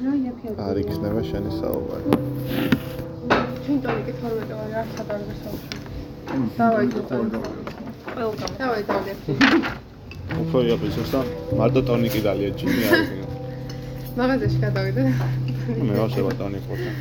[0.00, 0.12] რა
[0.64, 2.04] არ იქნება შენი საუბარი.
[3.64, 5.76] ჩვენ ტონიკი 12 ვარ, არ სადარგე საუბარი.
[6.56, 7.38] დავაი ტონიკი.
[8.14, 8.50] ყველგან.
[8.60, 9.14] დავაი დავაი.
[10.40, 11.20] უფრო იაფისოს და
[11.60, 13.34] მარტო ტონიკი დალია ჯიმი არ იქნება.
[14.20, 15.02] მაღაზიაში გადავიდე.
[15.84, 16.92] მე ვასება ტონიკი ხოთა.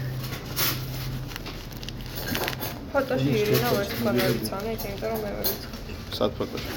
[2.92, 5.72] ფოტოში ირინა ვერცხალ არიცანე, იმიტომ რომ მე ვერცხალ.
[6.20, 6.70] სად ფოტოში?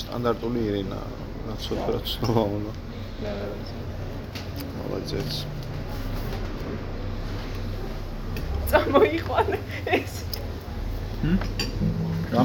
[0.00, 1.00] სტანდარტული ირინა,
[1.46, 2.85] რაც უფრო ცნობა უნდა.
[4.76, 5.32] მოლაძეც.
[8.70, 9.58] წამოიყვანე
[9.96, 10.14] ეს.
[11.22, 11.36] ჰმ?
[12.32, 12.42] რა?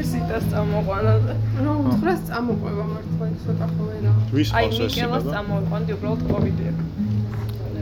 [0.00, 4.12] ეს იტას წამოყვანა და ნუ უთხრას წამოყვება მართლა ცოტა ხოლმე რა.
[4.32, 4.80] ვის ხავს ეს?
[4.80, 6.72] აი მიკელას წამოიყვანდი უბრალოდ კოვიდია.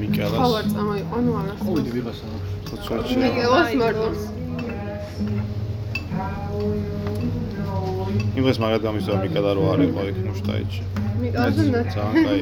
[0.03, 0.39] მიკელას.
[0.43, 1.55] ხო არ წამოიყვანო არა.
[1.63, 2.51] კოვიდი ვიღას აქვს.
[2.69, 3.03] ცოტა.
[3.23, 4.09] მიკელას მარტო.
[8.33, 11.02] იმ დღეს მაგათ გამიზდა მიკელა რო არ იყო იქ მუშტაიჩი.
[11.23, 12.41] მიგელას და ძალიან კაი.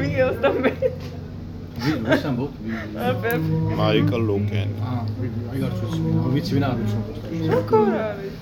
[0.00, 0.72] მიგელს და მე.
[1.80, 2.52] ვის ამბობ?
[3.08, 3.32] აბე.
[3.80, 4.74] მაიკლ ლუკენი.
[4.90, 5.02] აა,
[5.50, 6.00] აი არ ვიცი.
[6.34, 6.98] ვიცი ვინ არ ვიცი.
[7.54, 8.34] როგორ არის?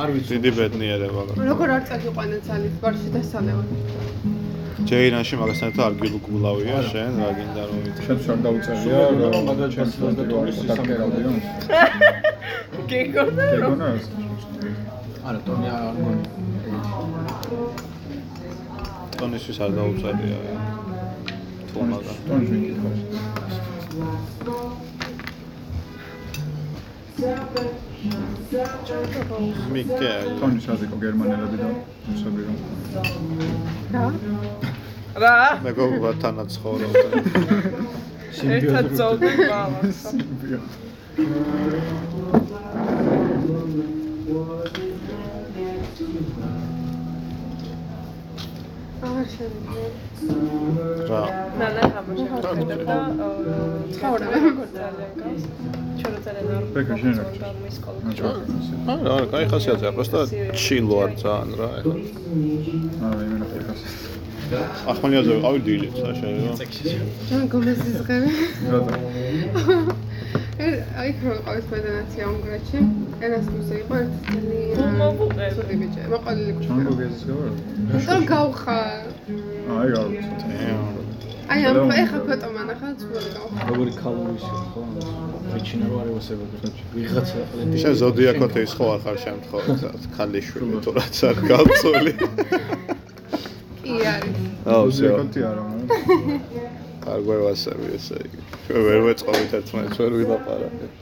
[0.00, 0.32] არ ვიცი.
[0.36, 1.20] დიდი ბედნიერება.
[1.50, 3.64] როგორ არ წაგიყვანა ძალით ბარში დასალევა.
[4.86, 8.02] ჯეინაში მაგასთან არ გილუგულავია შენ რა გინდა რომ ვითხრა.
[8.06, 8.98] შენ შარ დაუწერია
[9.58, 11.30] რა ჩემს და ტონის ისაკერავდიო
[12.90, 13.88] გეგონა გეგონა
[15.26, 16.45] არა, ტონი არ მგონი.
[19.20, 20.38] ტონისთვის არ დაუწერია.
[21.70, 22.12] თუ მაგა.
[22.26, 23.00] ტონის ვიკითხავს
[29.72, 30.32] მიკელი.
[30.40, 31.68] ტონის აზიკო გერმანელები და
[32.08, 32.58] რუსები რომ
[33.94, 34.06] რა?
[35.24, 35.36] რა?
[35.66, 37.08] მეგობრებთან ცხოვრობდა.
[38.56, 40.00] ერთად წავდით ბალანს.
[51.09, 51.23] რა.
[51.59, 52.97] ნანა თამაშობდა და
[53.95, 54.35] ცხოვრება.
[54.77, 55.43] ძალიან გავს.
[55.99, 57.99] ჩვენ ძალიან არ ბეკა, შენ რა გქონდა მის სკოლა.
[58.93, 60.17] არა, არა, кай ხასიათია, просто
[60.61, 61.67] ჩილო არ ძალიან რა.
[61.79, 61.95] ეხლა.
[63.07, 63.81] არა იმენა ფიქრას
[64.91, 66.55] ახმანიაზე ვიყავი დილით, საშერო.
[67.27, 68.31] ჩვენ გომესის ღები.
[68.71, 68.93] რატო
[71.00, 72.78] აი ქრონყავის მედანაცია უნგრეთში.
[73.26, 74.18] ერასმუსი იყო ერთი
[75.36, 76.00] ძალიან ცუდი ბიჭი.
[76.12, 77.50] მოყოლილი კუჩა ჩანგოგეზის გავარ
[78.08, 78.78] რომ გავხა.
[79.76, 81.16] აი გავხა
[81.46, 83.58] აი ამ ეხა ფოტო მანახა ძველი გავხა.
[83.70, 84.80] როგორი კალორიის ხო?
[85.54, 86.56] ვიჩინა რა არის ოსებები
[86.96, 92.12] ვიღაცა ახლა შე ზოდიაკოთის ხო არ ხარ შემთხვევით ქალიშვილი თუ რაც არ გავწოლი.
[93.78, 94.38] კი არის.
[94.74, 98.38] აუ ზოდიაკოთი არა მაგრამ არ გვევასები ესე იგი.
[98.66, 100.92] ჩვენ ვერ ვეწყობით ერთმანეთს, ვერ ვილაპარაკეთ.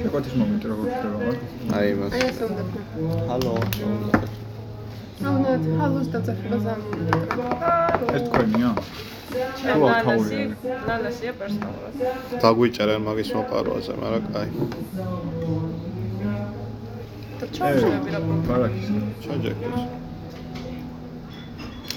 [0.00, 1.36] შეკვეთის მომენტი როგორ ხდება მაგ
[1.76, 2.12] აი იმას.
[2.16, 2.62] აი ეს უნდა.
[3.30, 3.54] ჰალო.
[5.28, 7.14] აუნად ჰალოს დაწახება ზამუნდა.
[8.16, 8.70] ეს თქვენია
[9.30, 10.40] ნანასი,
[10.88, 11.94] ნანასია პერსონალურად.
[12.42, 14.48] დაგვიჭერენ მაგის მოყარვაზე, მაგრამ კაი.
[17.40, 18.46] და ჩავშლები რა პრობლემა.
[18.48, 18.88] ბარაკის
[19.24, 19.76] ჩაჯექეთ.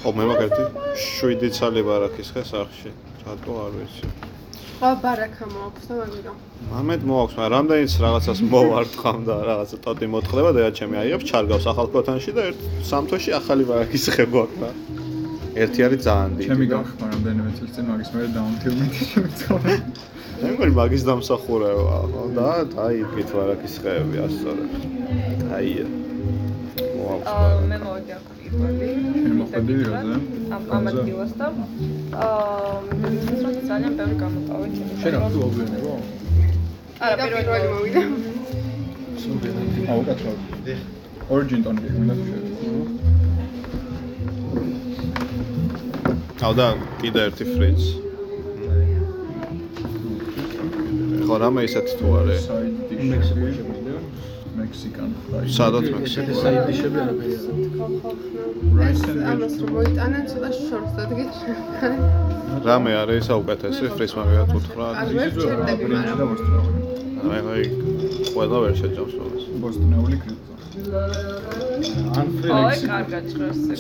[0.04, 0.64] ო მე მაგერთი
[1.00, 2.90] 7 ცალი ბარაქის ხე სახში.
[3.24, 4.08] რატო არ ვიცი.
[4.68, 6.34] სხვა ბარაკა მოაქვს და მაგირო.
[6.72, 11.88] მამედ მოაქვს, მაგრამ რამდენიც რაღაცას მოვარტყამ და რაღაცა ტოტი მოტყდება და ჩემი აიებს ჩარგავს ახალ
[11.96, 12.60] ქოთანში და ერთ
[12.92, 14.70] სამთოში ახალი ბარაქის ხე გვაქვს და
[15.64, 16.48] ერთი არის ძალიან დიდი.
[16.52, 19.74] ჩემი გავხმა რამდენიმე წელს წინ მაგის მე დაუნთილმენტი შემწავლე
[20.44, 24.72] მე მგონი მაგის დამსახურება ხო და დაიგეთ ბარაქის ხეები ასწორებ.
[25.58, 25.86] აია.
[27.00, 27.28] მოაქვს.
[27.32, 30.16] აა მე მოვიდი მოხვედი რაზე?
[30.56, 31.48] ამ ამ ადგილას და
[32.24, 33.10] აა მე
[33.70, 34.74] ძალიან ბევრი გამოტავით.
[35.02, 35.94] შენ რა თუ აღვიანებო?
[37.06, 38.02] არა, პირველი მოვიდა.
[39.92, 40.32] აუ კაცო
[41.34, 42.16] ორიგინ ტონი თუ შეიძლება
[46.44, 46.68] აუ და
[47.02, 47.82] კიდე ერთი ფრიც.
[51.26, 52.42] ხო რამე ისეთი თუ არის?
[53.28, 53.73] შეგვიძლია?
[54.74, 56.34] მექსიკან ფრაი სადაც მექსიკაში?
[56.44, 57.34] საიდ დიშები არაფერი.
[57.38, 57.46] ეს
[58.80, 61.34] Rice and ამას რომ მოიტანენ ცოტა შორს დადგეთ.
[62.68, 64.88] რამე არის საუკეთესი ფრის მაგათ უთხრა?
[65.02, 66.66] არ ვერ ჩერდები ბრინჯი და მაგრამ
[67.34, 67.64] აი აი
[68.34, 69.44] ყველა ვერ შეჯამს მაგას.
[69.62, 70.52] ბოსტნეული კრიპტო
[72.20, 72.82] ან აი, ფრილექს.
[72.94, 73.26] კარგად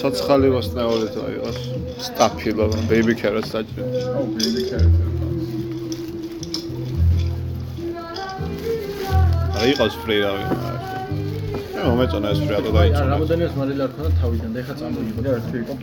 [0.02, 1.58] ცოცხალი ვასწავლე თუ აიღოს
[2.06, 3.84] სტაფილო ბეიბი ქეროს დაჭრა.
[4.14, 5.02] აუ ბეიბი კერეტი
[9.54, 10.73] არა იყოს ფრი რა ვინ.
[11.84, 13.08] მე მომეწონა ეს ფრი ატო აი, დაიწუნა.
[13.14, 15.74] რამოდენიას მარილი არ ქონდა თავიდან და ეხა წამოიღო და ერთი იყო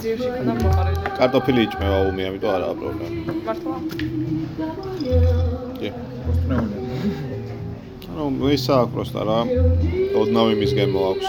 [0.00, 1.00] ძირში ქონდა მოყარილი.
[1.20, 3.06] კარტოფილი იჭმევა უმი, ამიტომ არა პრობლემა.
[3.46, 3.76] მართლა?
[5.80, 5.88] კი.
[8.20, 9.38] ანუ ისა აქვს პროსტა რა.
[10.20, 11.28] ოდნავ იმის გემო აქვს.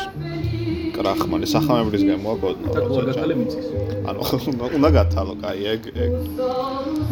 [0.96, 2.68] კრახმანი სახამებლის გემოა გოდნო.
[2.76, 3.68] და გულგათალე მიწის.
[4.04, 4.20] ანუ
[4.78, 6.12] უნდა გათალო, კაი, ეგ ეგ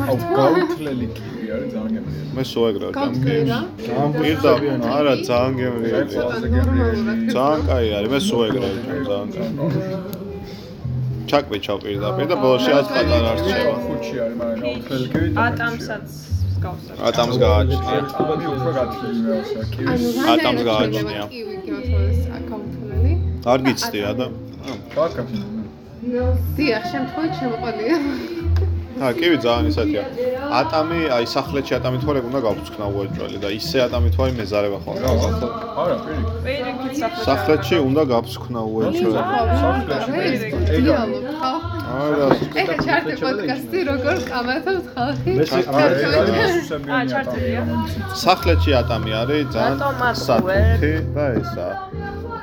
[0.10, 1.08] აუ გაუთლელი
[1.56, 2.30] არის ძალიან გემრიელი.
[2.36, 2.66] მე სულ
[2.98, 3.60] გავწევი რა.
[3.88, 4.52] ძალიან პირდა
[4.98, 6.14] არა ძალიან გემრიელი.
[7.36, 9.92] ძალიან კაი არის, მე სულ ეგრევე ჭამ ძალიან კაი.
[11.30, 13.74] ჩაკვეჩავ პირდაპირ და ბოლოში ათ პატარა რჩება.
[13.86, 15.28] ხუთი არის, მაგრამ გაუთლელი კივი.
[15.46, 16.08] ატამსაც
[16.64, 16.92] გავსა.
[17.10, 18.00] ატამს გააჩნია.
[18.10, 19.94] ატამი უფრო გათლილი მეოსა კივი.
[20.34, 21.24] ატამს გააჩნია.
[21.34, 23.12] კივი გიოთოს აკაუნტული.
[23.52, 24.26] არ გიცდია და
[24.96, 25.24] ბაკა.
[26.58, 27.96] დიახ, შემთხვევით შემოყოლია.
[29.00, 30.02] ა კივი ძალიან ისეთია.
[30.60, 35.06] ატამი, აი სახლეთში ატამი თვარებ უნდა გავფრთხნა უეჭველი და ისე ატამი თვარი მეზარება ხოლმე.
[35.82, 36.24] არა, პირი.
[36.46, 37.24] პირიქით საფრთხე.
[37.30, 39.20] სახლეთში უნდა გავფრთხნა უეჭველი.
[40.70, 41.54] დიალოგ ხო?
[42.00, 42.28] არა,
[42.60, 45.32] ეხა ჩარტე პოდკასტი როგორ კამათობს ხალხი?
[45.40, 47.62] მე სი- არა, ეს არის ა, სუსებიანი ჩართულია.
[48.26, 49.78] სახლეთში ატამი არის ძალიან
[50.28, 51.68] საფრთხე და ესა.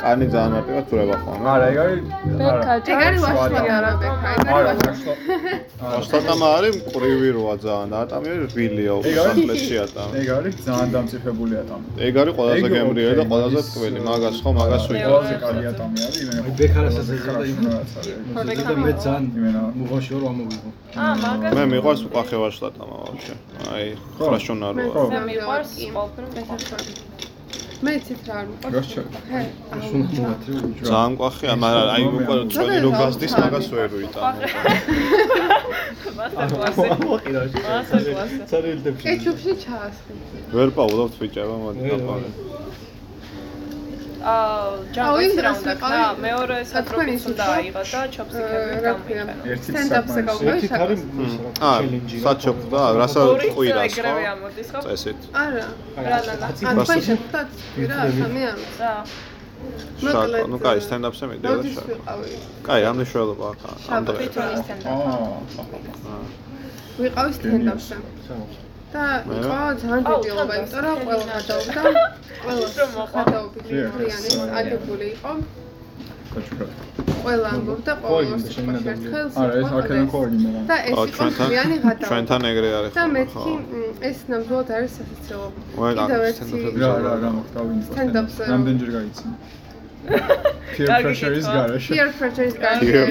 [0.02, 1.46] კანი ძალიან მარტივად თურება ხოლმე.
[1.54, 2.00] არა, ეგ არის
[2.40, 5.12] ბექა ეგ არის ვაშლი არა ბექა, ეგ არა, არის ვაშლი.
[6.00, 9.36] ოსტატამა არის მყრივი როა ძალიან და ატამი არის რბილია ეგ არის?
[9.36, 10.12] სახლეთში ატამი.
[10.20, 11.86] ეგ არის ძალიან დამწიფებული ატამი.
[12.06, 15.10] ეგ არის ყველაზე გემრიელი და ყველაზე ტკბილი, მაგას ხო მაგას ვიყავ.
[15.16, 16.40] ყველაზე კარგი ატამი არის, იმენა.
[16.46, 18.14] აი, ბექარასაც ეძებდა ხარ იმ- იმას არის.
[18.68, 19.60] და მე ძალიან იმენა.
[19.80, 20.70] მუღონში ვარ ამოვიღო.
[20.96, 23.34] ა, მაგას მე მიყვარს უყახე ვაშლატამა ვაფშე.
[23.72, 23.86] აი,
[24.76, 25.08] მე როა.
[25.14, 25.86] მე მიყვარს კი.
[25.96, 27.25] ყოველდღე
[27.84, 28.74] მე იცით რა არ მიყვარს.
[28.76, 29.02] გასჩა.
[29.30, 29.40] ჰე,
[29.86, 30.84] შუნა მოვათრი უჯო.
[30.86, 34.26] ძალიან ყვახე, მაგრამ აი უკვე წვენი რო გასდის, მაგას ვერ ვიტანო.
[36.16, 36.86] მასა კლასი.
[37.76, 38.38] მასა კლასი.
[38.50, 39.04] ცარილდებში.
[39.06, 40.12] კეჩუპში ჩაასხი.
[40.56, 42.00] ვერ პაულობთ ბიჭება, მოდი ვერ,
[44.26, 49.22] ჯამბაცი რა უნდა ქნა, მეორე სატროპიკს უნდა აიღო და ჩოპსტიკები რა ქვია?
[49.26, 49.44] გამიყენო.
[49.54, 51.62] ერთი სტენდაპზე გავყავი ერთი არის შაბათს.
[51.68, 52.16] აა, ჩელენჯი.
[52.26, 54.32] საჩოპ და რასაც ორი ყვირას ეგრევე ხო?
[54.34, 54.80] ამოდის ხო?
[54.86, 55.20] წესით.
[55.42, 55.66] არა.
[56.10, 56.46] რა და და.
[56.66, 57.48] ან ხო შეხვდათ
[57.90, 58.74] რა სამი ამის.
[58.82, 58.94] რა.
[60.02, 61.94] შაკო, ნუ კაი, სტენდაპზე მიდიოდა როდის შაკო.
[62.66, 64.06] კაი, ამ მნიშვნელობა აქვს ამ შაბათს.
[64.06, 64.18] დღეს.
[64.26, 64.88] თვითონ ისთენდა.
[66.10, 66.20] აა,
[66.98, 67.94] ვიყავი სტენდაპზე.
[68.92, 69.04] და
[69.36, 71.82] იყო ძალიან დიდი იმიტომ რომ ყველა გადავდა.
[72.42, 73.22] ყველა რომ მოყვა.
[73.26, 74.30] გადაობით რიანი
[74.60, 75.32] აგებული იყო.
[77.26, 80.40] ყველა ამბობდა ყოველ შენიდან ერთხელ არა, ეს აქედან ხო ხოდეს.
[80.46, 80.60] იმენა.
[80.70, 82.08] და ეს ო, იყო ჩვენთან რიანი გადავა.
[82.10, 83.52] ჩვენთან ეგრე არის და ხოლმე, მეთქი
[84.08, 85.46] ეს ნამდვილად არის სასაცილო.
[85.98, 86.44] კიდევ ერთი
[86.82, 87.78] რა, რა, რა მოხდა ვინ?
[88.52, 89.34] რამდენჯერ გაიცინე?
[90.76, 91.54] peer pressure-ის კითხვა.
[91.56, 91.90] გარეშე.
[91.96, 92.92] peer pressure-ის გარეშე.
[92.92, 93.06] Peer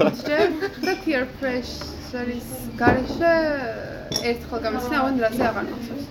[0.00, 0.48] pressure,
[0.82, 2.48] და peer pressure-ის
[2.80, 3.34] გარეშე
[4.30, 6.06] ერთხელ გამიცნა, აღარ რაზე აღარ მახსოვს.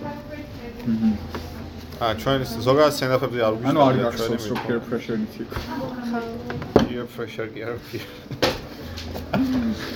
[2.02, 5.54] აა, ჩვენ ზოგადად სტენდაპებზე არ ანუ არ გახსოვს რომ peer pressure-ით იყო.
[6.88, 7.98] peer pressure კი არ ვქი.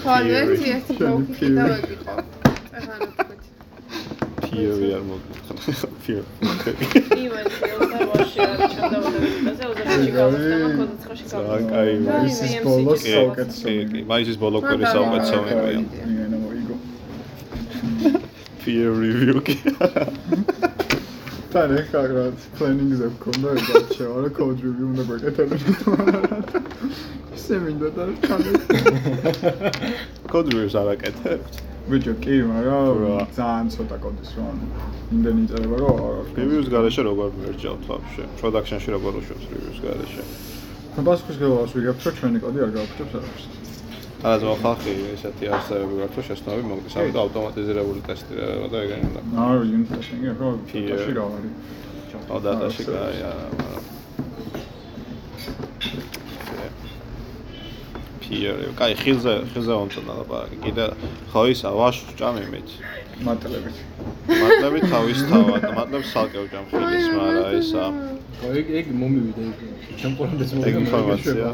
[0.07, 2.15] ხო, ერთი ერთი ბლოკი კიდევ ეგ იყო.
[2.77, 3.43] ახლა რა თქვით?
[4.47, 5.89] peer-ი არ მოგიხსნა.
[6.07, 6.23] peer.
[7.27, 11.71] იმენ ფილმზე ვაში არის ჩანდაუდები და ზეუზებში გავხსნა 29-ში ძალიან გავხსნა.
[11.73, 11.93] კაი.
[12.31, 13.65] ის ის BMC ბოლოს კი, საუკეთესო.
[13.67, 16.77] კი, კი, მაისის ბოლო კვირის საუკეთესო მოიგო.
[18.65, 19.57] Peer review კი.
[21.53, 22.25] თან ეხლა რა
[22.59, 26.51] planning-ზე ვქონდა ეს არჩევა რა code review უნდა გვეკეთებინათ.
[27.37, 28.51] ისე მინდა და ჩანე.
[30.33, 31.53] code reviews არ აკეთებთ.
[31.87, 32.47] ბიჭო, კი, რა.
[32.51, 34.47] მაგრამ ძალიან ცოტა კოდის რა.
[35.15, 36.31] იმდენი იწერება რომ არ არის.
[36.43, 38.25] reviews გარეშე როგორ მერჯავთ ვაფშე?
[38.43, 40.23] production-ში როგორ უშვებს reviews გარეშე?
[40.97, 43.66] და პასუხის გელავს ვიგებთ რომ ჩვენი კოდი არ გავაკეთებს არაფერს.
[44.27, 49.21] არა ზოგადად ხალხი ესეთი არსებები გვაქვს რომ შეცნობები მოგდის, ამიტომ ავტომატიზირებული ტესტირება და ეგენი უნდა.
[49.47, 51.53] არა, unit testing-ი ხო, კი, ფაში რა არის.
[52.31, 53.47] აუ დატაში კაი არა,
[58.27, 58.57] peer.
[58.79, 60.57] კაი, ხილზე, ხილზე მომწონა ლაპარაკი.
[60.65, 60.85] კიდე
[61.31, 62.69] ხო ისა ვაშ ჭამიმით.
[63.27, 63.77] მატლებით.
[64.27, 67.85] მატლები თავის თავად, მატლებს სალკე ვჭამ ხილის, მაგრამ ისა
[68.59, 69.59] ეგ ეგ მომივიდა ეგ.
[70.01, 70.81] ჩემ ყურამდეც ეგ მომივიდა.
[70.83, 71.49] ინფორმაცია.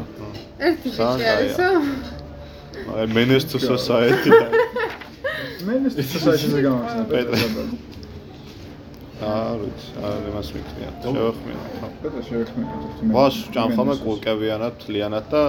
[0.67, 1.69] ერთი ბიჭი არისო.
[2.91, 4.29] აი menace to society.
[5.63, 7.03] მე ეს society-ზე გამახსენე.
[7.11, 7.37] პეტრე.
[9.23, 10.89] აა, როც, აა, იმას მიქნია.
[11.03, 11.61] შევხმიან.
[11.79, 11.87] ხო.
[12.03, 12.75] პეტრე შეეხმება.
[13.15, 15.43] ვაშ ჭამ ხოლმე კულკებიანად, თლიანად და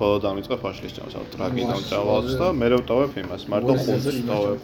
[0.00, 4.58] ბოლო დამიწყე ფაშლის ჭამს, აუ ტრაგედიამ ჭავალს და მე ვტოვებ იმას, მარტო ხუთს ვტოვებ.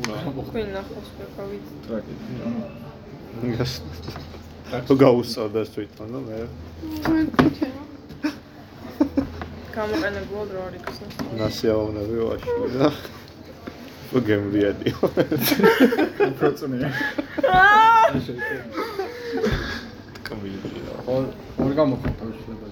[0.49, 1.65] თქვენ ნახოს ვიყავით.
[1.85, 2.45] ტრაგედია.
[4.89, 6.39] თუ გაუსწორდეს თვითონ, ნუ მე
[9.75, 11.13] გამოყენებულად რა არის გასას.
[11.41, 12.89] ნასიაოვნები ვაში და
[14.29, 14.89] გემრიადი.
[16.39, 16.89] პროცენტია.
[20.27, 20.95] კმილია.
[21.05, 21.15] ხო,
[21.65, 22.64] ორი გამოხდა თავისუფლებაზე.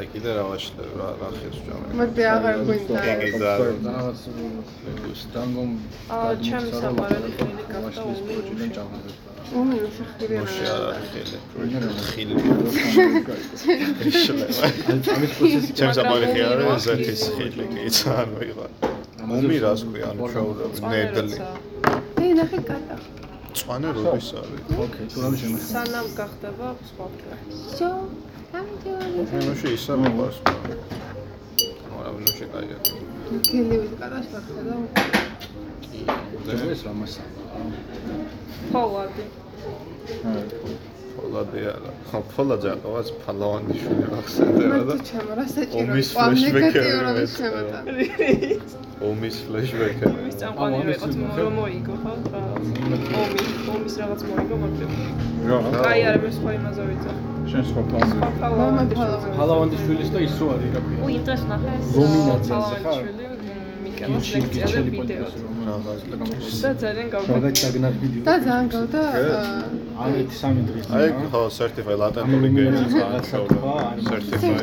[0.00, 1.88] აი კიდე რა ვაშლებ რა რა ხეს ჯამე.
[2.00, 3.00] მოდი აღარ გვინდა.
[3.12, 3.50] ეგედა.
[3.84, 4.20] რაღაც
[5.34, 5.70] დანგომ
[6.16, 9.10] აა, ჩემი საყვარელი ხილი გახდა პროჭიდან ჭამდა.
[9.60, 10.76] უმინო შეხილი მოშე რა.
[10.80, 12.34] არ არის ხილი.
[15.14, 17.50] ამის პროცესი ჩემს მაგრამ აბარი ომი ხი რა არის ზეთის ხილი?
[17.50, 18.66] ხილი კი ძალიან ვიღა.
[19.36, 21.36] ომი რას ქვია ანუ შაურები ნედლი.
[22.24, 22.96] ე ნახე კატა.
[23.58, 24.60] წვანე როდის არის?
[24.82, 25.70] ოკეი, თუ რამე შემეხება.
[25.74, 27.34] სანამ გახდება სხვა ფრო.
[27.76, 27.90] შო.
[28.58, 29.12] ამჯერად.
[29.46, 30.36] ნუში ისა მოყავს.
[32.00, 32.78] არა ნუში კაია.
[33.50, 34.74] გელივი კატას ვახდა.
[36.74, 37.22] ეს რამასა.
[38.72, 39.24] ფოლადი.
[41.14, 41.90] ფოლადი არა.
[42.10, 44.94] ხო ფოლადი აყავს ფალავანი შვილი ახსენდება და
[45.80, 47.22] ომის ფლეშბექები მეწერა.
[47.36, 47.80] შემოტანა.
[49.10, 50.18] ომის ფლეშბექები.
[50.30, 52.12] ის წამყვანი რაღაც რომ მოიგო ხო?
[53.22, 53.42] ომი,
[53.74, 54.90] ომის რაღაც მოიგო მაგრამ.
[55.50, 55.56] რა
[55.90, 57.12] აი არა მე სხვა იმაზე ვიცა.
[57.50, 58.94] შენ სხვა ფალავანი.
[59.38, 60.98] ფალავანდის შვილის და ის რო არის რა ქვია.
[61.00, 61.72] უ იმ დღეს ნახე
[62.84, 63.02] ხარ?
[63.10, 63.24] ფალავანიშვილი,
[63.84, 65.26] მიკელას გიჩი ლექციაზე გიჩელი ვიდეო.
[65.70, 67.32] პოდკასტი რაღაც და ძალიან გავგო.
[67.36, 68.22] რაღაც დაგნარ ვიდეო.
[68.28, 69.00] და ძალიან გავდა
[70.00, 74.56] აი სამი დღის აი ხო certified latent ამ games რაღაცა თქვა, არის certified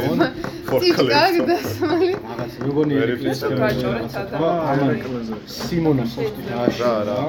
[0.67, 0.79] for
[1.15, 2.09] გაგდასმალი.
[2.29, 2.93] რაღაც მეგონი
[3.31, 4.35] ესო გაჭორეთ სადა.
[4.71, 4.89] ამან
[5.57, 7.19] სიმონა პოსტი დააშია რა, რა.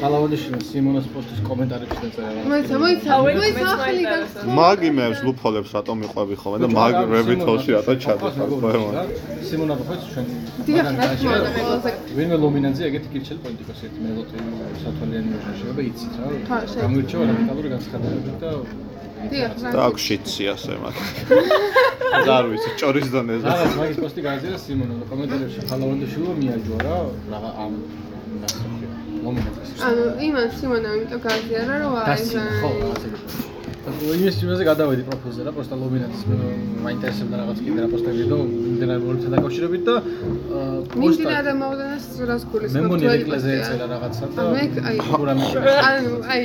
[0.00, 4.54] ალავანიშინა სიმონას პოსტის კომენტარებში დაწერა მოიცა, მოიცა, მოიცა ახალი გახსნა.
[4.60, 8.70] მაგიმებს ლუფოლებს რატომ მიყვები ხოლმე და მაგ rabbit-hole-ში რატო ჩადის ხოლმე.
[9.48, 10.26] სიმონა ბოხეც ჩვენ
[10.66, 10.86] დიახ,
[12.16, 14.36] ვინმე ლომინანძე ეგეთი კირჩელი პოლიტიკოსი ერთი მელოტი
[14.82, 18.50] სათვალიანი მოშაშება იცით ხა, რა გამირჩევა რადიკალური განცხადებებით და
[19.30, 19.70] დიახ, რა.
[19.74, 20.94] და აქვს შიცი ასე მაგ.
[22.26, 23.46] და არ ვიცი, ჭორის დონეზე.
[23.50, 26.96] რაღაც მაგის პოსტი გააზიარა სიმონა და კომენტარებში ხალავანდაშვილო მიაჯვა რა
[27.32, 27.72] რაღაც ამ
[28.40, 28.86] ნასოფი
[29.24, 33.02] ლომინანძეს ანუ იმან სიმონამ იმიტომ გააზიარა რომ აი დასინა ხო რაღაც
[33.88, 36.22] იმის იმაზე გადავედი პროფილზე რა პროსტა ლომინანძის
[36.84, 39.94] მაინტერესებდა რაღაც კიდე რა პოსტები და მიმდინარე მომენტთან დაკავშირებით და
[41.00, 44.96] მიმდინარე მოვლენას რას გულის მე მგონი ეკლეზე ეწერა რაღაცა და მე აი
[45.88, 46.44] ანუ აი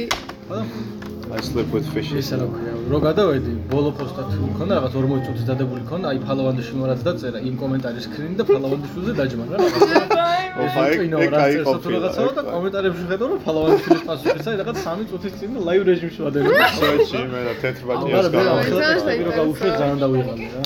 [1.36, 2.22] I sleep with fishes.
[2.22, 6.20] ისე რა ქვია რო გადავედი ბოლო პოსტა თუ მქონდა რაღაც 40 წუთის დადებული მქონდა აი
[6.28, 11.66] ფალავანდიშვილმა რაც დაწერა იმ კომენტარის სკრინი და ფალავანდიშვილზე დაჯმა რა ოფა, ეგ- ეგ კაი რაღაცა
[11.66, 15.82] ყოფილა, რაღაცა და კომენტარებში ხედავ რომ ფალავანდიშვილის პასუხი საერთოდ რაღაც 3 წუთის წინ და ლაივ
[15.90, 16.50] რეჟიმში ვადები
[16.80, 18.60] სოეჩი მე და თეთრ მაგრამ ბაჭიას მე გავა.
[18.62, 19.82] ახლა ძალიან პოსტები რო გავუშვე საინტერესოა.
[19.82, 20.64] ძალიან დავიღალე რა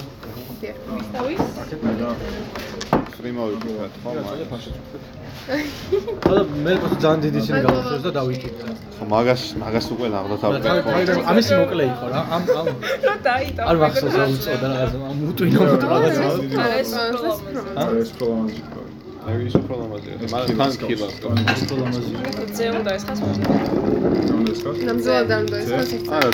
[1.15, 1.39] თავის
[3.19, 4.39] ფრიმოვი ვიყავ ხო მაგ.
[6.29, 6.73] და მე
[7.03, 10.79] ძალიან დიდი წინ გავუშვეს და დავიკითხე ხო მაგას მაგას უკვე ნახდა და თავი.
[10.87, 12.67] თავიდან ამისი მოკლე იყო რა ამ ამ
[13.07, 13.61] რა დაიტა.
[13.69, 16.23] არ მახსოვს რა უწოდა რაღაცა ამ უტვინო რაღაცა
[16.79, 17.83] ეს ა?
[18.03, 18.97] ეს პრობლემები
[19.29, 20.13] აი ის უფრო ლამაზია.
[20.33, 21.07] მაგ თან ქილა.
[21.21, 22.11] პრობლემაზი
[22.57, 23.41] ზე უნდა ეს ხას მოდი.
[24.51, 25.69] ეს ხა ნამდვილად არ უნდა ეს
[26.07, 26.29] ხა არა,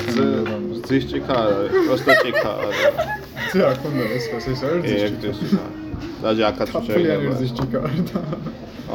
[0.87, 2.79] ძის ჭიქა არა, პროსტა ჭიქა არა.
[3.51, 5.39] ზე არ ქონდა ეს ხა ეს არის ეგ ეს.
[6.23, 7.55] დაჟე აქაც ფლიანი შეიძლება.
[7.57, 8.19] ჭიქა და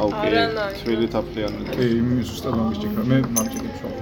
[0.01, 0.27] აუკე.
[0.27, 0.77] არანაირი.
[0.81, 1.61] თვილი თაფლიანი.
[1.75, 3.93] კი იმის უბრალოდ მაგის ჭიქა მე მარკეტინგ შოუ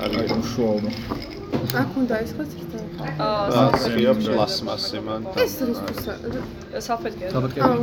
[0.00, 0.32] აი არის.
[0.40, 0.90] უშუალო
[1.80, 2.78] აქ უნდა ეს ხა ცერტა
[3.26, 5.20] აა ხია პლასმასი მან.
[5.44, 6.12] ეს რისკოსა
[6.86, 7.26] საფეთქე.
[7.34, 7.82] საბეთკე აუ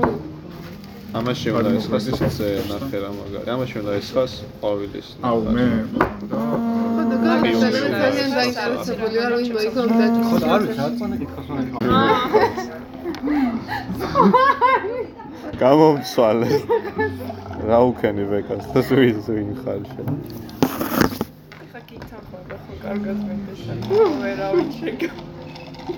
[1.17, 3.47] ამაში უნდა ეს ხას ისე ნახე რა მაგარი.
[3.55, 5.07] ამაში უნდა ეს ხას ყვავილის.
[5.27, 5.65] აუ მე
[6.97, 10.89] ხო და გავიგე ძალიან დაინტერესებული ვარ რომ იმო იქ უნდა ხო და არ ვიცი რა
[10.99, 11.57] წონე კითხავს რა
[15.61, 16.49] გამომცვალე.
[17.67, 20.07] რა უკენი ვეკას და სუის ვინ ხარ შენ.
[21.71, 23.73] ხა გითამბა ხო კარგად მენდეშა.
[24.21, 25.09] ვერავინ შეგა.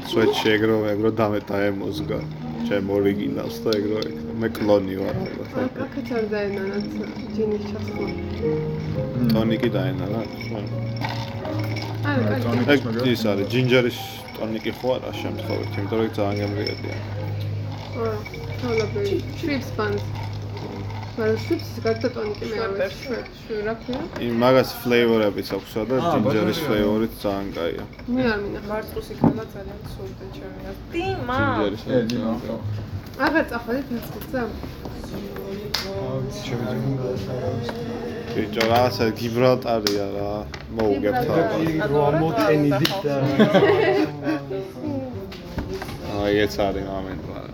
[0.10, 2.20] სვეტ შეგრო ეგრო დამე დაემოზგა.
[2.70, 4.15] ჩემ ორიგინალს და ეგრო ეგ.
[4.39, 5.15] მე კლონი ვარ.
[5.84, 6.86] აქაც არ დაენანათ
[7.36, 8.06] ჯინის ჩახმა
[9.34, 10.22] ტონიკი დაენა რა.
[12.10, 12.36] არა
[12.74, 12.82] ეგ
[13.13, 14.00] ის არის ჯინჯერის
[14.39, 16.98] ტონიკი ხო არა შემთხვევით, იმიტომ რომ ძალიან გემრიელია.
[17.98, 18.13] აა
[18.62, 19.03] თავლაბი
[19.39, 25.96] ტრიპს მაგრამ ტრიპს გარდა ტონიკი მე არ ვიცი რა ქვია იმ მაგას ფლეივორებიც აქვსა და
[26.05, 26.67] ჯინჯერის ბატონო.
[26.69, 27.84] ფლეივორით ძალიან კაია.
[28.15, 30.60] მე არ მინახავს მარწუს იქნება ძალიან სულდა ჩემი.
[30.93, 31.39] დიმა.
[31.60, 32.31] ჯინჯერის დინა
[33.25, 34.41] აღარ წახვედით მასკუცა
[38.36, 40.31] ბიჭო რაღაცა გიბრალტარია რა.
[40.77, 41.51] მოუგებთ ალბათ.
[41.91, 43.15] რო ამოყენიდით და
[46.24, 47.49] აი ეს არის მომენტი რა.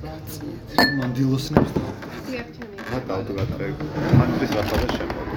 [0.00, 3.76] მანდილოსნებს დიახჩენი რა დავდგათ ეგ.
[4.20, 5.34] მანდის რახადა შემოდი.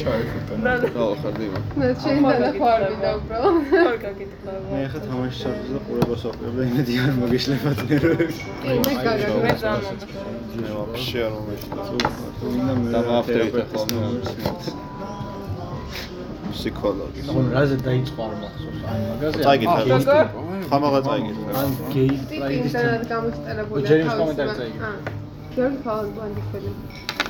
[0.00, 1.60] ჩაიფუტა და რა ხარ დიმა?
[1.78, 4.52] მე შენ დანახვა არ მინდა უბრალოდ ხარ გაგიტყდა.
[4.72, 8.26] მე ხა თამაში შარდზე და ყურებას აყრებ და იმედი არ მოგეშლებათ ნერვები
[8.62, 10.22] კი მე გაგა მე ძალიან მომეშვა.
[10.62, 14.00] მე ვაფშე არ მე და მაფტერით ხოლმე.
[16.54, 17.24] ფსიქოლოგის.
[17.32, 19.70] ხო რაზე დაიწყო არ მახსოვს აი მაგაზე წაიგეთ
[20.12, 20.20] რა.
[20.70, 21.36] ხამაღა წაიგეთ.
[21.62, 24.78] ან გეი პრაიდის ინტერნეტ გამოსტერებული ჯერის კომენტარი წაიგე.
[25.54, 26.70] გიორგი ფალბანდიშვილი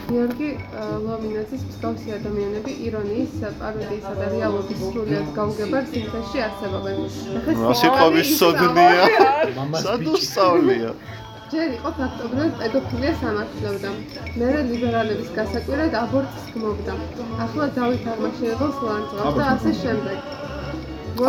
[0.02, 6.96] გიორგი ა, ლომინაძის მსგავსი ადამიანები ირონიის, პაროდიისა და რეალობის სრულად გაუგებარ სინთეზში არსებობენ.
[7.34, 9.04] ნახე, რა სიტყვების სოდნია.
[9.84, 10.90] სადო სწავლია.
[11.52, 13.88] ჯერ იყო ფაქტობრივად პედოფილია სამართლებდა.
[14.40, 16.94] მერე ლიბერალების გასაკვირად აბორტს გმობდა.
[17.44, 20.18] ახლა დავით აღმაშენებელს ლანძღავს და ასე შემდეგ.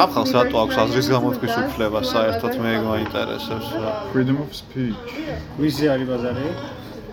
[0.04, 3.92] აფხალს რატო აქვს აზრის გამოთქმის უფლება საერთოდ მე მაინტერესებს რა.
[4.14, 5.12] freedom of speech.
[5.60, 6.48] ვიზი არის ბაზარი?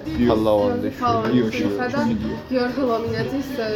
[0.06, 2.36] იოში, და ჩუმიდიო.
[2.50, 3.68] გიორგი ლომინაძის ე,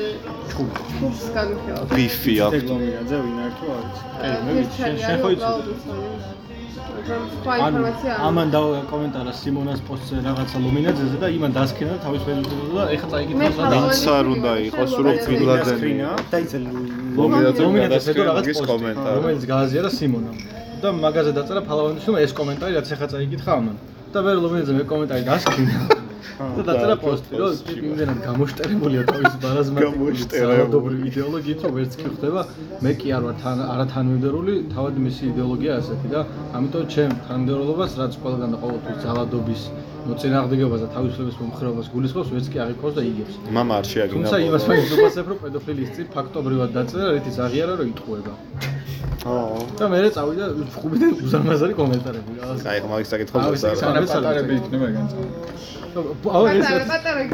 [0.51, 1.85] ჯგუფს განვიხილავ.
[1.97, 2.65] ბიფი აქვს.
[2.71, 3.99] ლომინაძე ვინ არის თუ არის?
[4.45, 4.73] მე ერთ
[6.75, 12.73] სხვა ინფორმაცია არ ამან და კომენტარა სიმონას პოსტზე რაღაცა ლომინაძეზე და იმან დასქენა თავის ფეისბუქზე
[12.79, 15.93] და ეხა წაიგეთ მე რომ ხალხი- ვინც არ უნდა იყოს რომ ბილადენი.
[16.35, 16.71] დაიწერა
[17.19, 19.15] ლომინაძე ლომინაძეს ედო რაღაც კომენტარი.
[19.19, 20.37] რომელიც გააზიარა სიმონამ
[20.83, 23.77] და მაგაზე დაწერა ფალავანის რომ ეს კომენტარი რაც ეხა წაიგითხა ამან.
[24.15, 26.04] და მე ლომინაძე მე კომენტარი დასქენა
[26.57, 27.53] და დაწერა პოსტი რომ
[27.89, 30.41] იმდენად გამოშტერებულია თავის ბარაზმატიკული გამოშტერებული.
[30.45, 32.43] ძალადობრივი იდეოლოგიით რომ ვერც კი ხდება
[32.87, 36.21] მე კი არ ვარ თან არათანმიმდევრული თავად მისი იდეოლოგია ასეთი და
[36.59, 39.63] ამიტომ ჩემ თანმიმდევრულობას რაც ყველგან და ყოველთვის ძალადობის
[40.09, 44.15] მოწინააღმდეგებას და თავისუფლების მომხრეობას გულისხმობს ვერც კი აღიქოს და იგებს მამა არ შეაგინა.
[44.15, 48.33] თუმცა იმას ვფასებ რომ პედოფილის წინ ფაქტობრივად დაწერა რითიც აღიარა რომ იტყუება
[49.25, 49.59] აო.
[49.81, 50.45] და მე წავიდა
[50.81, 53.77] ხუბიდან უზარმაზარი კომენტარები რაღაცა აი ხა მაგის ავი, ხდება.
[53.81, 55.33] სანამ პატარები იქნება ეგ განწყობა.
[55.95, 56.69] აუ ეს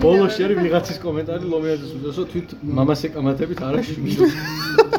[0.04, 4.14] ბოლოში არის ვიღაცის კომენტარი ლომიაძის უდესო თვით მამას ეკამათებით არა შვილი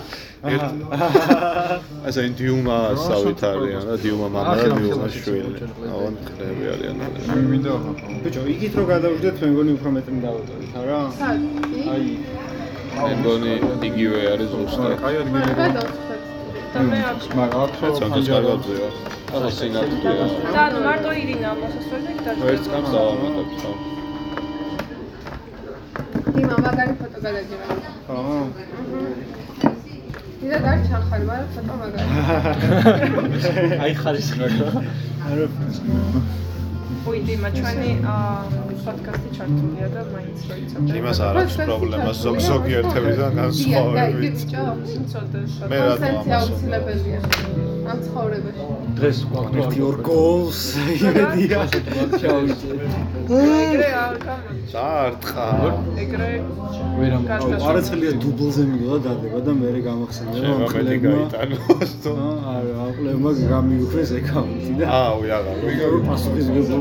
[0.42, 5.52] ასე დიუმა ასავით არიან და დიუმა მამა და დიუმა შვილი.
[5.70, 6.96] ახლა აუ ნახები არიან.
[7.06, 7.94] ახლა.
[8.26, 11.38] ბიჭო იგით რო გადავждეთ მე მგონი უფრო მეტი დავუწევით არა სად?
[11.94, 12.06] აი
[13.06, 13.54] მე მგონი
[13.90, 14.92] იგივე არის ზუსტად.
[15.04, 15.52] კაი ადგილი.
[15.62, 16.22] გადავწყვეტ.
[16.74, 18.90] და მე არ მაგრამ აქ რაც ამ კარგადზეა.
[19.36, 20.26] ახლა სინათლეა.
[20.58, 23.72] და მარტო ირინა მოსასწორე და ვერც კაც დავამატებ ხო.
[26.34, 27.66] დიმა მაგარი ფოტო გადაგირა.
[28.10, 28.44] აა,
[30.42, 32.08] დიდა არ ჩახარ, მაგრამ ფოტო მაგარი.
[33.86, 35.48] აი ხარისხი არა.
[37.10, 40.94] Ой დიმა ჩვენი აა, პოდკასტი ჩართულია და მაინც რო იცოდე.
[41.00, 44.38] იმას არ აქვს პრობლემა ზოგ ზოგიერთებიდან განსხვავებით.
[44.98, 45.52] იცოდეს.
[45.72, 47.20] მე რა კონსენსი აუცილებელია
[47.92, 48.64] ამ ცხოვრებაში.
[48.98, 49.18] დღეს
[49.62, 50.62] ერთი ორ გოლს
[50.96, 51.60] იმედია
[53.42, 54.70] ეგრე არ გამოდის.
[54.74, 55.46] საარტყა.
[56.04, 56.32] ეგრე
[56.98, 57.66] ვერა კაცკაცო.
[57.70, 61.92] არაცხელია დუბლზე მიდოდა დადება და მე გამახსენდა რომ მეტი გაიტანოს.
[62.56, 65.20] არა აყლებმა გამიუქმეს ეკაუნტი და აუ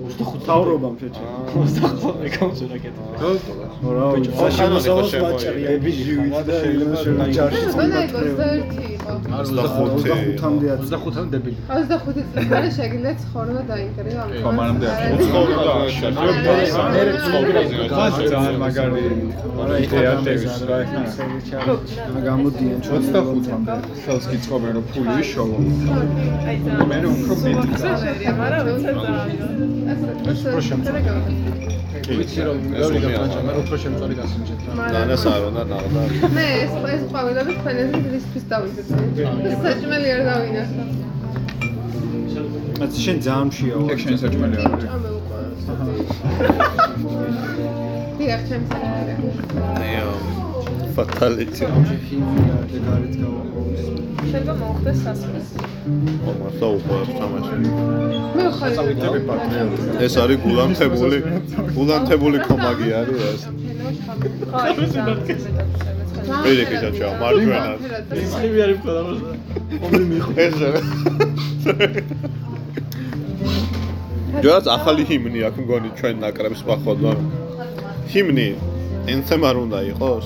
[0.11, 3.01] 25 თავრობამ შეჭე 25 ეკაუნტზე რაკეტა
[3.81, 5.31] რა ვიცი ხო, შემოსავალს შემოიღო.
[5.31, 9.13] მაჭრია დებიჟივით და შეიძლება შეიძლება ჯარში მგონა იყო 21 იყო.
[9.31, 11.57] 25-მდე 25-მდე დებილი.
[11.71, 14.23] 25 წლის მერე შეგიძლიათ ცხოვრება დაინტერესა.
[14.43, 14.99] ხო, მანამდე არ
[18.31, 19.03] ძალიან მაგარი
[19.85, 21.01] იდეა დევის რა ეხლა.
[22.27, 25.57] გამოდიან 25-მდე ხელს გიწყობენ რომ ფული შოვა.
[26.47, 28.97] აი და მე რომ უფრო მეტი მოგწევერია, მაგრამ უცებ
[30.31, 30.99] ეს უფრო შემწარი.
[32.17, 36.01] ვიცი რომ ბევრი გაფანჭა მე უფრო შემწარი გასინჯეთ რა ნანას არ უნდა ნაღდა.
[36.37, 38.87] მე ეს ეს ყვავილები თქვენაზე რისთვის დავიდეთ.
[39.51, 40.83] ეს საჭმელი არ დავინახა.
[42.81, 44.85] რაც შენ ძალიან მშია ეგ შენ საჭმელი არ არის.
[48.17, 48.71] დიახ, ჩემს
[49.81, 50.11] აიო.
[50.95, 51.65] ფატალიტი.
[52.71, 53.50] და გარეთ გავაყოლის
[54.21, 55.47] შეიძლება მოხდეს სასმის.
[56.29, 57.55] ო მართლა უყვარს თამაში.
[58.35, 59.81] მე ხარ წავიდები პატრიოტი.
[60.05, 61.17] ეს არის გულანთებული
[61.75, 63.41] გულანთებული კომაგი არის ეს.
[64.51, 65.17] ხო, ეს ძალიან
[66.43, 67.71] პირიქით ჩაჩა მარჯვენა.
[68.37, 69.01] ხივი არის ყველა
[69.81, 70.55] ყოველი მიხო ეს
[74.43, 77.13] ჯერაც ახალი ჰიმნი აქვს მგონი ჩვენ ნაკრებს პახოდვა.
[78.11, 78.47] ჰიმნი
[79.13, 80.25] ენთემ არ უნდა იყოს?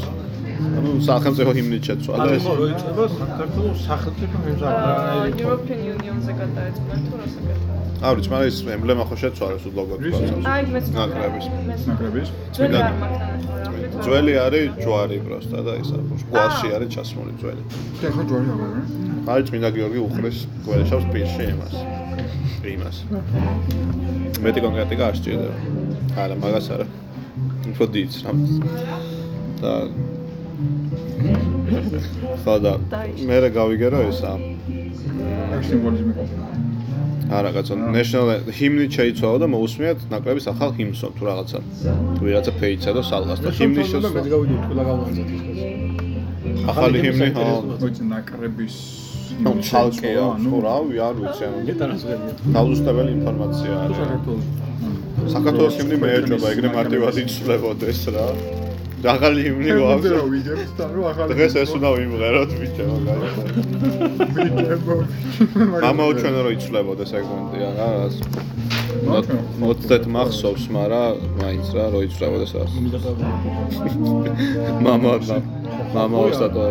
[0.55, 2.43] ანუ სახელმწიფო ჰიმნით შეცვალა ანუ ეს.
[2.45, 4.69] ხო რო იწება საქართველოს სახელმწიფო ჰიმნა
[5.45, 7.75] European Union-ზე გადაეწყვეტ თუ რა საკეთებია.
[8.05, 10.43] არ ვიცი, მაგრამ ის ემბლემა ხო შეცვალეს უდლოგოდ თვალსაჩინო.
[10.53, 11.45] აი მეც ნაკრების.
[11.89, 12.27] ნაკრების.
[12.55, 13.35] ძველი არ მაგთან
[14.05, 17.63] ძველი არის ჯვარი პროსტა და ის არის გვაში არის ჩასმული ძველი.
[18.01, 18.89] და ხო ჯვარი აღარ არის.
[19.31, 21.73] აი წმინდა გიორგი უხრის გველეშავს პირში იმას.
[22.75, 22.97] იმას.
[24.43, 25.55] მეტი კონკრეტიკა არ სჭირდება.
[26.21, 26.85] არა, მაგას არა.
[27.71, 28.37] უფრო დიდს რამ.
[29.61, 29.71] და
[32.43, 32.73] ხო და
[33.27, 34.31] მე რა გავიგე რომ ესა
[35.65, 36.47] სიმბოლიზმი ყოფილა.
[37.25, 41.59] არა კაცო, national hymn შეიცვალა და მოусმიათ ნაკრების ახალ ჰიმნსო თუ რაღაცა.
[42.15, 44.13] თუ ვიღაცა ფეიცა და სალგას და ჰიმნის და შესწავლა.
[44.15, 45.19] მეც გავიდით ყველა ის.
[46.71, 47.47] ახალი ჰიმნი, ხო.
[48.13, 48.75] ნაკრების
[49.43, 51.59] ნუ ცალკეა, თუ რავი, არ ვიცი, ანუ
[52.55, 53.97] დაუზუსტებელი ინფორმაცია არის.
[54.01, 54.45] საქართველოს.
[55.33, 58.27] საქართველოს ჰიმნი მეეჭობა, ეგრე მარტივად იცვლებოდეს რა.
[59.13, 60.09] ახალი ჰიმნი გვაქვს.
[60.15, 62.85] რა ვიგებთ და რო ახალი დღეს ეს უნდა ვიმღეროთ ბიჭო,
[64.35, 64.95] ვიგებო.
[65.83, 67.87] მამაო ჩვენ რო იცვლებოდეს ეგონტია რა.
[67.95, 68.15] რაღაც
[69.61, 72.63] 30 მახსოვს, მაგრამ მაინც რა რო იცვლებოდეს რა.
[74.85, 75.37] მამა და
[76.31, 76.61] ის არის.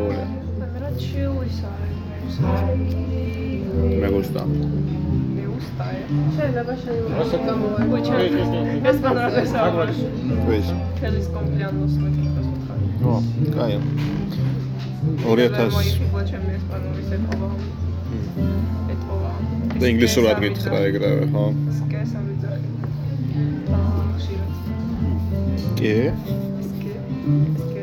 [4.01, 4.43] მე გუსტა.
[5.75, 6.75] შეიძლება
[7.47, 7.87] გამოვარ.
[7.91, 8.15] ბუჩა.
[8.91, 9.99] ეს პანარეს არის.
[10.49, 10.69] ვის?
[11.01, 12.87] ფელის კომპლიანოს მეთქოს ხარი.
[13.11, 13.15] ო,
[13.57, 13.75] კაი.
[15.25, 17.49] 2000 მოიფიქლა ჩემი ესპანურის ეთყობა.
[18.95, 19.31] ეთყობა.
[19.81, 21.45] და ინგლისურად გითხრა ეგრევე, ხო?
[21.79, 22.69] სკეს ამიძახი.
[23.75, 24.51] აა, ხშირად.
[25.79, 25.95] კი?
[26.71, 27.74] სკე.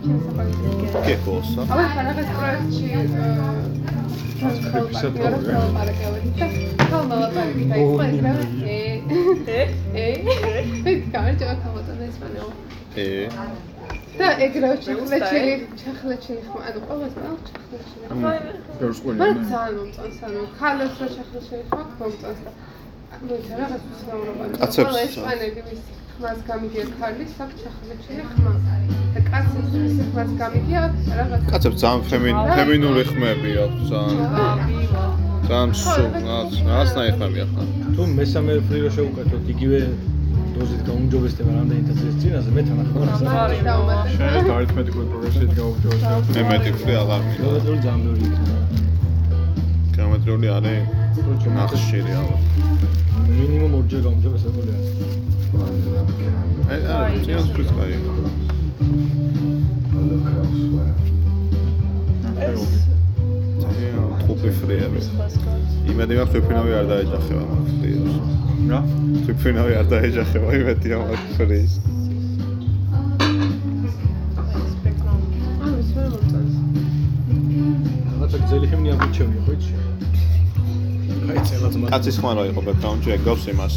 [0.00, 0.08] სკე.
[0.08, 1.04] ეს კი ჩემს საფაქტორია.
[1.06, 1.62] კი ხოსა.
[1.72, 3.00] აბა ხანახეს პროექტში ე?
[12.96, 13.28] ე
[14.20, 17.38] და ეგრევე ჩახლეჩილი ჩახლეჩილი ხმა ანუ ყოველს მაგ
[18.80, 22.50] გერს ყოლი მაგრამ ძალიან მომწონს ანუ ხალხს რა ჩახლეჩილი ხმა მომწონს და
[23.10, 25.80] ეს რაღაც უცნაურობა კაცებს ესპანელი ვის
[26.14, 28.52] ხმას გამიგია ქალის აქ ჩახლეჩილი ხმა
[29.14, 30.82] და კაცებს ვის ხმას გამიგია
[31.18, 34.20] რაღაც კაცებს ძალიან ფემინ ფემინური ხმები აქვს ძალიან.
[35.48, 37.62] ძალიან სულ რაღაც რაღაცნაირი ხმები ახლა.
[37.94, 39.80] თუ მესამე ფრი რო შევუკეთოთ იგივე
[40.54, 43.22] დოზით გაუმჯობესდება რამდენი თასის წინაზე მე თანახმად არის.
[43.44, 43.60] არის.
[43.68, 46.32] დაუმატებელ შენ ეს არითმეტიკული პროგრესით გაუჯობესებ.
[46.36, 47.40] მე მეტი ფრი აღარ მინდა.
[47.40, 48.56] გეომეტრიული ძალიან ბევრი იქნება.
[49.96, 51.00] გეომეტრიული არის
[51.58, 52.42] ნახშირი ალბათ.
[53.40, 54.88] მინიმუმ ორჯერ გაუმჯობესებული არის.
[56.70, 57.94] აი, არა, წინას ფრის კაი.
[63.62, 65.00] ძალიან ხუპი ფრიები.
[65.90, 68.14] იმედი მაქვს თვითფრინავი არ დაეჯახება მაგ ფრიებს.
[68.70, 68.80] რა?
[69.24, 71.74] თვითფრინავი არ დაეჯახება იმედი მაგ ფრიებს.
[71.80, 71.99] ანუ
[81.90, 83.74] კაცის ხმა რა იყო ბექგრაუნდში ეგავს იმას.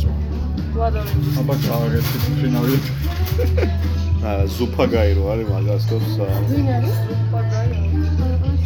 [0.78, 1.10] ვადორი.
[1.40, 2.06] აბა გავაგეთ
[2.42, 2.78] ფინალი.
[4.24, 6.06] აა ზუფაგაი რო არის მაგას თოს
[6.50, 6.98] ვინ არის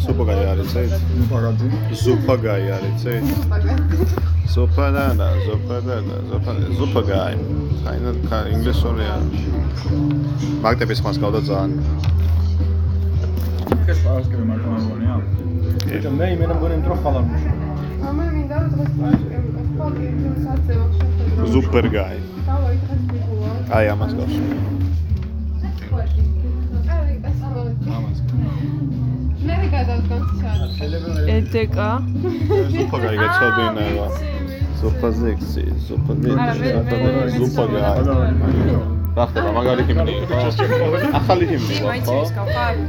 [0.04, 0.82] ზუფაგაი არის წე?
[1.18, 1.66] ნუ პაგაძი.
[2.02, 3.14] ზუფაგაი არის წე?
[4.54, 7.34] ზუფადანა, ზუფადანა, ზუფადანა, ზუფაგაი.
[7.84, 9.16] კაინა ინგლისურია.
[10.62, 11.70] მაგდების ხმას გავდა ძალიან.
[13.92, 15.14] ეს პარასკევი მარტო არ გონია.
[16.18, 16.94] მე იმენა მგონი იმ დრო
[22.84, 24.34] დღეს მიგულა აი ამას გავს.
[27.98, 28.18] ამას.
[29.48, 30.58] მე გადავდგან ჩარ
[31.36, 31.88] ედეკა.
[32.74, 34.06] ზუფაგაი გეცოდინება.
[34.80, 36.32] ზუფაზექსი, ზუფაგაი.
[36.44, 36.74] არა, მე-
[37.06, 37.98] მე- ზუფაგაი.
[39.18, 40.12] რა ხდება მაგარი ჰიმნი
[41.20, 41.74] ახალი ჰიმნი
[42.06, 42.18] ხო?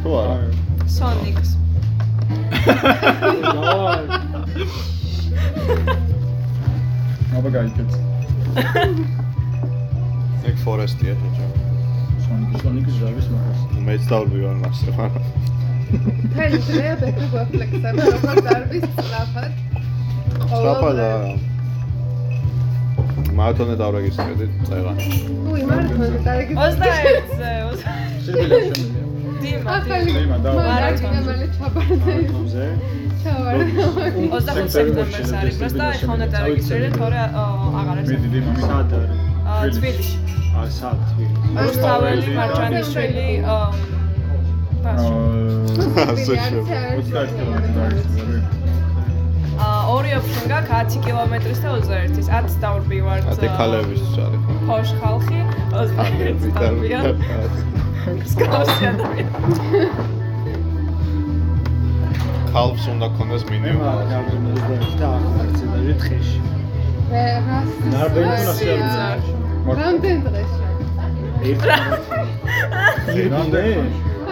[0.03, 0.35] თუ არა?
[0.97, 1.49] სონიკს.
[7.38, 7.91] აბა გაიქეთ.
[10.49, 11.45] ეგ ფორესტია ბიჭო.
[12.25, 13.60] სონიკი სონიკის ჟავის მაგას.
[13.88, 15.08] მეც დავბივარ მას რა.
[16.36, 19.52] თელი ძრეა ბეკი გვაფლექსა და როგორ დარბის სწრაფად
[20.49, 21.32] სწრაფად არა.
[23.39, 24.97] მართონე დავრეგისტრირდით წეღან.
[25.52, 26.88] უი მართლა დარეგისტრირდა
[27.36, 27.52] 21-ზე.
[28.25, 29.09] სირბილა შემიძლია.
[29.43, 30.19] დიმა, ახალი დიმა.
[30.19, 30.62] დიმა, დავა.
[30.69, 32.13] მარათონი მალე ჩაბარდა
[32.54, 32.65] ზე.
[33.23, 33.86] ჩავარდა
[34.34, 38.08] 25 სექტემბერს არის პრეს და ეხლა უნდა დარეგისტრირდე, თორე აღარ არის.
[38.10, 39.75] მე დიდი მამის სად არის?
[39.80, 40.17] თბილისში.
[40.60, 41.49] აა სად თბილისში?
[41.63, 43.67] რუსთაველი, მარჯანიშვილი, აა
[44.84, 45.13] ბაში.
[46.12, 46.80] ასე შევა.
[46.99, 48.60] 21 კილომეტრი
[49.60, 52.28] ორი ოფშენ გაქვს 10 კილომეტრის და 21-ის.
[52.32, 53.24] 10 დავრბივართ.
[53.34, 54.54] ათი ქალების არის ხო?
[54.67, 55.39] ფოშ ხალხი,
[55.74, 57.00] 21 დავბია.
[58.32, 59.34] სკავსი ადამიანი.
[62.54, 63.84] ქალს უნდა ქონდეს მინიმუმ.
[65.00, 65.43] და ახლა
[65.74, 66.39] და რითხეში.
[67.10, 69.19] მე რას ნარბენი ნახე არ სიძარ.
[69.80, 70.69] რამდენ დღეში
[73.34, 73.74] რამდენი?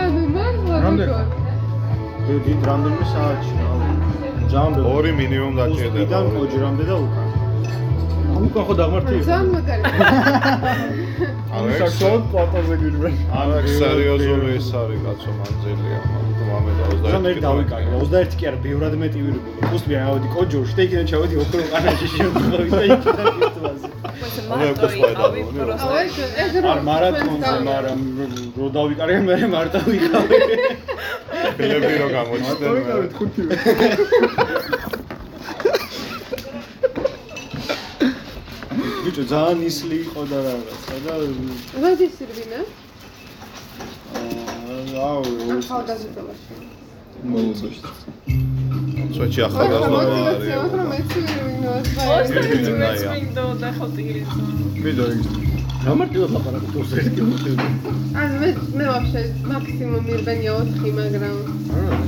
[0.02, 1.12] ანუ მართლა რამდენი?
[1.12, 1.26] როგორ
[2.28, 3.87] დიდი რამდენიმე საათში რა.
[4.52, 4.82] ჯამბე.
[4.96, 5.98] ორი მინიმუმ დაჭირდება.
[5.98, 7.28] უსტიდან ოჯრამდე და უკან.
[8.48, 9.26] უკან ხო დაღმართი იყო.
[9.28, 9.84] ძალიან მაგარი
[11.58, 13.10] არა, საერთოდ პლატოზე გირბე.
[13.42, 16.00] არა, სერიოზული ის არის კაცო მანძილია.
[16.14, 20.82] მაგრამ მომენტ ზოგადად 21 დავიკარგე 21 კი არა ბევრად მეტი ვირგული პუსტი ავედი კოჯორში და
[20.88, 23.28] იქიდან ჩავედი ოქრო ყანაში შემთხვევით და იქიდან
[24.48, 24.88] მარტო
[26.02, 28.00] ეს ეს რო არ მარათონზე მაგრამ
[28.58, 30.38] რო დავიკარგე მე მარტო ვიყავი
[31.58, 33.54] ფილები რო მარტო გამოჩნდნენ ვიყავით ხუთივე.
[39.04, 41.14] ბიჭო ძალიან ისლი იყო და რაღაცა და
[41.84, 42.16] როდის
[45.08, 45.24] აუ
[45.58, 46.54] ახალგაზრდობაში.
[47.32, 47.82] მოლოცოში.
[49.16, 53.10] სვეჩი ახალგაზრდა არ მოტივაცია, არის მაგრამ მეც ვინოს ოსტატი ერთი მეც ნაია.
[53.14, 54.22] მინდო და ხოთილი
[54.84, 55.06] მიდო
[55.78, 55.86] ის.
[55.86, 57.68] გამარტივად ლაპარაკობ თორს ერთი მოტივი
[58.18, 61.36] ან მე მე ვაფშე მაქსიმუმ მირბენია 4, მაგრამ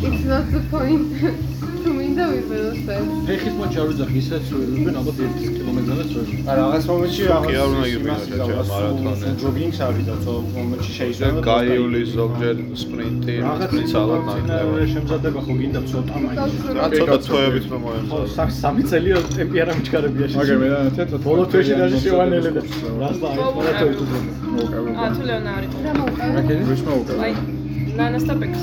[0.07, 1.09] it's not the point.
[1.83, 3.07] თუ მინდა ვირბენოს ეს.
[3.27, 7.69] ფეხის მოჩი არ ვიძახ ისაც ვირბენ ალბათ 1 კილომეტრზეც ვერ ა რაღაც მომენტში კი არ
[7.69, 9.31] უნდა ჩაჭა მარათონი.
[9.39, 15.53] ჯოგინგს არ ვიდა თო მომენტში შეიძლება გაიული ზოგჯერ სპრინტი რაღაც მიცალად მცენარე ნაკლები შემზადება ხო
[15.59, 20.27] გინდა ცოტა მაინც რა ცოტა თვეებით რომ ხო მოემზადო სამ სამი წელი ტემპი არ ამჩქარებია
[20.39, 22.61] მაგრამ მე თეთრ ბოლო თვეში დაჟე შევანელე და
[22.99, 23.95] რას და აი ბოლო პარატო თვეში.
[23.95, 24.19] იტუბრა
[24.53, 24.89] მოვკავე.
[24.99, 26.29] აა თუ ლეონა არის რა მოვყავ?
[26.35, 27.19] რაკენი ვიშ მოვკავე.
[27.23, 27.33] აი
[27.99, 28.61] ნანას და ბექს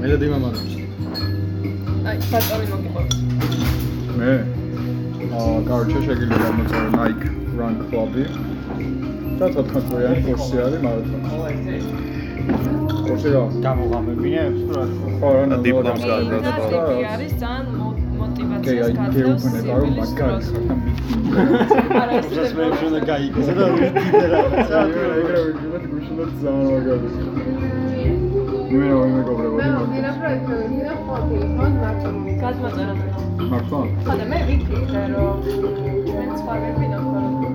[0.00, 0.87] მე და დიმა მაგას
[2.08, 3.10] აი, ბაწვარი მოგიყვება.
[4.18, 4.32] მე
[5.38, 8.24] აა, კარჩა შეგიძლია გამოწვევ Nike Run Club-ი.
[9.38, 11.28] და 14 წლიანი კურსი არის მარათონი.
[13.06, 13.42] კურსი რა?
[13.66, 14.84] გამოღამებინებს რა?
[15.20, 16.80] ხო, რა, დიპლომს გადაწყდა.
[16.98, 20.32] ეს არის ძალიან მოტივაციის გაწევს რომ მაგარი ხარ
[22.02, 24.40] არა ეს მე უნდა გაიგოს და ვიდე რა
[25.18, 27.08] ეგრე ვიგებთ გუშინაც ძალიან მაგარი
[28.78, 29.68] მე რა ვიმეგობრებოდი
[31.08, 31.77] მაგრამ
[32.48, 32.68] რა მარტო.
[32.68, 32.94] გადმოწერა
[33.52, 33.78] მარტო?
[34.08, 35.36] ხოდა მე ვიფიქრე რომ
[36.16, 37.48] მე სხვა ვეფინო ხოლმე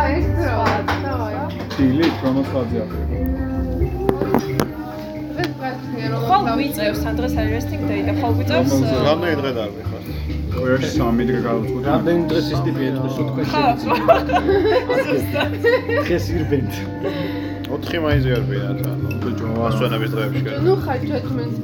[0.00, 0.66] აი ეს რა,
[1.04, 1.34] დავაი.
[1.74, 2.98] ტილი პრომოცია აქვს.
[5.42, 8.70] ეს გაჩნია რომ ხოლ ვიწევს ამ დღეს არის resting day და ხოლ ვიწევს
[9.06, 9.50] რამდენი დღე
[10.64, 11.82] ორი სამი დღე გავუწყვეტ.
[11.90, 13.62] რამდენი დღეს ის ტიპი ეთქოს უთქვე ხო
[16.06, 16.72] დღეს ვირბენთ
[17.74, 19.06] 4 მაისზე არ ვინათ ანუ
[19.68, 21.54] ასვენების დღეებში გერ ნუ ხარ არ judgment.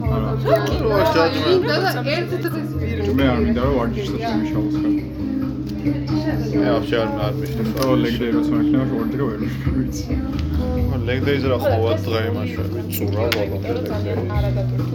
[1.54, 3.14] ინდა და ერთ დღეს ვიღებ.
[3.18, 4.94] მე არ მინდა რომ ვარჯიშობს იმშაოს ხარ.
[6.60, 9.40] მე ვაფშე არ არ მიშლის და ლეგდეი როცა მექნება ორი დღე ვერ
[9.76, 10.04] ვიცი.
[11.08, 14.18] ლეგდეიზე რა ხოვად დღე იმაშვები წურა ბოლომდე ძალიან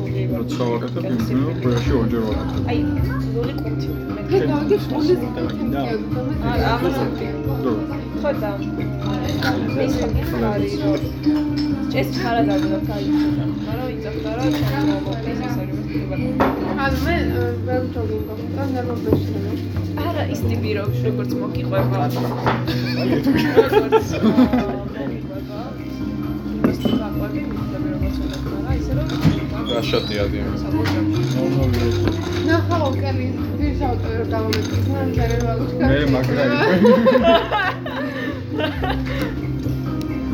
[0.06, 2.64] ლეგდეი როცა ვაკეთებ იმeno ყურაში ორჯერ ვაკეთებ.
[2.70, 2.80] აი
[3.34, 3.90] ზული კუნთი
[4.30, 5.22] მე გავიგე სკოლის
[6.52, 6.98] არა ამას
[7.62, 7.74] დრო.
[8.22, 8.52] ხო და
[9.46, 9.94] ეს
[11.96, 14.46] ეს ხარადაა გაიქცა მაგრამ იწახდა რა
[15.06, 15.80] მოკეს ეს არის
[16.86, 17.16] ან მე
[17.68, 19.34] ვერ ჯოგინგ და ნერვობეში
[20.06, 22.16] არა ის ტიპი რომ როგორც მოგიყვება როგორც
[24.96, 25.60] მოგიყვება
[26.56, 28.16] იმას დაყვები მითხრები როგორც
[28.56, 29.08] უნდა ისე რომ
[29.70, 30.52] რა შატია დიახ
[32.50, 33.28] ნახავ კელი
[33.62, 36.58] ვირშავტო რომ გამომეწეს მან ნერვობეში მე მაგრალი.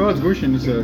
[0.02, 0.76] კაც გუშინ ისე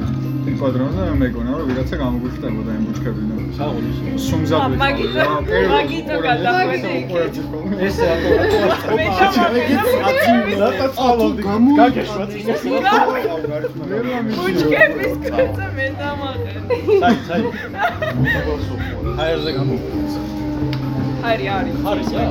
[0.58, 3.40] კვადრონზე მეგონა რომ ვიღაცა გამოგუშტებოდა იმ ბუჩქებიდან.
[3.58, 5.26] საღოლის სუმზად ა, მაგითო-
[5.74, 7.36] მაგითო გადახვედი იქით.
[7.88, 8.30] ეს რატო
[8.98, 11.42] მე ჩამოვიდა რატო წავოდი
[11.80, 12.62] გაგეშვა წინეს
[14.38, 16.62] ბუჩქების კაცა მე დამაყენ
[17.02, 17.42] საი საი
[19.18, 19.76] ჰაერზე გამო
[21.28, 22.24] არის არის არის, რა.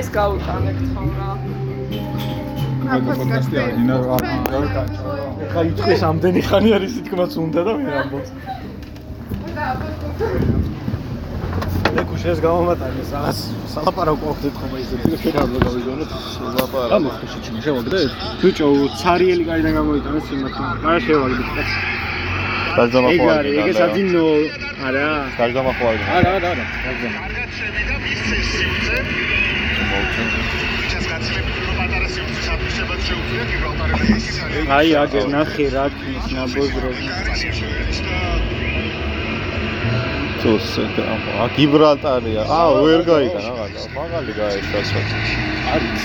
[0.00, 1.29] ეს გაუტანებთ ხომ რა
[2.90, 4.16] პოდკასტი არ გინდა რა
[4.74, 5.10] კაჭო.
[5.52, 8.24] ხა იწვის ამდენი ხანი არის თქმაც უნდა და მე ამბობ
[11.96, 13.38] ლეკუშეს გამომატანეს რაღაც
[13.74, 16.10] სალაპარაკო ხდეთ ხომ ისეთი შენ არ მოგავიგონოთ
[16.56, 16.94] ლაპარაკო.
[16.96, 18.10] ამ ხში ჩინე შევაგდეთ
[18.42, 18.66] ბიჭო
[19.00, 20.54] ცარიელი გაიდან გამოიტანეს იმათ
[20.86, 24.24] რა შევაგდეთ კაც ეგ დაძამახვალ არის ეგ საძინო
[24.86, 25.06] არა
[25.38, 26.64] დაძამახვალ არა არა
[32.10, 32.30] არა
[32.90, 36.90] გაგზავნა აი აგერ ნახე რა ქნის ნაბოზრო
[40.40, 42.42] თოს ა გიბრალტარია.
[42.48, 45.00] ა ვერ გაიგა რაღაცა მაგალი გაეშასო
[45.74, 46.04] არის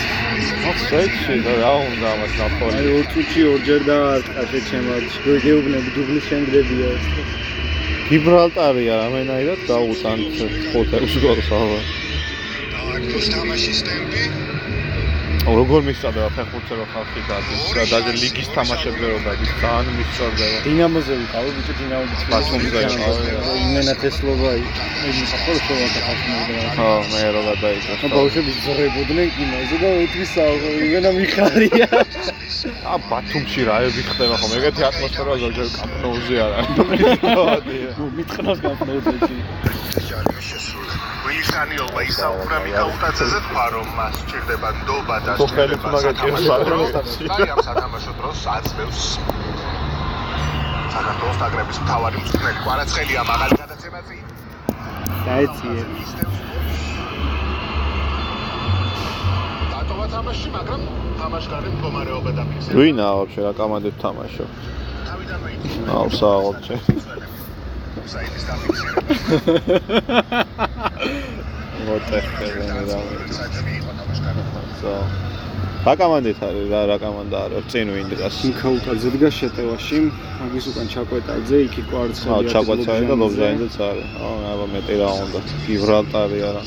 [0.64, 5.06] მოხსეჩი და რა უნდა ამას აი ნახოლი ორ წუთში ორჯერ დაარტყა შეჩემად
[5.46, 7.06] გეუბნები დუბლის შემგრებია ეს.
[8.10, 10.36] გიბრალტარია რამენაირად გაუტანთ
[10.72, 11.80] ხოთებს გორს ახლა
[15.46, 21.14] როგორ მისწრდება ფეხბურთზე რო ხალხი გადის და დაჟე ლიგის თამაშებზე რო გადის ძალიან მისწრდება დინამოზე
[21.22, 23.54] ვიყავი, ბიჭო დინამოზე ბათუმზე ვიყავი, რა.
[23.66, 24.50] იმენათესლობა
[25.10, 26.32] იგი საფორ ხოლმე ხალხი
[26.78, 30.34] ხო მე რო გადაიჭრა და ბავშვები ძრებოდნენ კინოზე და უთრის
[30.86, 31.88] იმენა მიხარია.
[32.90, 36.60] ა ბათუმში რაები ხდება ხომ ეგეთი ატმოსფერო ზოგჯერ კაპნოუზე არა
[37.98, 40.45] ნუ მიტყნოს გაფრთხილებული.
[41.36, 45.48] ვილისანიობა ისაუბრა მიკაუტაცაზე თქვა რომ მას სჭირდება ნდობა და და
[47.56, 49.02] ამ სათამაშო დროს აწმევს
[50.96, 54.24] საქართველოს დაგრების მთავარი მწვრთნელი კვარაცხელია მაღალი გადაცემა წინ
[55.28, 55.82] დაეციე.
[59.76, 60.82] დატოვა თამაში მაგრამ
[61.20, 62.76] თამაშგარი მდგომარეობა დაფიქსირდა.
[62.80, 64.46] ვინა ვაფშე რა კამანდებ თამაშო?
[65.10, 66.96] თავიდანვე იწვია აუ საერთოდ
[68.14, 69.02] საიდის დაფიქსირება
[71.86, 73.00] მოტეხები რა
[74.00, 74.42] თამაშგარი
[74.82, 74.96] ზო
[75.86, 77.66] რა კამანდით არის რა რა კამანდა არის?
[77.70, 80.00] წინ ვინ დგას მიქაუტაძე დგა შეტევაში,
[80.42, 82.34] მაგის უკან ჩაკვეტაძე, იქი კვარცხელი.
[82.34, 85.40] აუ ჩაკვაცარი და ლობჟანიძეც არის აუ აბა მეტი რა უნდა.
[85.68, 86.64] გიბრალტარი არა.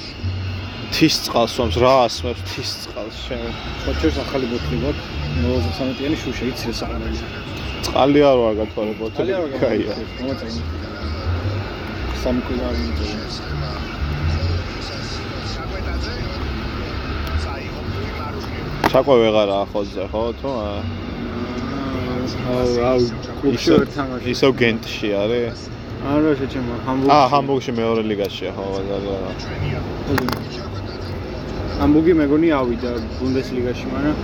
[0.95, 3.43] თის წყალს ვამს რა ასმებს თის წყალს შენ
[3.83, 5.05] ხოჩერს ახალი ბოთლი გვაქვს.
[5.43, 7.19] 93-იანი შუშა იცი საყანელი.
[7.85, 10.61] წყალი არ ვარ გათვალე ბოთლი კაია მომაწენი.
[12.23, 13.37] სამი კვირა არ მიიწევს.
[18.93, 20.81] ჩაკვე ვეღარა ახოძე ხო თუ აა?
[22.89, 23.01] აუ,
[23.41, 24.27] კლუბში ვერ თამაში.
[24.35, 25.59] ისევ გენტში არის
[26.09, 27.13] არა შეჩემო, ჰამბურგში.
[27.19, 29.17] აა ჰამბურგში მეორე ლიგაშია ხო ბაზარზე
[31.79, 34.17] ჰამბურგი მეგონი ავიდა ბუნდესლიგაში, მაგრამ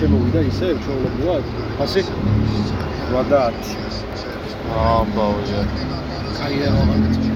[0.00, 1.44] შემოვიდა ისე ჩვეულებრივად.
[1.84, 2.02] ასე
[3.20, 3.72] 80.
[4.82, 5.64] ამბავია
[6.38, 7.28] კარიერა მაგაცი.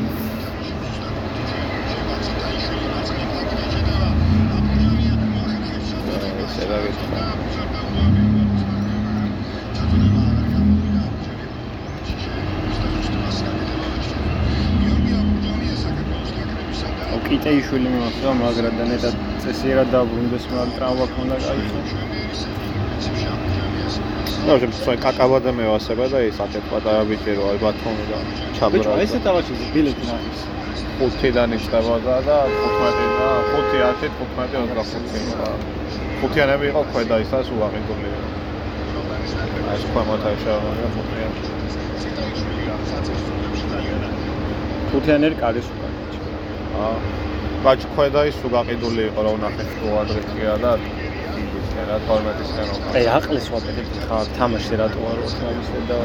[6.45, 7.21] ესე რა გითხრა
[17.29, 21.37] კიტეიშვილი მომხდა მაგრად და ნეტად წესიერად დაბრუნდეს მაგრამ ტრავმა ქონდა
[24.45, 24.57] კაიო.
[24.57, 28.97] ნუ შემთხვევით კაკაბადა მევასება და ის აკეთ პატარა ბიჭი რო არის ბათუმი და ბიჭო, ჩაბრა
[29.05, 30.41] ესე თავაში ბილეთი ნახის.
[31.01, 35.49] 5-დან იწყებოდა და 15 და 5 10 15 25 და
[36.21, 38.09] 5-იანები იყო ქვედა ისა სულ აღიძული
[39.65, 41.33] აი ეს ქვემოთ აღშავა და 5-იან
[44.93, 45.93] თუთიანერი კარის უკან.
[46.85, 46.97] აა
[47.65, 50.73] ბაჭ ქვედა ის სულ გაყიდული იყო რა უნახეთ თუ ადრესია და
[51.75, 55.97] ისე რა 12-ისკენ რო აი, აყლის ვაკეთებ ხარ თამაში რატო არ თამაში და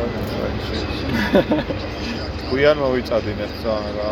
[2.49, 4.09] გვიან მოვიწადინეთ ძალიან რა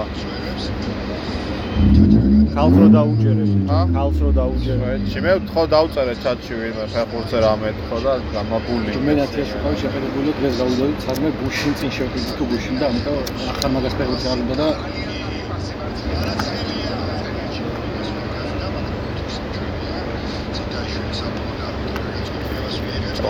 [2.57, 3.49] ქალს რო დაუჯერებ.
[3.95, 4.85] ქალს რო დაუჯერებ.
[5.25, 10.53] მე ვთხოვ დავწერე ჩატში ვინმე ფეხბურთზე რამე თქო და გამაბული მე ნათიაში ხარ შეხედებული დღეს
[10.61, 13.15] გავიდოდი სადმე გუშინ წინ შევხვიდი თუ გუშინ და ამიტომ
[13.51, 14.67] ახლა მაგას ფეხბურთი არ უნდა და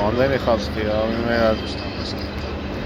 [0.08, 1.52] ამდენი ხალხი რა მე რა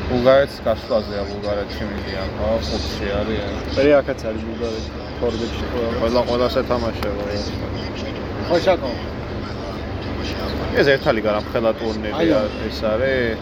[0.10, 2.50] ბულგარეთს გასვლაზეა ბულგარეთში მიდიან ხო?
[2.68, 3.42] ხუთში არის
[3.78, 7.24] მე აქაც არის ბულგარეთი ფორბეთში ყველა ყველა ყველას ეთამაშება
[8.50, 8.92] ხო შაკო?
[10.80, 12.26] ეს ერთალი გარამხელა ტურნირი
[12.68, 13.40] ეს არის.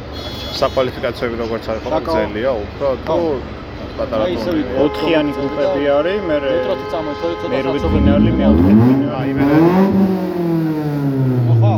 [0.59, 3.17] საკვალიფიკაციოები როგორც არის ხო გზელია უფრო თუ
[3.97, 4.71] პატარა ტურნირი.
[4.85, 9.05] ოთხიანი გრუპები არის, მე მეტროთი წამოიწოდე ცოტა მერვე ფინალი, მეოთხე ფინალი.
[9.19, 9.45] აი მე
[11.61, 11.73] ხო,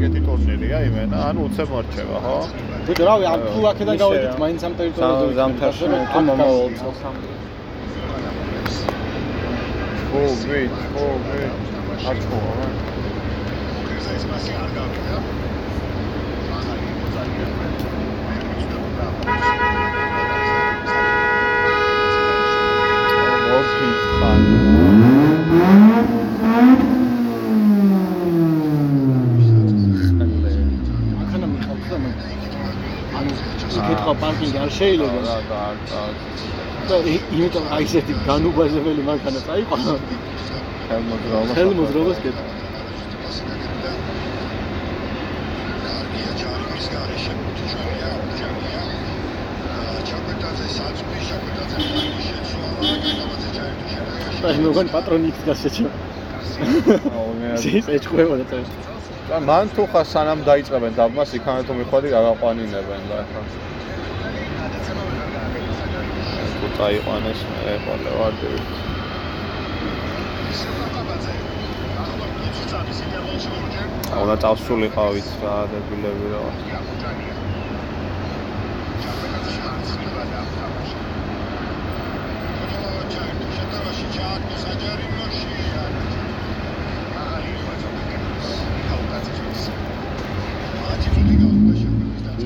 [0.00, 2.36] ეგეთი ტურნირია იმენა ანუ უცებ მორჩება ხო?
[2.88, 7.00] ბიჭო რავი ამ თუ აქედან გავედით მაინც ამ ტერიტორიაზე ვიქნებით, ზამთარში თუ მომავალ წელს.
[10.16, 11.54] ო ვით ო ვით.
[12.10, 12.68] აჩქოა რა
[14.64, 15.20] აქანა
[34.10, 35.18] იკითხა პარკინგი არ შეიძლება.
[35.26, 36.00] და და
[36.88, 36.96] და
[37.30, 39.74] იმიტომ აი ესეთი განუბაზებელი მანქანა წაიყო
[40.90, 42.42] ხელმოძრაობა ხელმოძრაობას კეთდა
[54.42, 55.86] და მე გან პატრონი იქ გასეჩო
[57.62, 58.64] შეიძლება ეჭყვება და წავ
[59.30, 63.42] და მან თუ ხა სანამ დაიწყებენ დაბმას იქამდე თუ მიხვედი გაგაყვანინებენ და ახლა
[66.60, 68.50] თუ წაიყვანეს მე ყოლე ვარდი
[74.16, 76.40] აუნა წავსულიყავით რა დებილები რა.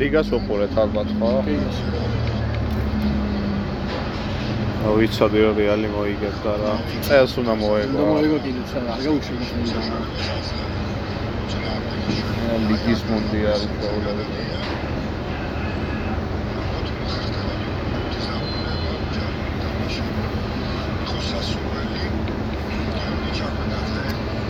[0.03, 1.33] ლიგას უყურეთ ალბათ ხო?
[1.39, 2.24] აუ
[4.85, 6.73] იცოდი რომ რეალი მოიგებს და რა.
[7.07, 7.89] წელს უნდა მოეგო.
[7.95, 9.81] უნდა მოიგო კიდე ცა არ გაუშვი მინდა
[12.69, 14.43] ლიგის მონდიალი პრობლემები.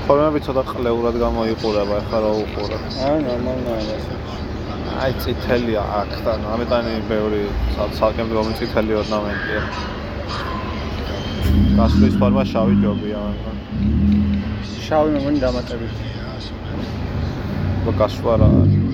[0.05, 2.83] ხოლმე ცოტა ყლეურად გამოიყურება, ახლა რა უყურებ?
[3.09, 3.97] აა ნორმალია.
[5.05, 7.43] აი წითელია აქ და ამეტანი ბევრი
[7.97, 9.63] ცალკე მდგომი წითელი ორნამენტია.
[11.79, 13.57] გასვლის ფორმა შავი ჯობია, მაგრამ
[14.87, 15.95] შავი მომენი დამატებით.
[17.87, 18.85] რო გასვლა რა არის.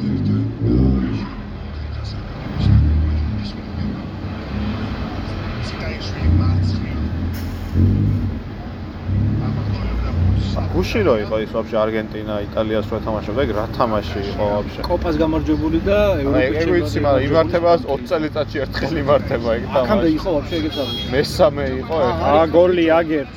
[10.71, 14.81] გუში რო იყო ის ვაფშე არგენტინა იტალიას რო თამაშობდა ეგ რა თამაში იყო ვაფშე?
[14.87, 20.15] კოპას გამარჯვებული და ევროპის ეგ ვიცი მაგრამ იმართება 20 წელიწადში ერთხელ იმართება ეგ აქამდე თამაში.
[20.21, 23.29] იყო ვაფშე ეგეც არის მესამე იყო ეგ აა გოლი აგერ.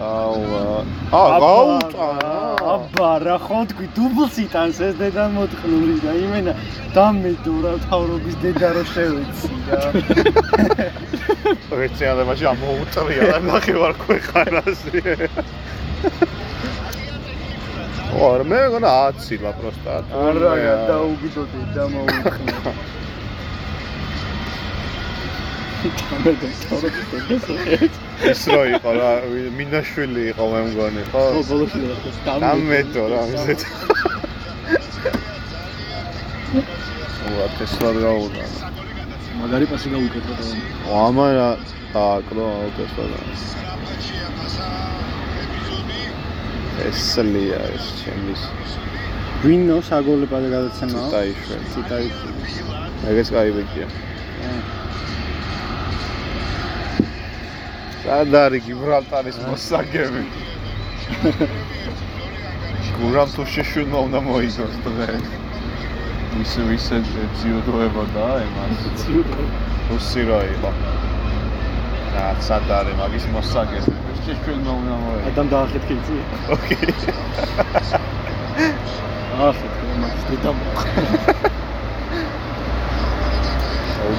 [0.00, 0.38] აუ
[1.10, 2.08] აა გაუტა.
[2.74, 3.86] აბა რა ხო თქვი?
[3.98, 6.52] დუბლს იტანს ეს დედა მოთხნული და იმენა
[6.94, 9.80] დამედო რა თავრობის დედა რო შევეცი რა.
[11.84, 15.02] ერთი ადამიანში ამოუწრია და ნახევარ ქვეყანაზე
[18.28, 19.92] ორ მე გონა აცილა პროსტა
[20.24, 20.54] არა
[20.88, 22.54] დაუგიდო დედა მოუხნე.
[28.30, 29.10] ის რო იყო რა
[29.58, 33.60] მინაშვილი იყო მე მგონი ხო ხო ბოლოში და დამედო რა ისეთ
[37.36, 38.44] ვა ტესლა გაუდა
[39.40, 40.44] მაგარი პასი გაუკეთა და
[41.04, 41.48] ამა რა
[42.04, 43.18] აკრო ტესლა და
[46.88, 48.42] ესლია ეს ჩემის.
[49.44, 51.00] ვინო საგოლებად გადაცემა?
[51.12, 52.30] წაიშვენ ციტაიშვი.
[53.10, 53.86] ეგეც კაი ბიჭია
[58.04, 60.22] სად არის გიბრალტარის მოსაგები?
[63.00, 65.10] გურამ თუ შეშუნმა უნდა მოიგოს დღე
[66.44, 66.96] ისე ისე
[67.40, 68.82] ძიუდოებოდა ემას.
[69.00, 69.40] ციუდო
[69.90, 70.70] რუსი რო იყო.
[70.76, 70.99] რა
[72.46, 73.92] სად არის მაგის მოსაგები
[74.24, 76.16] შეშუნმა უნდა მოიგოს ადამ დაახეთქი იცი?
[76.54, 76.92] ოკეი
[79.48, 80.50] ახეთ მაგის დედა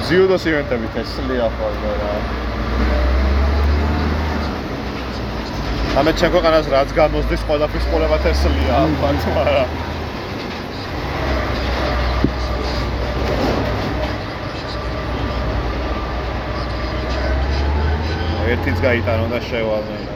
[0.08, 2.12] ძიუდოს ივენტები თესლია ხოლმე რა.
[6.00, 9.91] ამე ჩემ ქვეყანას რაც გამოსდის ყველაფრის ყოლება თესლია ალბათ მაგრამ
[18.52, 20.11] ერთიც გაიტანო და შევალდნენ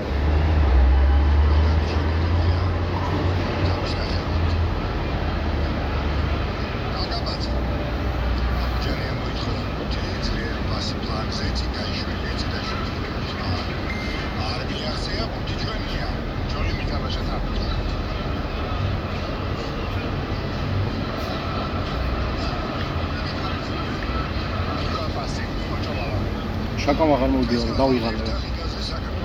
[26.87, 28.55] შაკამ აღარ მოვიდიო დავიღალე.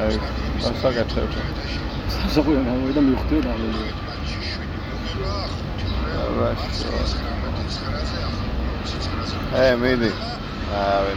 [0.02, 0.16] აი
[0.70, 1.34] ასაკეთებ
[2.14, 3.84] სასაყვიდან გამოვიდა მივხვდიო და ამელი
[9.62, 10.12] ე მიდი
[10.82, 11.14] აი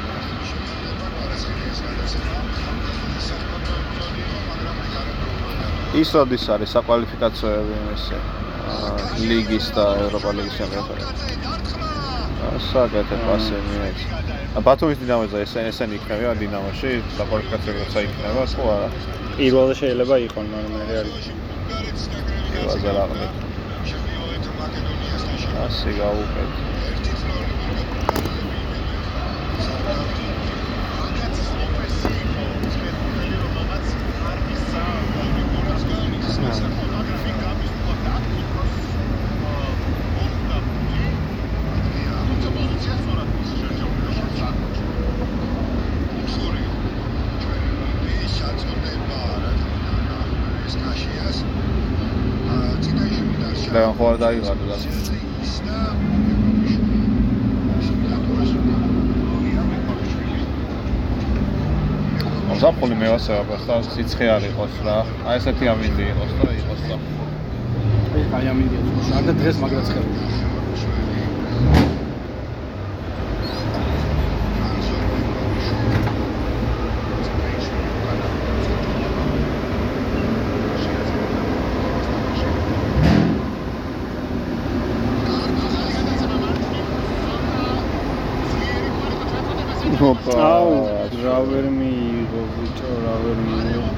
[6.03, 8.19] ის როდის არის საკვალიფიკაციოები ესე
[9.31, 11.44] ლიგის და ევროპა ლიგის ჩემპიონატი
[12.63, 13.99] საკეთებ ასე მიეც.
[14.67, 18.89] ბათუმის დინამოზე ესენ ესენი იქნება დინამოში საკვალიფიკაციოებსაც იქნება ხო არა?
[19.39, 21.27] პირველზე შეიძლება იყოს მაგრამ მე არის
[22.53, 23.29] პირველზე რაღაცა
[25.67, 26.65] ასე გავუკეთე
[36.45, 36.74] Yeah.
[54.25, 54.77] ხო არ დაიღადა და
[62.61, 64.97] ზაფხული მე ვასწავლებ და სიცხე არ იყოს რა.
[65.29, 66.81] აი ესეთი ამინდი იყოს და იყოს
[68.15, 70.07] ეს აი ამინდია თუ არ და დღეს მაგრაც ხარ
[90.11, 90.73] ოპა აუ
[91.25, 93.89] რა ვერ მიიღო ბიჭო რა ვერ მიიღო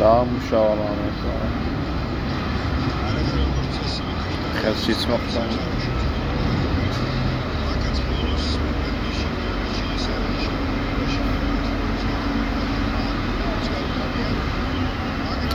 [0.00, 1.36] დაამუშავა მამას რა.
[4.60, 5.75] ხელშიც მოხდა.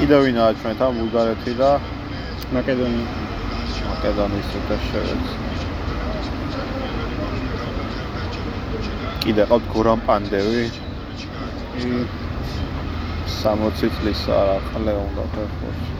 [0.01, 1.67] კიდევ ვინაა ჩვენთან ბულგარეთი და
[2.57, 3.05] მაკედონია
[3.89, 5.25] მაკედონიის და შევეც.
[9.25, 10.63] კიდე ყავთ გორამ პანდევი.
[13.41, 15.91] 60 წლის არა ყლე უნდა ფეხბურთში.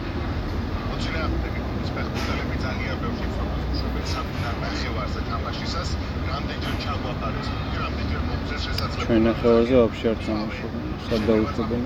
[9.06, 10.72] ჩვენ ახალზე ვაფშე არ წამოშობ
[11.06, 11.84] სად დაუშვებენ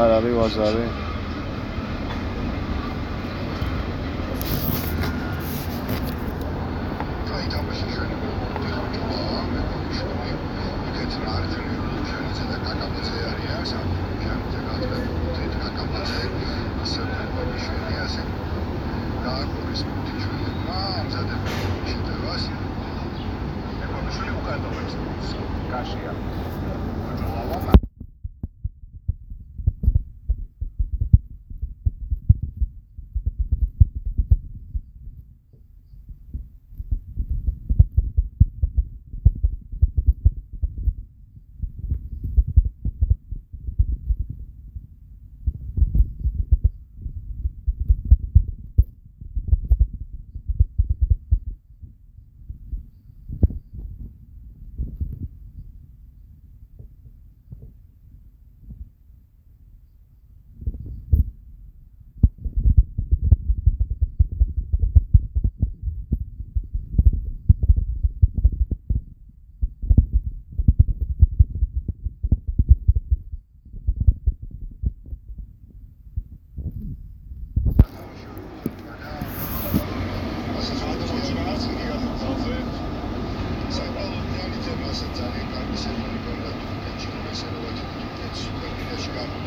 [0.00, 1.11] არ არის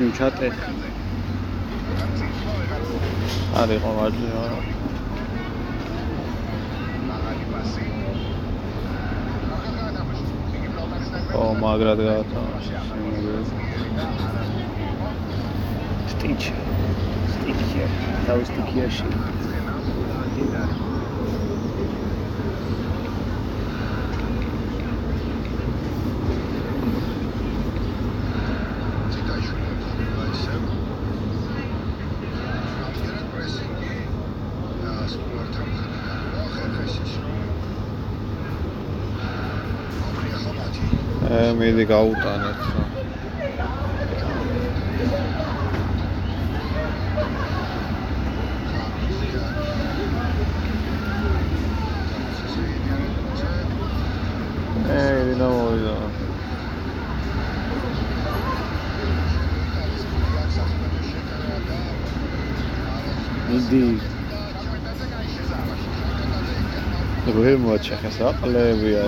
[0.00, 0.48] მარჯვნივ ჩატე.
[3.60, 4.58] არ იყო მარჯვნივ არა
[11.40, 12.80] ო მაგრად გაათამაშა
[16.12, 16.54] სტიჩი.
[17.32, 17.84] სტიჩი.
[18.26, 19.06] თავის სტიქიაში.
[19.06, 19.39] ე მიდი
[41.90, 42.60] გაუტანეთ
[54.90, 55.96] ე დინა მოვიდა
[63.50, 63.84] მიდი.
[67.36, 69.02] ვერ მოაჩახეს აყლებია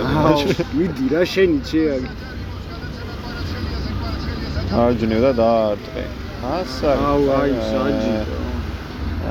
[0.76, 2.10] მიდი რა შენი ჩეაგი.
[4.72, 6.04] მარჯვნივ და დაარტყი
[6.56, 8.14] ასა აუ აი საჯი.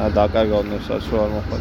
[0.02, 1.58] ა დაკარგავდნენ საცო არ მოხდა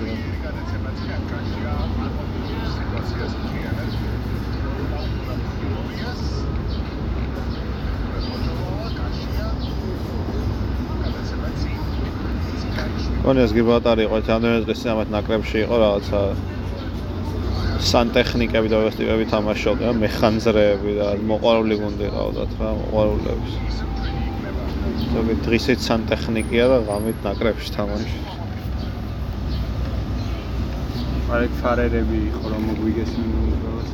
[13.24, 16.20] კონიას გიბატარი იყო რამდენიმე დღეს ამათ ნაკრებში იყო რაღაცა
[17.88, 23.54] სანტექნიკები და ეს ტიპები თამაშობდნენ, მეხანძრეები და მოყვარული გუნდი ყავდათ რა, მოყვარულების.
[25.14, 28.30] ზოგი დღისით სანტექნიკია და ღამით ნაკრებში თამაშობს.
[31.30, 33.88] არეკ ფარერები იყო რომ მოგვიგესმენ უბრალოდ.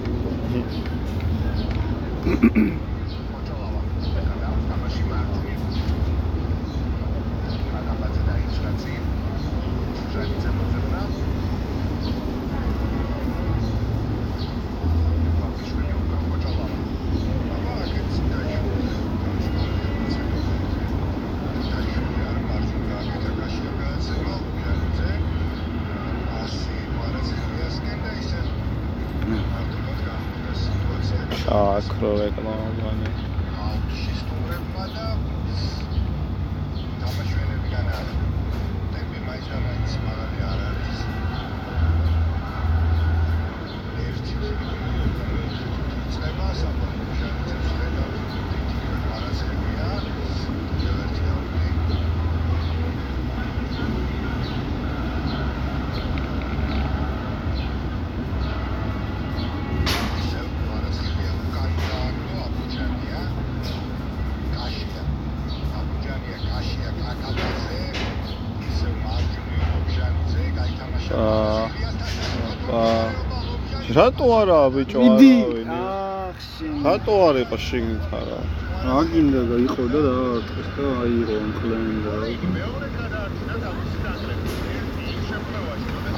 [73.96, 75.32] რატო არაა ბიჭო მიდი.
[75.40, 75.68] არავინ?
[75.72, 76.72] ახ შენ.
[76.86, 78.40] რატო არ იყო შიგნით არა?
[78.86, 82.12] რა გინდა და იყო და რა არტყეს და აიღო ამკლენ და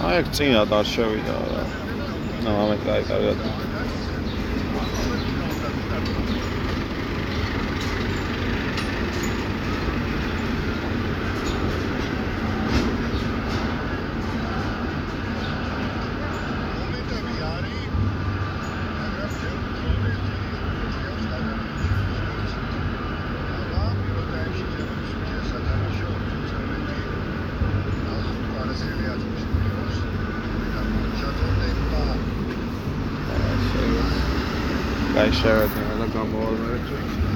[0.09, 1.63] აი ეგ წინათ არ შევიდა რა.
[2.43, 3.38] ნუ ამეთ კაი კარგად.
[35.29, 37.28] კაი შევედი და გამოვარდნე.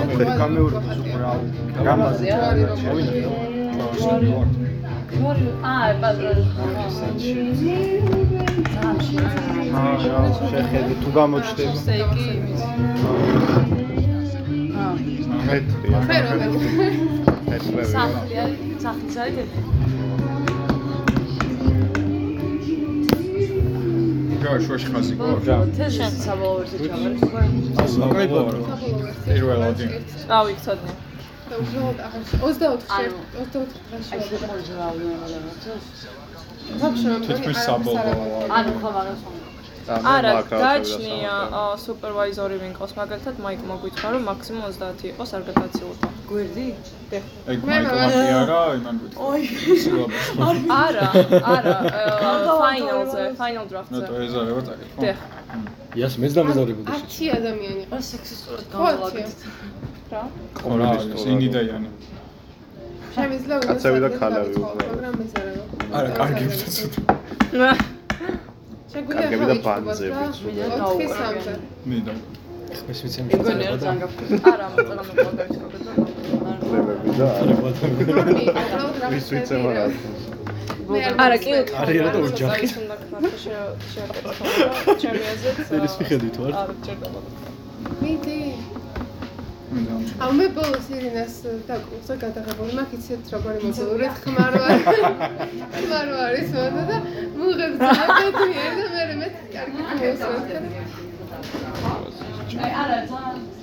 [0.00, 1.40] გამეორე გამეორე უბრალ
[1.86, 2.26] გამაზე
[5.66, 6.44] აა, პატრონი.
[10.52, 12.26] შეხედე თუ გამოჩნდება სტეიკი.
[15.46, 16.58] ხეთრია ფერომენი.
[17.48, 19.48] ხეთრია სახლი არის, სახლიც არის
[24.65, 25.27] შუაში ხაზი გო
[25.77, 26.79] თეშენ საბოლოო ვერსია
[27.19, 27.45] ჩავარ.
[28.67, 28.91] კაი
[29.27, 29.85] პირველადი
[30.39, 30.93] ავი ცოტნე.
[31.51, 33.19] და უბრალოდ აღარ 24 შე ანუ.
[33.37, 34.11] 24 დღეში.
[34.13, 35.71] აი შეყოლჟა რაღაცა.
[36.81, 39.35] ვაფშე თითქმის საბოლოო ანუ ხო მაგას ხომ.
[39.89, 41.35] არა, გაჩნია
[41.81, 46.07] სუპერვაიზორი ვინკოს მაგალითად მაიკ მოგვიცხა რომ მაქსიმუმ 30 იყოს არ გადაცილება.
[46.31, 46.67] გვერდი?
[47.51, 47.99] ეგ მაიკლი
[48.41, 49.21] არა იმან გვითხრა
[49.83, 51.07] სულაბა არა,
[51.53, 51.75] არა,
[52.61, 54.01] ფაინალზე, ფაინალ დრაფტზე.
[54.01, 55.19] ნატო ეზარება წაკითხო დიახ.
[55.99, 57.11] იას მეც დამეზარებოდი აქ შეჭი.
[57.13, 59.29] ჩი ადამიანი რა სექსისტურად ხო, გამოვაგეთ.
[60.13, 60.23] რა?
[60.61, 61.89] ხო რა არის ინი და იანი
[63.15, 64.87] შემიძლია უნდა კაცები და ქალები უბრალოდ.
[64.91, 65.51] მაგრამ ეს არა.
[65.97, 67.73] არა კარგი ვთქვით შეგვიძლია
[68.91, 70.75] კარგები და ბანძები, იწყოს ვიდეო რა?
[70.81, 71.07] დაუყურე.
[71.07, 71.53] 4 3-ზე.
[71.91, 72.13] მინდა
[72.91, 74.43] ეს ვიცი რა ძალიან გაფრთხილდა.
[74.51, 75.91] არა, მოწონა მოყავდა და
[76.71, 79.83] ლებები და არა რომი, უბრალოდ რა ვის ვიცემ რა
[81.23, 82.65] არა, კი არა, რა და ოჯახი.
[82.83, 83.29] უნდა ქნაფა
[83.93, 84.31] შეაკეთო.
[85.01, 85.57] ჩემი აზრით.
[85.77, 86.51] ერის მიხედვით ვარ.
[86.61, 87.19] არა, ჭირდება.
[88.01, 88.39] მიდი.
[89.75, 89.93] მინდა
[90.23, 91.35] აუ მე ბოლოს ირინას
[91.69, 92.71] დაკურსა გადაღებული.
[92.79, 94.77] მაქვს იცით როგორი მოგულური ხმარ ვარ.
[95.77, 96.97] ხმარ ვარ ის მონდა და
[97.37, 100.49] მუღებ ძალიან და მე მე კარგი მოსვენთ.
[102.61, 103.61] აი არა ძალიან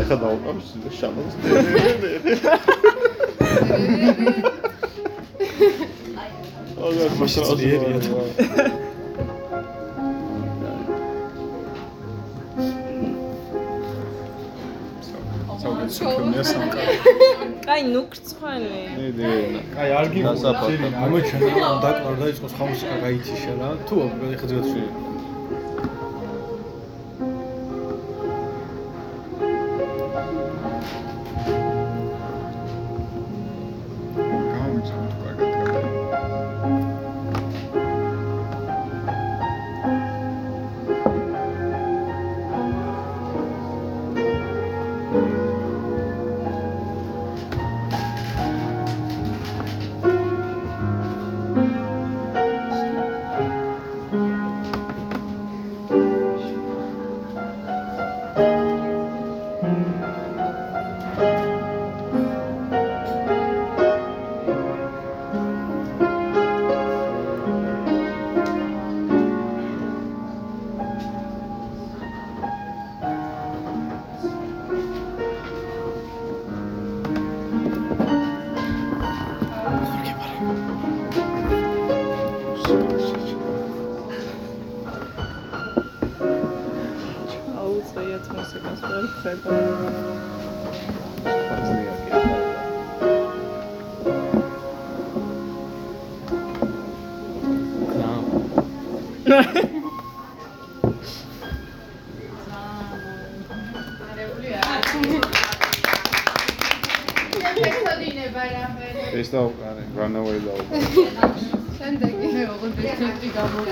[0.00, 0.68] ეხა დავყავს
[0.98, 1.34] შამოს
[6.84, 7.76] აგა მოსწრაფია
[15.62, 16.82] საუბარი სიქრომია სამკა
[17.74, 18.80] აი, ნუქრცხვენი.
[18.98, 19.24] მიდი
[19.82, 20.68] აი არ გასაფათო.
[20.70, 20.88] გიგო.
[21.04, 23.68] ამოჩენა დაკლარ დაიწყოს ხამუსიკა გაიციშა რა.
[23.88, 23.94] თუ
[24.34, 24.46] ეხა
[109.14, 110.62] Beste al yani runaway de oldu.
[111.78, 113.64] Sen de gene oğlum beklettik abla.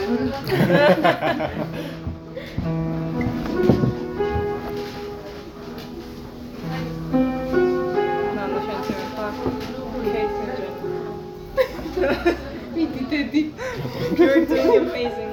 [12.74, 13.54] We did it.
[14.18, 15.31] You're doing amazing.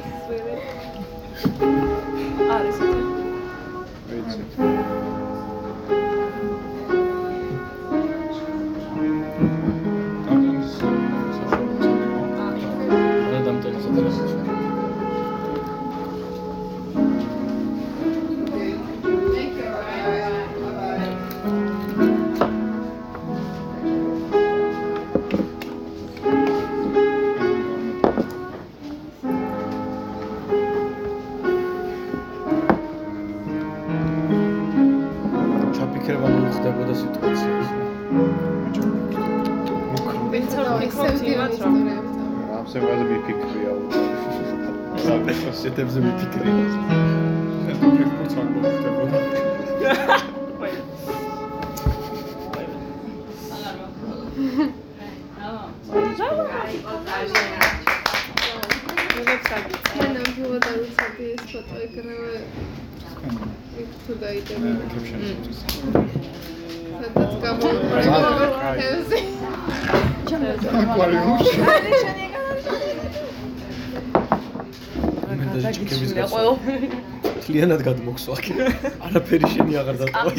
[77.59, 78.45] კლიანად გადმოხსვა აქ.
[79.09, 80.31] არაფერი შენი აღარ დატოვა.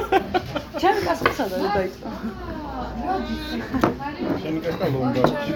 [0.82, 2.08] ჩემი კაცი სადაა დაიწყო?
[4.42, 5.54] შენი კაცი ლონდონში.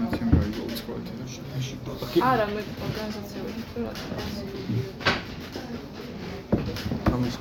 [0.00, 1.12] ნაცემ გაიგო უცხოეთი
[1.86, 1.94] და
[2.30, 3.60] არა მე ორგანიზაციული
[7.14, 7.34] ამას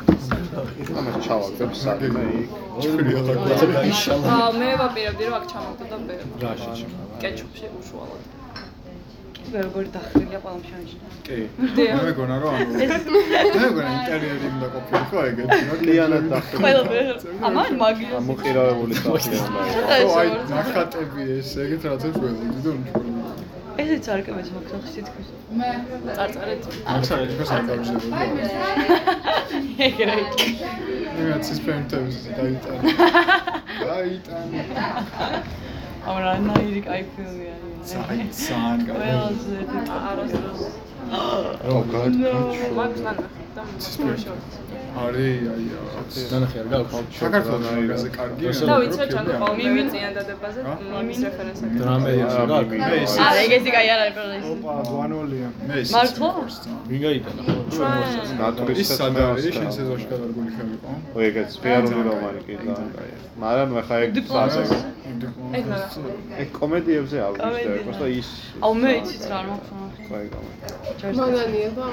[1.30, 2.50] ჩავაგდებ საქმე იქ.
[2.80, 6.86] აა მე ვაპირებდი რომ აქ ჩამოვდო და მე რა შეჭი.
[7.22, 8.24] კეჩუპში უშუალოდ
[9.50, 11.08] მე როგორი დახრილია ყველა მშანიშნა.
[11.28, 11.38] კი.
[11.78, 12.86] მე მეგონა რომ ანუ მე
[13.62, 16.62] მეგონა ინტერიერი უნდა ყოფილიყო ეგეთი, რა კლიანად დახრილი.
[16.66, 16.84] ყველა
[17.50, 18.12] ამან მაგია.
[18.22, 20.04] ამოყირავებული სახე უნდა იყოს.
[20.10, 23.19] ო აი ნახატები ეს ეგეთ რაღაცებს ველოდი და ნუ
[23.80, 25.28] ესეც არ კეთებს მაგ ხალხს თითქოს.
[26.18, 26.62] წარწარეთ
[26.94, 28.00] ახლა იქ საკავშირო.
[29.88, 30.18] ეგრე.
[31.16, 32.82] მე ცის პენტებს დაიტანა.
[33.84, 34.62] დაიტანა.
[36.10, 37.94] ამარა ნაირი კაი ფილმი არის.
[37.94, 39.58] საი სან ყველაზე
[40.10, 40.62] არასდროს
[41.10, 42.14] Oh god.
[42.78, 43.26] მაგ ნანა
[43.60, 50.60] და არის აი დანახი არ გაქვს საქართველოს მაგაზე კარგი და ვიცი ჩანდა ყოველ მივი წინადადებაზე
[51.10, 52.14] მის რეფერენსად დრამე
[52.52, 56.30] გაქვს მე ისე არა ეგეთი კაი არ არის ყველა ოპა გვანოლია მე ისე მართლა
[56.90, 57.44] ვინ გაიტანა
[57.76, 62.72] ჩვენ ნატურის სად არის შენ სეზონში გადარგული ხელი ყო ო ეგეც პიარული რომანი კიდე
[63.46, 64.78] მაგრამ ხა ეგ საწევი
[66.44, 68.30] ეგ კომედიებზე არ ვიცი და უბრალოდ ის
[68.66, 69.56] აუ მე იცით რა რა
[70.12, 70.40] მაქვს.
[71.02, 71.14] კაი კომედია.
[71.20, 71.86] მონანიება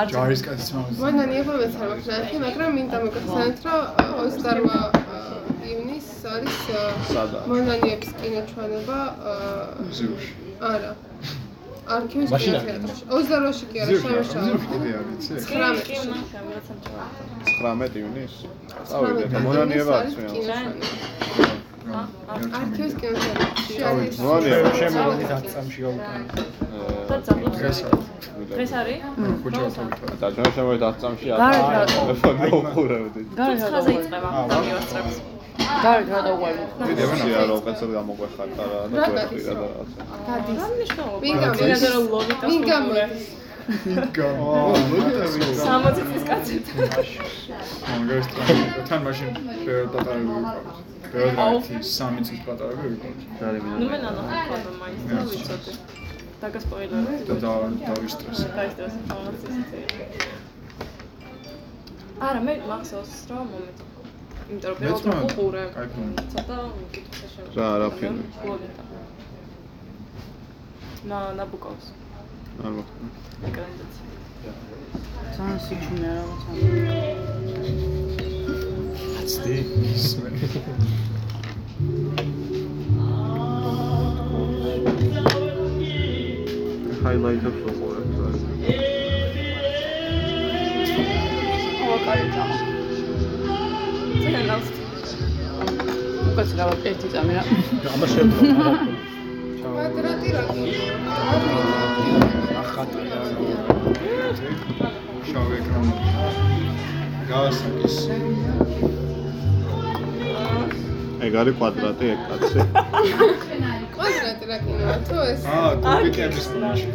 [0.00, 3.82] არ ჯარის კაცის მამაზე მონანიება მეც არ მაქვს ნახე მაგრამ მინდა მოგახსენოთ რომ
[4.24, 5.02] 28
[5.72, 6.56] ივნისს არის
[7.14, 7.38] სადა?
[7.52, 8.98] მონანიების კინოჩვენება
[9.32, 9.58] აა,
[9.98, 10.32] ზიუში
[10.70, 10.92] არა
[11.94, 13.92] არქივის კინოთეატრში 28-ში კი არა
[15.08, 15.96] ვიცი 19-ში
[17.60, 18.38] 19 ივნისს.
[18.90, 19.30] წავიდეთ.
[19.48, 21.63] მონანიება არის აქვს.
[21.84, 22.00] კინოჩვენება
[22.58, 26.22] არქივის კინოთეატრში არის მონანიება შემოვიდით 10 წამში გავუკან
[27.08, 27.78] და ძაბლობს დღეს
[28.54, 28.98] დღეს არის?
[29.44, 31.82] ხუჭავთ თვითონ და ჩვენ შემოვიდეთ 10 წამში გარეთ რა?
[31.92, 33.26] ტელეფონი უყურებდით.
[33.38, 34.28] გარეთ რა ხაზე იწყება.
[34.54, 35.16] გამიოსწრებს
[35.84, 36.20] გარეთ რა
[37.48, 40.00] რა უკეთესად გამოგვეხატა რა და რა და რაღაცა.
[40.28, 40.58] გადის?
[40.60, 43.06] რა მნიშვნელობა ვინ იმაზე რომ ლოვიტას ვინ კულტურა.
[44.18, 45.60] გამოდის?
[45.64, 46.76] გამ 60 წლის კაცებთან.
[47.98, 48.26] მაგას
[48.88, 49.00] თან.
[49.06, 49.30] მაშინ
[49.92, 50.76] პატარები ვიყავით.
[51.14, 53.20] ბევრ რაღაცი 3 წლის პატარები ვიყავით.
[53.80, 55.72] ნუ მე ნანა ხონდა მაინც და ვიცოდი.
[56.44, 57.52] დაგასპოილერე და და
[57.88, 59.68] დავისტრესე დაისტრეს ინფორმაციის
[62.28, 63.78] არა მე მახსოვს რომ მომეთ
[64.50, 65.64] იმიტომ რომ პირველად უყურე.
[65.76, 66.14] კაი ფილმი.
[66.32, 68.24] ცოტა მკითხვა შემო რა, რა ფილმი?
[71.10, 71.86] ნა ნაბუკოვს
[72.62, 73.06] არ მოხდა.
[73.48, 74.52] ეკრანიზაცია
[75.36, 76.50] ძალიან სიჩუმე რაღაცა.
[79.20, 79.56] აცდი
[79.94, 80.28] ისმე
[87.02, 88.08] ჰაილაიტებს უყურებ.
[91.92, 92.44] ო კაი და.
[94.22, 94.68] ძალიან გავს
[96.30, 97.42] უკაც რა ერთი წამი რა.
[97.94, 98.93] ამას შემდგომ არა.
[99.74, 100.42] კვადრატი რა
[102.60, 103.22] ახატი რა
[105.30, 105.94] შავი ეკრანი
[107.30, 107.96] გავასაკის
[111.26, 112.60] ეგ არის კვადრატი ეგ კაცი.
[113.96, 116.86] კვადრატი რა კინოა თუ ეს აა კუბიკების პონჩი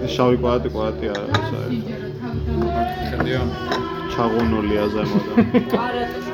[0.00, 1.82] ეს შავი კვადრატი კვადრატი არა ეს არის.
[3.12, 3.42] ხედია
[4.16, 5.36] ჩაღუნულია ზემოდან.
[5.76, 6.26] კარატეს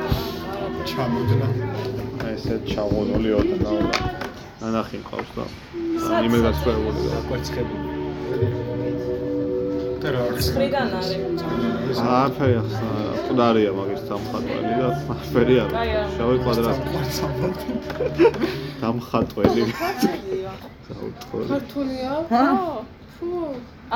[0.89, 1.47] ჩამოდნა.
[2.27, 3.73] ესე ჩაღონული ოდნა და
[4.61, 5.43] ნანახი მყავს და
[6.27, 7.75] იმედ გასწრებული და კვერცხები.
[9.99, 10.45] და რა არის?
[10.49, 11.09] ცხრიდან არის.
[11.99, 12.91] არაფერი ახსნა
[13.27, 15.81] ყდარია მაგის დამხატველი და არაფერი არა.
[16.15, 16.87] შავი კვადრატი
[18.83, 19.63] დამხატველი
[20.87, 22.13] საუთო ქართულია?
[22.31, 22.45] ჰა?
[23.19, 23.31] ფუ.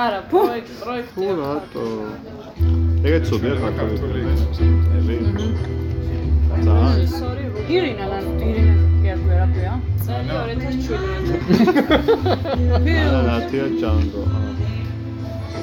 [0.03, 1.15] არა, პროექტ პროექტი.
[1.15, 1.83] თუ რატო
[3.07, 4.19] ეგეც ცოდია ქართული
[6.53, 7.43] ელი და სორი,
[7.75, 9.73] ირინა ლან ირინა კი არ გვერა ქვია.
[10.05, 10.93] წელი 2017.
[13.27, 14.23] ნათია ჯანგო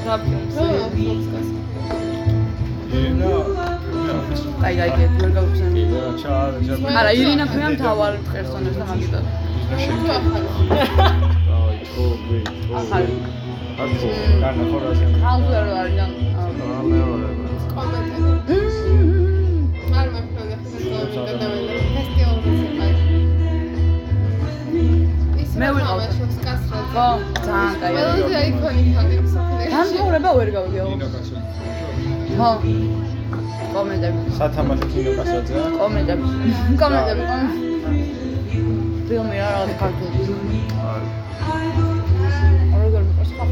[0.04, 0.56] დაფილმს.
[3.00, 3.32] ინა
[4.66, 5.82] აი აი კი ვერ გავხსენე.
[6.22, 9.20] ჩააჯა არა ირინა ქვია მთავარ პერსონაჟს და მაგიტო.
[11.58, 12.38] აი თოგი
[12.80, 13.14] ახალი.
[13.82, 14.08] აკო
[14.42, 16.04] განა ხორაზე ხალხი არ არის და
[16.90, 17.28] მეორე
[17.74, 18.69] კომენტები.
[25.60, 25.98] მე ვიყავ.
[26.00, 26.84] თამაშობს კასრად.
[26.92, 27.08] ხო,
[27.46, 28.20] ძალიან კაი არის.
[28.20, 29.70] ყველაზე აიკონიკალი მსოფლიოში.
[29.74, 30.80] დამთავრება ვერ გავიგე.
[32.38, 32.50] ხო.
[33.74, 34.20] კომენტები.
[34.38, 35.64] სათამაშო კინო კაცოძეა.
[35.80, 36.24] კომენტები.
[36.82, 37.24] კომენტები.
[39.10, 40.18] ფილმი რა რაღაც ქართული.
[42.80, 43.44] როგორ მიყვარს ხა?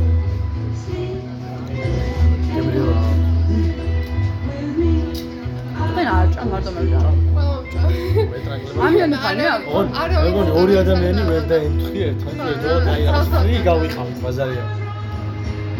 [5.95, 7.38] მე არ ჭამ მარტო მე ვჭამ.
[8.87, 9.53] ამიან ხანია?
[10.03, 14.65] არა, მეგონი ორი ადამიანი ვერ დაემთხი ერთმანეთს და აი რაღაც ფრი გავიყავით ბაზარია.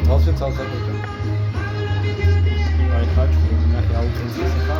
[0.07, 0.73] თალშე თალშე და
[2.99, 3.41] აი ხაჭუ
[3.73, 4.37] ნახე აუტენს
[4.67, 4.79] ხა.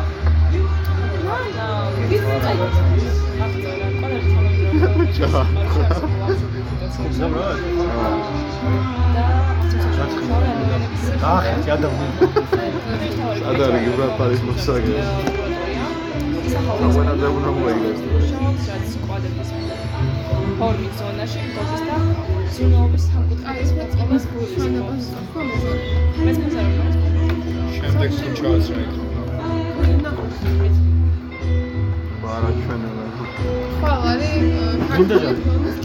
[11.29, 12.27] ახე ადამიანი
[13.49, 15.48] ადარი გიბრალტარის მოსაგე
[16.59, 17.99] აღონა ზეუნა მოიგეს
[20.67, 21.97] ორი ზონაში გობის და
[22.55, 23.05] ზინოობის
[23.49, 25.77] აი ეს მეწყობას სამკუთხედის გულშენებას ხო მეზარ.
[26.25, 26.95] მეცნიერს არ არის
[27.77, 28.93] შემდეგ თუ ჩააცრა იქ.
[32.23, 33.05] ბარა ჩვენელა
[33.79, 34.33] ხვალ არის
[34.89, 35.77] ქართული ფილმის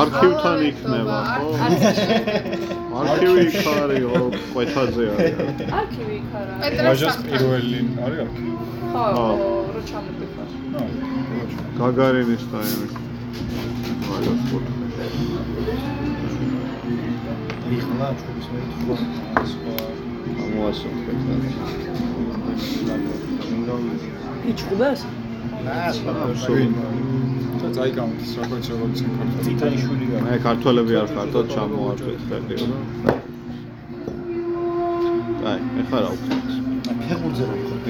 [0.00, 1.48] არქივთან იქნება ხო
[3.00, 5.34] არქივი იქ არის ო ყვეთაზე არის
[5.80, 8.30] არქივი იქ არა პეტრე ვაჟას საფხა პირველი არის აქ.
[8.94, 9.26] ხო ხო.
[9.74, 10.80] რო ჩამოდი ხარ ნო.
[11.80, 12.92] გაგარინის და იმის
[14.08, 14.66] მაგას ხოთ
[17.76, 18.60] იხლა ჩუბის მე
[19.52, 19.76] სხვა
[20.44, 21.18] ამოასოთქეთ
[24.50, 25.00] იჩხუბეს?
[27.64, 29.42] და წაიკავთ როგორც როგორც ქართული.
[29.44, 30.18] წითელი შვილი გა.
[30.26, 32.66] მე ქართველები არ ხართ და ჩამოართვით ხელიო
[33.04, 33.12] და
[35.50, 36.48] აი ეხლა რა ვქნათ
[37.04, 37.80] ფეხურზე რა ხარ?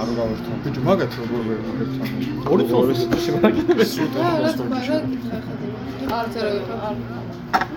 [0.00, 0.50] არ გავერთო.
[0.64, 2.08] ბიჭო მაგათ როგორ ვერ მოგებთან.
[2.52, 3.84] ორი წოლს შემაგდები.
[4.14, 4.78] რა რა თქმა
[6.10, 6.50] უნდა არ წერო
[6.86, 6.96] არ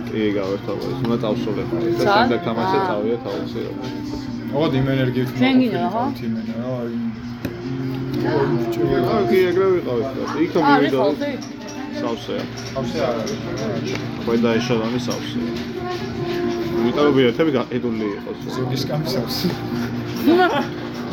[0.10, 3.62] კი გავერთობა ის უნდა წავსულე ხარ და შემდეგ თამაშზე წავიდე თავისი
[4.54, 6.04] ოღონდ იმ ენერგიით შენ გინდა, ხო?
[6.28, 7.13] იმენა რა აი აა
[8.24, 11.30] კი ეგრე ვიყავით და იქ არის მივიდა ხოლმე?
[12.00, 12.44] სავსეა
[12.74, 13.40] ხავსე არ არის.
[14.24, 15.50] ქვედა ეშელონი სავსეა
[16.74, 19.38] იმიტომ რომ ბილეთები გაყიდული იყოს ზოგის კამისავს.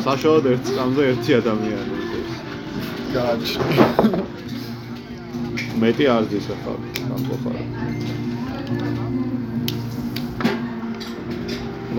[0.05, 1.95] საშუალოდ ერთ წამზე ერთი ადამიანი
[3.15, 3.85] გააჩნია.
[5.81, 6.73] მეტი არ დის ახლა
[7.11, 7.63] გამყოფარა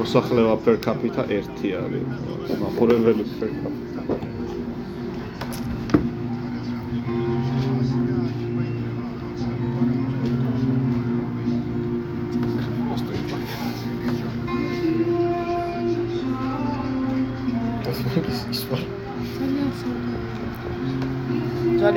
[0.01, 2.07] მოსახლეობა per capita ერთი არის
[2.63, 3.82] მაყურებელი per capita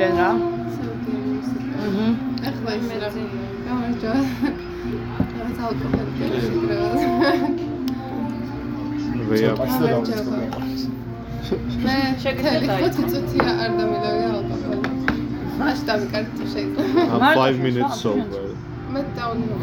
[0.06, 0.30] ძალიან რა.
[1.84, 2.06] აჰა
[2.48, 3.08] ახლა ის რა
[3.66, 4.14] გამარჯვა
[5.34, 6.12] რაღაც ალკოჰოლი
[6.46, 6.88] შეგრევა
[9.28, 10.22] ვეა პასტა დავწერე.
[11.86, 11.96] მე
[12.46, 12.76] დაიწყო.
[12.82, 14.88] 5 წუთია არ დამილავია ალკოჰოლი.
[15.58, 16.82] მაშ დამიკარით თუ შეიძლება.
[17.02, 18.44] I'm მარტო 5 minutes sober.
[18.92, 19.56] მე დაუნო.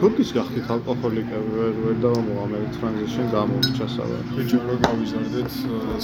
[0.00, 1.50] როდის გახდით ალკოჰოლიკები?
[1.60, 4.18] ვერ ვერ დავამოვა მე ტრანზიშენ გამომრჩა საბა.
[4.36, 5.50] ბიჭო რო გავიზარდეთ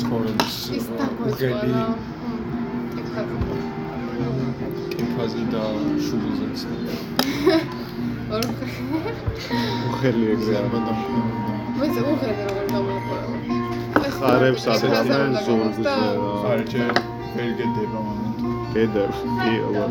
[0.01, 0.57] ცხოვრების
[0.99, 1.83] დაგვეწყდა.
[4.93, 5.63] კიფაზი და
[6.07, 6.59] შუბლზეც
[8.35, 8.43] ორ
[9.89, 10.93] უხელი ეგრე არ ზერბა და
[11.79, 13.37] მე ზოგადად როგორ გამოვიყურება.
[14.19, 15.97] ხარებს ადრიან ზურგზე და
[16.43, 16.85] ხარჯე
[17.37, 18.26] ვერ გედება მომენტ
[18.77, 19.19] გედებს
[19.49, 19.85] იო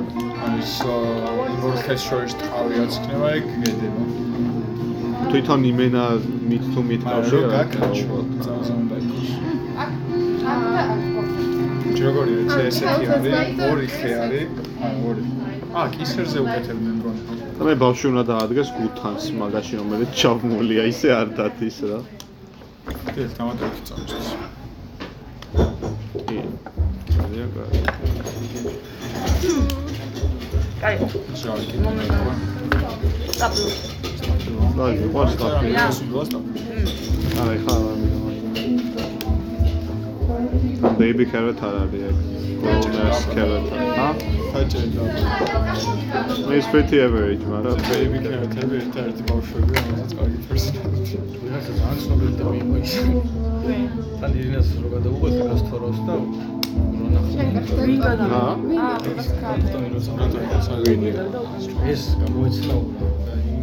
[0.45, 3.45] არის იმორქეს შორის თავიაც იქნება ეგ?
[3.63, 4.03] გედება.
[5.31, 6.03] თვითონ იმენა
[6.49, 9.29] მით თუ რო კავშირი გაკაჩო წავზონ ბეკოს.
[12.05, 14.49] როგორია ეს ესეთი არის ორი ხე არის.
[15.09, 15.23] ორი.
[15.81, 17.17] აა კისერზე უკეთებდნენ რომ
[17.57, 21.99] და მე ბავშვი უნდა დაადგეს გუთანს მაგაში რომელიც ჩავმულია ისე არ დათის რა.
[23.15, 24.27] დიახ თამათი წამწეს
[26.29, 26.39] კი.
[27.15, 27.94] ძალიან კარგი
[30.85, 30.97] კაი,
[31.41, 31.77] ჟალი კი
[33.33, 33.77] სტაბილური.
[34.77, 35.85] დაჟე ყავს კაფე ია.
[37.45, 37.75] აი ხა
[40.99, 42.17] ბეიბი კერატ არ არის ეგ
[42.61, 43.65] გროუნერს კერატ
[43.97, 44.07] ჰა
[44.51, 45.03] ხაჭედა
[46.49, 51.17] მე სპეტი ევერეჯ მაგრამ ბეიბი კერატები ერთ-ერთი ბავშვები რომელსაც კარგი პერსონაჟი
[51.49, 52.93] რაღაცა ძალიან ცნობილი და მიიღო ის.
[54.19, 56.15] თან ირინას რო გადავუყოთ გასთოროს და.
[60.85, 61.23] ვინ აა,
[61.91, 62.77] ეს გამოიცნო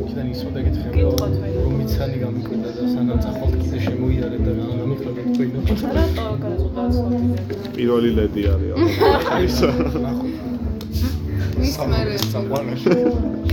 [0.03, 1.27] იქიდან ისოდა გითხება
[1.65, 5.61] რომ მიცანი გამიკვირდა და სანამ წახვალ კიდე შემოიარე და თქვენო.
[5.97, 7.37] რატო გადაწყვეტა ცნობილი?
[7.77, 8.73] პირველი ლედი არის
[9.47, 9.59] ის
[10.05, 10.27] ნახო.
[11.59, 13.52] მის მერე საყვარელი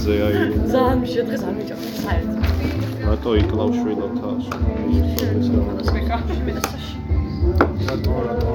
[0.00, 0.34] ხოძე აი.
[0.72, 1.80] ძალიან მიშა დღეს არ მიჭამ.
[2.04, 2.42] საერთოდ.
[3.06, 4.44] რატო იკლავ შვილად თავს
[5.88, 6.94] სპეკა, მედასაში.
[7.88, 8.12] რატო?
[8.26, 8.50] რატო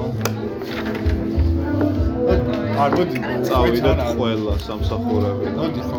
[2.84, 3.18] არ მოდი
[3.48, 5.46] წავიდეთ ყველა სამსახურები.
[5.60, 5.98] მოდი ხო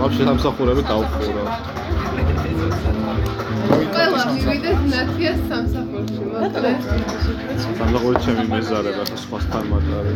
[0.00, 1.44] ვაფშე სამსახურები დავხურა
[3.94, 6.70] ყველა მივიდეს ნათიას სამსახურში მოკლე
[7.62, 10.12] სამსახური ჩემი მეზარება ხო სხვასთან მაგარი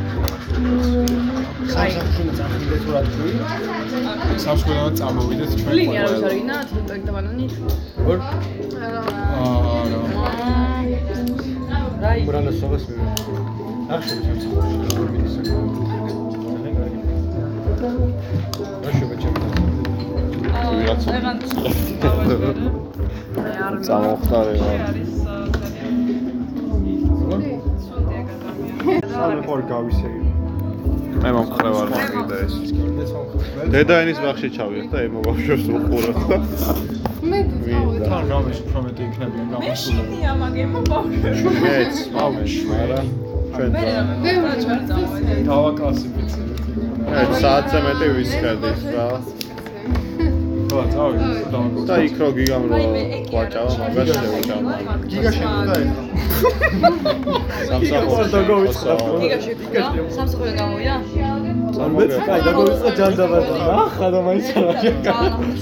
[4.45, 6.17] სამსხურიდან წამოვიდეთ ჩვენ ლინია ყველა.
[6.17, 6.57] არის არინა,
[7.07, 7.47] და ბანანი.
[8.11, 8.19] ორ
[8.87, 9.01] არა
[9.45, 9.99] აა რა
[12.05, 12.21] რაი.
[12.29, 12.97] ბრანა სოგას მე.
[13.95, 14.77] ახშობ სამსახურში
[18.85, 18.91] რა
[19.23, 19.51] ჩემთან.
[20.75, 21.11] ვიღაცა.
[23.45, 25.64] ეგან წამოხტარე რა სამე
[28.85, 30.21] ხარ გავისეი
[31.25, 32.55] მე მომხრევარ მაგიდა ეს
[33.73, 36.39] დედა ენის ბაღში ჩავიდეთ და ემო ბავშვებს უყუროთ და
[37.31, 41.17] მე დავწავედი თან გამის პრომეტი იქნებიან გამოსულები შინია მაგემო ბავშვი.
[41.65, 43.07] მეც მამეშ მაგრამ
[43.55, 46.63] ჩვენ მე რა მე ბევრი ჩავწავედი დავაკლასიფიცირეთ
[47.15, 49.09] მე საათზე მეტი ვისკერდით რა
[50.75, 52.79] ხო წავიდეთ დავაკლასიფიცირეთ და იქ რო გიგამ რო
[53.35, 54.73] ვაჭავა მაგას შევჭამა
[55.11, 56.03] გიგა შემოდა ეხლა
[57.69, 58.27] სამსახურში
[59.23, 59.83] გიგა შეგვიდა.
[60.17, 60.95] სამსახურიდან გამოვიდა.
[61.95, 64.73] მეც კაი დაგვიწყო ჯანდაბადა ახლა და მაინც არა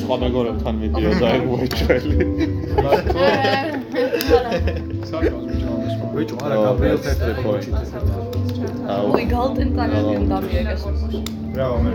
[0.01, 2.15] სხვა მეგობრებთან მიდიოდა ეგ უეჭველი
[6.13, 7.53] ბიჭო, არა გაბრიელს ერთ ხო
[8.93, 9.07] აუ.
[9.17, 10.83] ოი გალტენ ტაგადიან დამიეგეს.
[11.57, 11.93] რა მე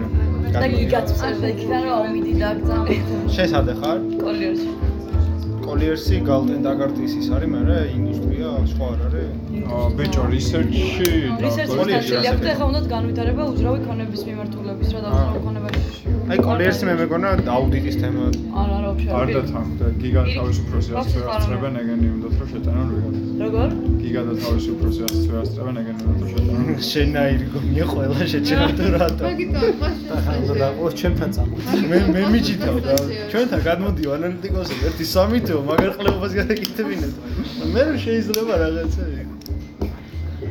[0.54, 2.96] და გიგაც წერდა იქიდან რომ აუმიდი დაგძამე.
[3.36, 4.70] შესადე ხარ კოლიერში.
[5.68, 7.60] კოლიერსი გალტენ დაგარტის ის არის მე
[7.98, 9.28] ინდუსტრია სხვა არ არის
[9.98, 11.10] ბიჭო რისერჩში
[11.44, 16.17] რისერჩის ნაწილი აქვს და ეხლა უნდა განვითარება უძრავი ქონების მიმართულების რა დაუძრავი ქონებაში.
[16.27, 19.09] აი კოლიერსი მე მეგონა აუდიტის თემა არა, არა, вообще.
[19.19, 23.17] არ და თან და გიგა თავის უფროსი ასე ვერ ასწრებენ ეგენი უნდათ რომ შეტანონ ვიღაც
[23.43, 23.69] როგორ?
[24.03, 28.67] გიგა და თავის უფროსი ასე ვერ ასწრებენ ეგენი უნდათ რომ შეტანონ შენაირი გონია ყველა შეჭერა
[28.79, 29.67] თუ რატო მაგითო
[30.17, 32.95] ახლა უნდა დაყოს ჩვენთან წამოდი მე მე მიჭითავ და
[33.31, 37.15] ჩვენთან გადმოდიო ანალიტიკოსები ერთი სამითო მაგარ ყლებობას გადაკეთებინეთ
[37.75, 39.03] მე რომ შეიძლება რაღაცა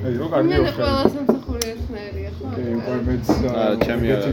[0.06, 2.50] აი რო კარგი მე ოხე ყველა სამსახური ერთნაირია ხო?
[2.56, 3.26] კი უკვე მეც
[3.62, 4.26] არა ჩემი არა.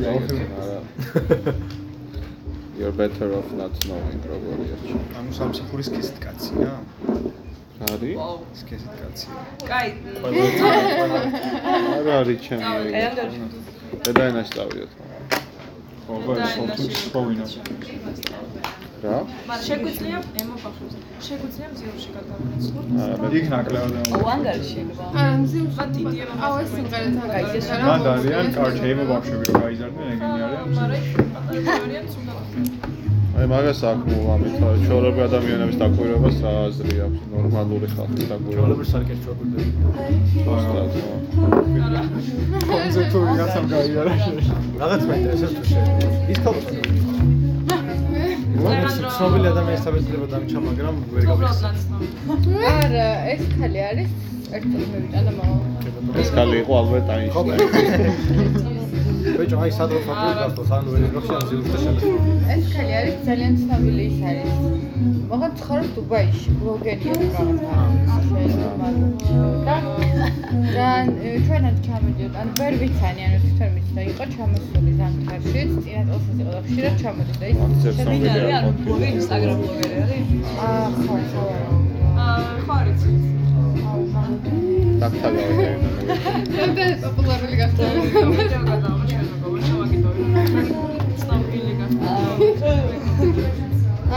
[2.77, 4.75] You're better off not knowing როგორია
[5.17, 6.69] ანუ სამსახურის კისით კაცია.
[7.89, 8.17] არის?
[8.61, 9.31] სქესით კაცია.
[9.69, 9.89] კაი.
[11.97, 12.69] არა არის ჩემი
[14.05, 14.91] დედაენაში წავიდეთ
[16.05, 17.45] ხო, ხო, ეს სოფლის ფოვინა.
[19.03, 19.17] რა?
[19.67, 20.95] შეგვიძლია ემო ბავშვებს.
[21.27, 22.09] შეგვიძლია მზიურში
[23.21, 25.03] მე იქ ნაკლებად ო ანგარიში შეიძლება.
[25.19, 29.55] არა მზიურში დიდი ეროვნული აუ ეს სიმღერა გაიგეს რა მანდ არიან კარჩე ემო ბავშვები რომ
[29.63, 31.01] გაიზარდნენ ეგენი არიან მაგრამ
[31.83, 32.27] არიან სულ
[33.33, 34.55] აი მაგას აკმო ამით
[34.87, 37.21] ჩორები ადამიანების დაკვირვებას რა აზრი აქვს?
[37.33, 39.71] ნორმალური ხალხის დაკვირვებას ჩვეულებრივ სარკეთო აკვირდები.
[42.69, 44.13] კონზე თუ ვიღაცამ გაიარა?
[44.81, 46.07] რაღაც მაინტერესებს თუ შეიძლება.
[46.31, 47.02] ის ქალბატონი.
[48.63, 51.75] ცნობილი ადამიანის თავისუფლება დამჭა, მაგრამ ვერ გავიხსენებ.
[52.71, 54.09] არა, ეს ხალი არის
[54.57, 55.57] ერთად მევიტანა მამა.
[56.21, 58.81] ეს კალი იყო ალბერტ აინშტაინი
[59.23, 62.03] ბიჭო, აი სადღა ფაქტორი გასწოს, ანუ ვერ ისმახში ამ ზილუსთან შემეშ.
[62.53, 64.51] ეს ხალი არის ძალიან ცნობილი ის არის.
[65.31, 67.71] მაგრამ ცხოვრობს დუბაიში, ბლოგერია რაღაცა.
[69.67, 69.75] და
[70.75, 70.89] და
[71.45, 76.61] ჩვენად ჩამოდიოდ, ანუ ვერ ვიცანი, ანუ თვითონ მიცდა იყო ჩამოსული ზამთარში, წინა წელსაც იყო და
[76.67, 77.57] ხშირად ჩამოდის და ის
[77.99, 80.27] შემინარი ანუ ბლოგი ინსტაგრამ ბლოგერი არის
[80.67, 81.45] აა ხო ხო.
[82.27, 83.01] აა ხო არის
[85.01, 85.67] დაკთაგავდა
[86.77, 90.09] და პოპულარული გახდა ვიდეო გადავა ჩვენ როგორ შევაკიდო
[91.21, 92.09] ცნობილი გახდა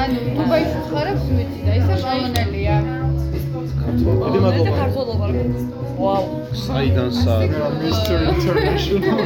[0.02, 2.76] ანუ დუბაიში ცხოვრობს ვიცი და ისე პოლონელია.
[4.26, 4.72] დიდი მადლობა.
[4.80, 5.26] ქართულობა
[6.00, 6.24] ვაუ
[6.64, 7.50] საიდან სად
[7.82, 8.18] Mr.
[8.32, 9.20] International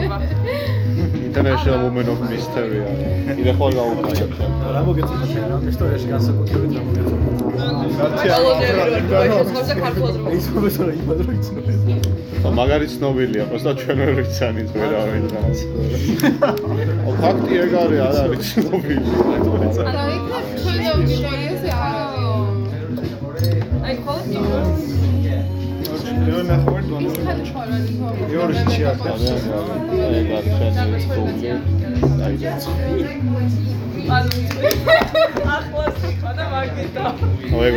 [1.29, 2.79] International Women of Mystery
[3.41, 4.25] იდე ხოლ გაუყარა
[4.75, 7.25] რა მოგეწონა შენ ამ ისტორიაში განსაკუთრებით რა მოგეწონა?
[8.35, 11.75] ბოლოდები ქართულად რო ის პროფესორი იმად რო იცნობს.
[12.55, 15.59] მაგარი ცნობილია просто ჩვენ ვერ ვიცანი ეს ვერ არის რაღაც
[17.09, 19.03] ო ფაქტი ეგ არის არ არის ცნობილი
[19.87, 20.23] და იქ
[20.61, 22.25] ჩვენ აუდიტორიაზე არ არის
[23.87, 24.39] აი ხოლმე
[26.90, 27.10] დონე.
[28.70, 29.10] ჩიაკა
[37.66, 37.76] ეგ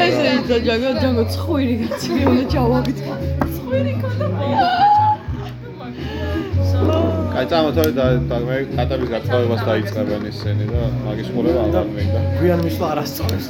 [0.00, 1.74] აი და ცხვირი
[2.30, 2.44] უნდა
[3.54, 4.64] ცხვირი ქონდა
[8.30, 11.86] და მე კატების გაწევებას დაიწყებენ ისინი და მაგის ყურება აღარ
[12.40, 13.46] გვიან მისვლა არასწორებს.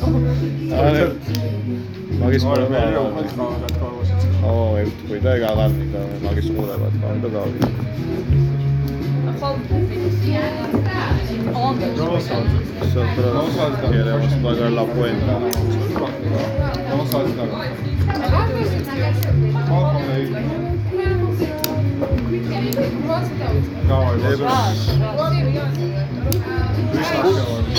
[0.81, 1.07] არა
[2.21, 3.47] მაგის აღარ უკვე მინდა თქმა
[4.51, 7.69] ო ეგ თქვი და აღარ მინდა მაგის ყურება თქვა და გავიდა
[12.81, 15.35] Nosotros queremos pagar la cuenta.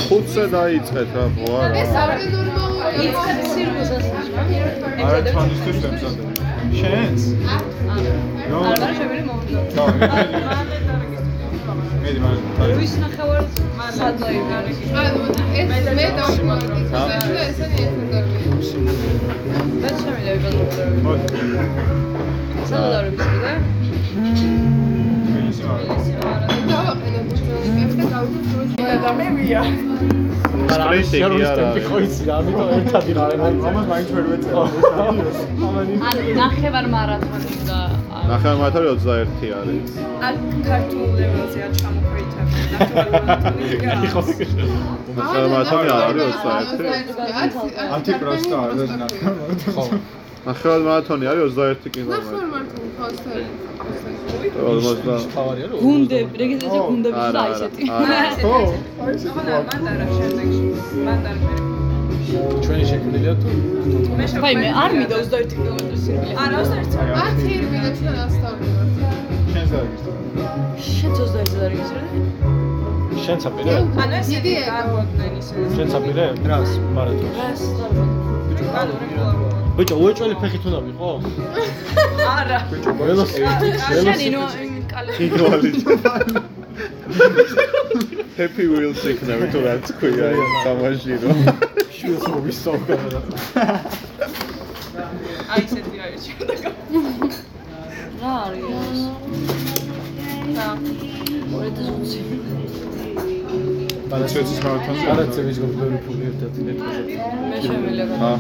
[0.08, 6.24] ხუთზე დაიწყეთ რა ხო არა ეს არ ნორმალურია იწყებ სირბუზას არა თანისთვის ვემზადე
[6.80, 7.24] შენს
[8.52, 9.86] ნო არა შევერი მომდო ნო
[12.02, 12.12] მე
[12.60, 13.44] მე ვის ნახევარ
[13.98, 15.22] სადმე იგარი ანუ
[15.64, 17.02] ეს მე დავშმარდი და
[17.48, 18.26] ესენი ერთად
[19.82, 21.26] მე შემიძლია ვიბადოთ
[22.72, 23.32] სადადარების და
[25.62, 26.21] დავაყენებ
[29.22, 29.62] მემია
[30.72, 33.40] სპრინტი კი არა ხო იცი რა, ამიტომ ერთად იყავენ.
[33.70, 34.64] ამას მაინც ვერ ვეწერა
[35.02, 35.22] ანუ
[36.42, 37.80] ნახევარ მარათონი და
[38.32, 39.90] ნახევარ მათარი 21 არის.
[40.28, 40.36] აქ
[40.70, 42.54] ქართულ ლეველზეა ჩამოქვეითები
[45.18, 49.36] ნახევარ მარათონი არ არის 21 ათი პროსტა არის ნახევარ
[49.76, 49.86] ხო.
[50.42, 53.46] ნახევარ მათონი არის 21 კილომეტრი ნახევარ მარტო ხოსტელი
[54.56, 58.18] 50 თავარია რომ გუნდები რეგისტრაცია გუნდები და არა, ისეთი არა.
[58.42, 58.56] ხო
[59.12, 60.66] ახლა მანდარა შემდეგში
[61.06, 61.42] მანდარა
[62.66, 63.50] ჩვენი შექმნილია თუ
[64.18, 66.34] მე აი მე არ მინდა 21 კილომეტრი სირბილი.
[66.44, 68.76] არა 21 ათი ერბინა ჩვენ ასწავლებთ
[69.54, 70.12] შენს დაგისტრო
[70.90, 72.22] შენ 21 და რეგისტრირებული?
[73.24, 73.74] შენ საპირე?
[74.02, 76.26] ანუ ეს დიდი იგი გამოგდნენ ისე შენ საპირე?
[76.52, 76.72] რას?
[76.98, 77.36] მარათონს.
[77.42, 78.08] რას დავარ?
[78.82, 81.10] ანუ რეგულარულად ბიჭო, უეჭველი ფეხით უნდა ვიყო?
[82.22, 82.70] არა.
[83.02, 84.44] ველოს შენი ნო
[84.92, 85.12] კალე.
[85.26, 85.78] ინვალიდ
[88.38, 91.30] Happy Wheels იქნება თუ რა თქვია აი გამაჟირო
[91.98, 93.20] შვილს მოვისწავლა და
[95.52, 96.46] აი ესეთი არის და
[98.22, 99.00] რა არის?
[100.56, 100.68] და
[101.52, 102.92] 2020.
[104.12, 107.04] ბალანსის მარათონზე არაცე მის გობლერი ფული ერთად ნეტყოზე.
[107.50, 108.32] მე შემიძლია ა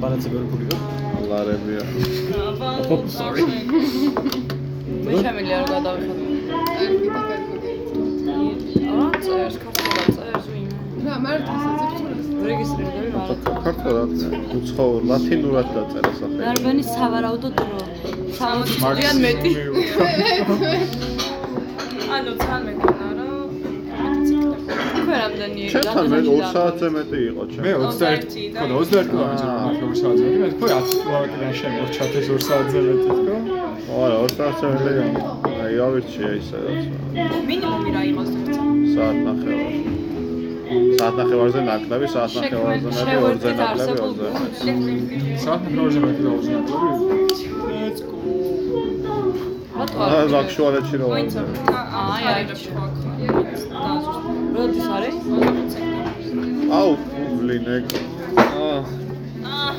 [0.00, 0.76] გო?
[1.30, 1.82] ლარებია
[3.18, 3.42] sorry
[5.04, 6.24] მე შემიძლია რომ გადავიხადო.
[8.94, 10.66] რა წერს ქართულად წერს ვინ?
[11.06, 13.58] რა მარტოსაც წერს რეგისტრირებული მარათონი.
[13.66, 14.10] ქართულად
[14.58, 17.78] უცხო ლათინურად დაწერა სახელი დარბენი სავარაუდო დრო.
[18.40, 19.52] 60 წლიან მეტი.
[22.14, 22.93] ანუ თან მეკონა რომ
[25.14, 27.62] ჩემი რამდენი ჩემთან მე 2 საათზე მეტი იყო ჩემ.
[27.64, 32.26] მე 21 ხო და 21 კილომეტრი ნახე 2 საათზე მე თქო 10 კილომეტრიდან შემო ჩათეს
[32.30, 33.36] 2 საათზე მეტი თქო?
[34.04, 34.92] არა 2 საათზე მეტი
[35.64, 36.84] აი ავირჩია ისე რაც
[37.48, 38.54] მინიმუმი რა იყოს თქო
[38.94, 39.78] საათ ნახევარი.
[40.98, 44.28] საათ ნახევარზე ნაკლები საათ ნახევარზე მეტი 2-ზე ნაკლები 2-ზე
[45.44, 47.12] საათ ნახევარზე მეტი და 2 ნაკლები?
[50.04, 52.42] აა ზაქშუალეთში რო აი აი
[54.54, 55.16] როდის არის
[56.78, 56.90] აუ
[57.38, 57.86] ბლინეკ
[58.44, 59.70] აა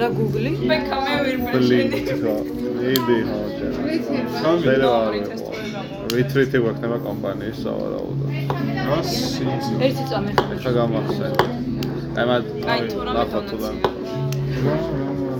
[0.00, 0.50] რა გუგლი?
[0.70, 0.78] მე
[1.26, 1.94] ვერ ბლინკ
[2.92, 3.74] იდი ხო ჩემ
[4.64, 4.98] შეიძლება
[6.16, 8.30] ვითრიტი გვექნება კომპანიის სავარაუდოდ.
[9.88, 10.32] ერთი წამი
[10.62, 11.46] ხა გამახსენე.
[12.22, 12.44] ემად
[12.74, 13.70] აი რამე ნახო თუ და.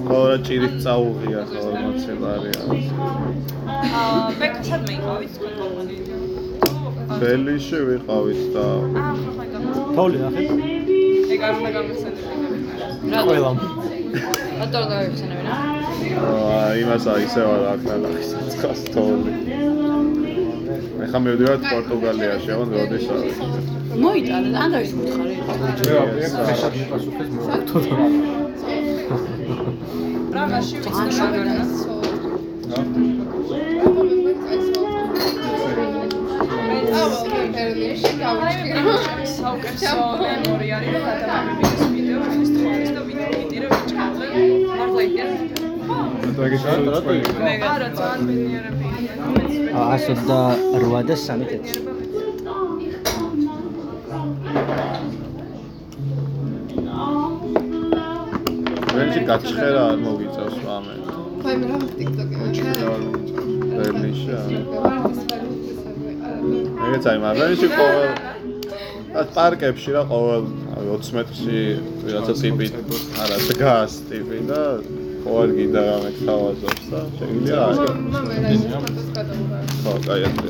[0.06, 2.60] ხო ჭირით წაუღია ხო მოცემარია
[4.00, 5.52] აა ბექა სადმე იყავით თქვენ
[7.06, 8.64] ბელიში ვიყავით და
[9.00, 9.64] აა ხო ხო გამ
[9.96, 10.42] თოვლი ნახე.
[11.34, 13.56] ეგ არ უნდა გამიხსენებინა რა ყველამ
[14.60, 15.52] რატო არ გავიხსენებინა
[16.30, 19.32] აა იმას აისევ არ აქ ნახის ცქას თოვლი
[20.98, 23.36] მე ხა მივდივარ პორტუგალიაში აღონ როდის არის?
[24.02, 25.34] მოიტანე ან დავის მითხარი
[32.76, 33.15] რა
[37.86, 38.30] ვიცი რა
[39.36, 44.26] საუკეთესო მემორი არის რომ ადამიანების ვიდეო ის თვალის და ვიდეო ვიჭრალე
[44.70, 45.26] მართლა იდეა
[46.36, 48.86] და ეგეც არის მე არა ძალიან ბედნიერები
[49.76, 50.40] 128 და
[50.72, 51.80] 3 წუთი.
[58.96, 61.00] ვენჩი გაჩხერა არ მოგიწევს ამენ
[61.42, 62.36] ხაი მე რა TikTok-ი
[63.76, 65.35] ბერლიში
[66.86, 68.10] ეგეც აი მაგრამ ყოველ
[69.36, 70.42] პარკებში რა ყოველ
[70.76, 71.60] 20 მეტრში
[72.06, 72.66] ვიღაცა ტიპი
[73.22, 74.60] არა დგას ტიპი და
[75.26, 77.74] ყოველ გინდა რამე თავაზობს და შეგვიძლია აი
[78.14, 80.48] მამე რა ის ფოტოს გადავიღე ხო კაი ასე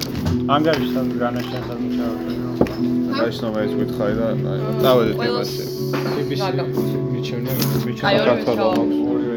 [0.57, 2.19] ანგარიშთან განაშენსაც მუშაობ.
[3.23, 5.65] აი შნომეც გითხარი და აი წავედით იმაში
[6.17, 6.43] BBC
[7.13, 7.53] მიჩვენე
[7.87, 8.69] მიჩვენე საქართველოს ჩავა
[9.15, 9.36] ორივე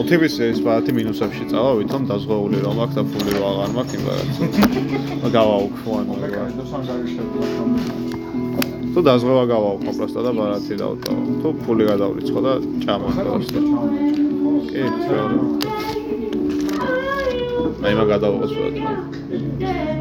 [0.00, 4.02] ოტიბის ეს ბათი მინუსებში წავავით რომ დაზღვეული რომ აქვს და ფული რო აღარ მაქვს იმ
[4.10, 6.14] რაღაცა გავაუქმოვანო
[6.58, 7.82] და სანგარიშები მაქამდე
[8.94, 12.52] თუ დაზღვევა გავაუქმო პროსტა და ბარათი დავტოვო თუ ფული გადავლიცხო და
[12.84, 13.60] ჭამონდოს და
[14.70, 15.38] კი ძველი
[17.84, 18.76] აი მაგ გადავიღოს ვთქვათ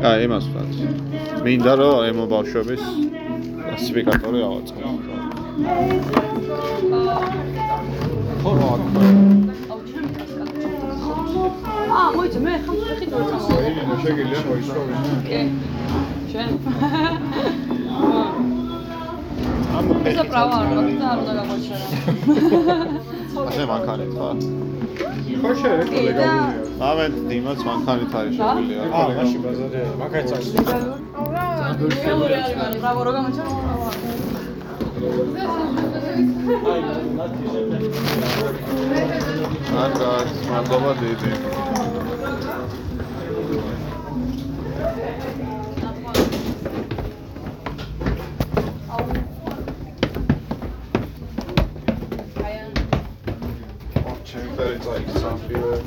[0.02, 2.84] კაი იმას ვთქვათ მინდა რომ ემო ბავშვების
[3.74, 4.80] კლასიფიკატორი ავაწყო.
[8.44, 9.53] ხო რა
[11.34, 13.28] აა მოიცა მე ხი თორე
[13.70, 14.82] იქნება შეგიძლია მოისწრო
[15.28, 15.40] კი
[16.32, 16.50] შენ
[19.78, 21.86] ამ ესა პრავა არ მაქვს და არ უნდა გამოჩერა
[23.50, 24.38] ასე მანქანით ხარ
[25.42, 30.50] ხო შეიძლება ლეგალურია ამენ დიმაც მანქანით არის შეგვიძლია აა მაშინ ბაზარია მაგაც არის
[32.06, 34.33] ველური არის მაგრამ პრავა რო გამოჩერა
[39.70, 40.10] Kanka
[40.50, 41.32] mandova dedi.
[54.66, 55.84] It's like some food.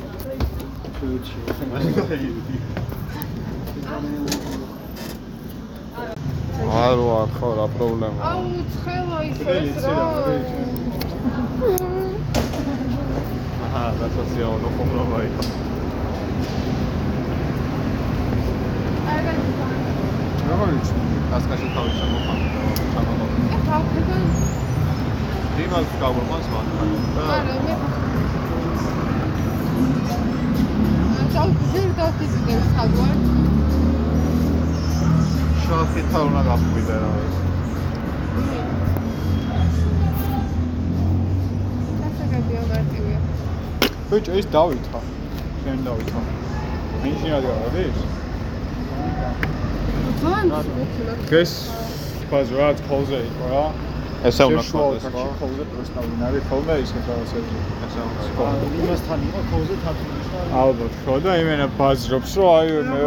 [6.87, 9.39] არ ვარ ხო რა პრობლემა აუ ცხელა ის
[9.85, 10.03] რა
[13.63, 15.35] აჰა დასაცია ნო პრობლემა იქ
[20.51, 20.93] როგორ იცი
[21.31, 22.47] კასკაში თავის შემოყვანა
[22.93, 23.27] ჩამოყო
[23.57, 24.23] ე თავიდან
[25.57, 27.75] დიმას გავურმას მანქანა და არა მე
[31.41, 33.46] აუ ჯერ დავხიზდე საგვარ
[35.67, 37.11] შოხითა უნდა გახვიდე რა.
[42.77, 43.19] მარტივია
[44.09, 44.99] ბიჭო ის დავითა
[45.63, 46.19] შენ დავითა
[47.09, 47.97] ინჟინერი არ არის
[51.31, 51.51] დღეს
[52.31, 53.65] ბაზრად ხოლზე იყო რა
[54.29, 57.55] ესე უნდა გქონდეს ხო კაცი ხოლზე პროსტავი ნარი ხოლმე ის რაღაცები
[57.89, 58.21] ესე უნდა
[58.79, 62.99] იმასთან იყო ხოლზე თათულის და ალბათ ხო და იმენა ბაზრობს რომ აი მე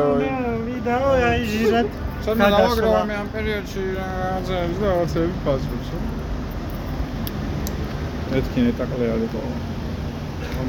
[0.68, 1.88] ვიდაო აი ჟირად
[2.24, 5.88] საერთოდ დავაგროვა მე ამ პერიოდში რაღაცები და რაღაცები ბაზრობს
[8.40, 9.42] ეთქი ნეტაკლე არ იყო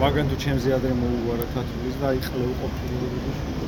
[0.01, 3.61] მაგან თუ ჩემზე ადრე მოუვარა თათულის და აიყლეო ყოფილი მოუგვაროთ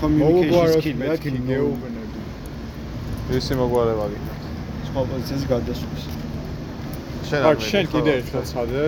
[0.00, 4.34] communication skill-ი მეთქი აქ გეუბნები ისი მოგვარება გიქნა.
[4.88, 6.04] სხვა პოზიციაზე გადასვლის.
[7.28, 8.84] შენ არ შენ კიდე ერთხელ ცადე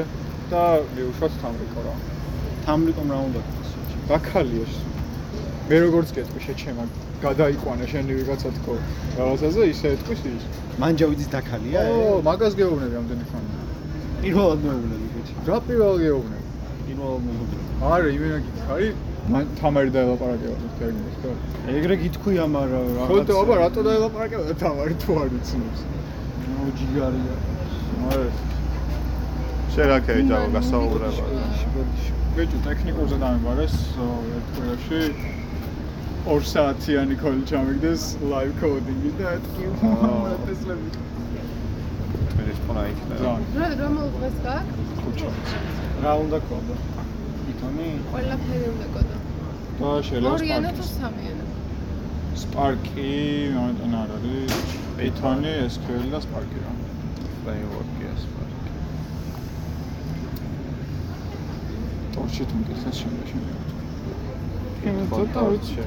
[0.52, 0.62] და
[0.94, 1.94] მიუშვათ თამრიკო რა.
[2.66, 3.70] თამრიკომ რა უნდა გქოს?
[4.08, 4.74] გაქალიოს.
[5.68, 6.84] მე როგორც გეტყვი შეჩემა
[7.26, 8.74] გადაიყვანა შენი ვიღაცა თქო.
[9.18, 10.42] რაღაცაზე ისე ეთქვის ის.
[10.80, 11.80] მან ჯავიძის დაქალია?
[11.92, 13.50] ო, მაგას გეუბნები ამდენი ხანი.
[14.22, 15.32] პირველად მეუბნები გეთი.
[15.48, 16.46] რა პირველ გეუბნები?
[16.86, 17.56] პირველად მეუბნები.
[17.92, 18.88] არა, იმენა გითხარი,
[19.32, 21.30] მან თამარი დაელაპარაკება თერმინს, ხო?
[21.78, 25.80] ეგრე გითქვია, მაგრამ რაღაც ხო და აბა რატო დაელაპარაკება თამარი თუ არ იცნობს?
[26.52, 27.34] ნო ჯიგარია.
[28.10, 28.28] არა.
[29.72, 31.24] შენ რა ქეიჯავ გასაუბრება.
[32.32, 33.74] ბეჭო ტექნიკურზე დამებარეს
[34.36, 35.00] ერთ კვირაში
[36.22, 40.90] 2 საათიანი კოლი ჩამიგდეს live coding-ი და ეთქი მომაწესლები.
[42.52, 43.32] ეს ფონა იქნება.
[43.56, 44.92] ძალიან რა რომელ დღეს გაქვს?
[45.02, 45.30] ხუჩა.
[46.04, 46.76] რა უნდა ქონდა?
[47.52, 47.88] ითონი?
[48.12, 49.16] ყველაფერი უნდა კოდო.
[49.80, 51.00] და შეიძლება ორიანო თუ Spark-ი.
[51.00, 51.44] სამიანო?
[52.42, 53.10] Spark-ი,
[53.56, 54.52] მომენტან არ არის.
[54.98, 56.72] Python-ი, SQL და Spark-ი რა.
[57.42, 58.22] framework-ი ეს.
[62.14, 63.58] ტორჩი თუ მკითხეს შემდეგ შემდეგ.
[63.62, 65.82] კითხვა ცოტა ვიცი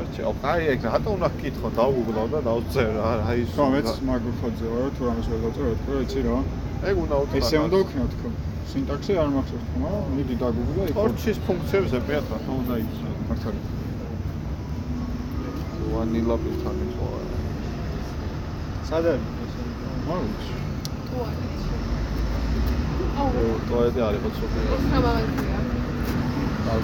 [0.00, 3.10] არჩე, აი ეგ რატო უნდა გკითხო, დავუგლო და დავწერ რა,
[3.40, 3.50] ის.
[3.54, 6.36] ხო მეც მაგუხოძე ვარ თუ რამეს ვერ დავწერო თქო იცი რა.
[6.88, 7.36] ეგ უნდა უთხრა.
[7.40, 8.28] ესე უნდა ვქნო თქო.
[8.70, 10.94] სინტაქსი არ მახსოვს თქო, მაგრამ მიდი დაგუგლო იქ.
[10.98, 13.04] torch-ის ფუნქციებზე პეტრა რა უნდა იცი.
[13.28, 13.60] მართალი.
[15.92, 17.36] ვანილა პითანი ხო არა.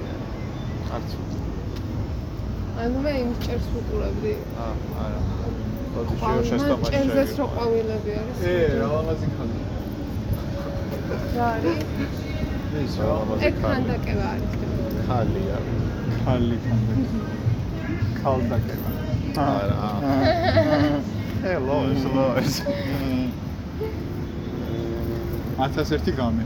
[0.95, 1.11] არც.
[1.17, 1.26] ანუ
[3.03, 4.33] მე იმ ჭერს ვუყურებდი.
[4.63, 4.73] აა,
[5.03, 5.19] არა.
[5.97, 6.91] ოდი შეშესტამაში.
[6.93, 8.37] ჭერზეც რო ყვავილები არის.
[8.51, 9.61] ე, რა ლამაზი ხალხი.
[11.37, 11.79] რა არის?
[12.81, 14.51] ეს რა ლამაზი ეგ ხანდაკება არის.
[15.07, 15.57] ხალია.
[16.23, 16.93] ხალი ხანდა.
[18.21, 18.89] ხალდაკება.
[19.47, 19.89] არა.
[21.47, 22.53] ეს ლო ეს.
[25.57, 26.43] 1001 გამე.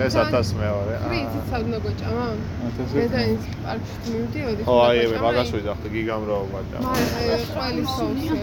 [0.00, 0.94] ეს 1000 მეორე.
[1.04, 2.26] ფრიცით საუნა გოჭამა?
[2.64, 3.08] მე 1001.
[3.12, 4.62] და ის პარკში მივდიოდი.
[4.64, 6.78] ო აი მე მაგას ვიძახდი გიგამ რო ვაჭა.
[6.80, 8.38] მაგრამ ყველი სოუსი.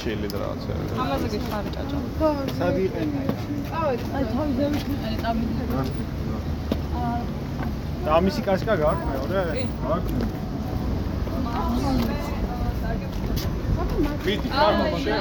[0.00, 0.72] ჩილი და რაღაცა.
[1.02, 1.98] ამაზე გითხარი ჭაჭა.
[2.16, 2.28] ხო,
[2.58, 3.20] სად იყენი?
[3.68, 4.04] წავედი.
[4.16, 4.78] აი თავი ზევი
[5.22, 5.44] ტაბი.
[8.04, 9.40] და ამისი კაშკა გაქვს მეორე?
[9.94, 10.04] აქ.
[14.24, 15.12] ვიდი ხარმომაგე.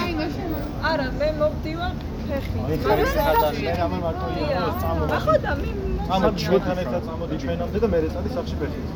[0.00, 0.50] აი ნაშენ.
[0.90, 1.94] არა, მე მოვდივარ
[2.26, 5.02] ხარ ის ხადას მე რამე მარტო იყო წამო.
[5.16, 5.70] ახლა და მე
[6.08, 8.86] წამო ჩვენთან ერთად წამოდი ჩვენამდე და მე რეწადი სახში ფეხით.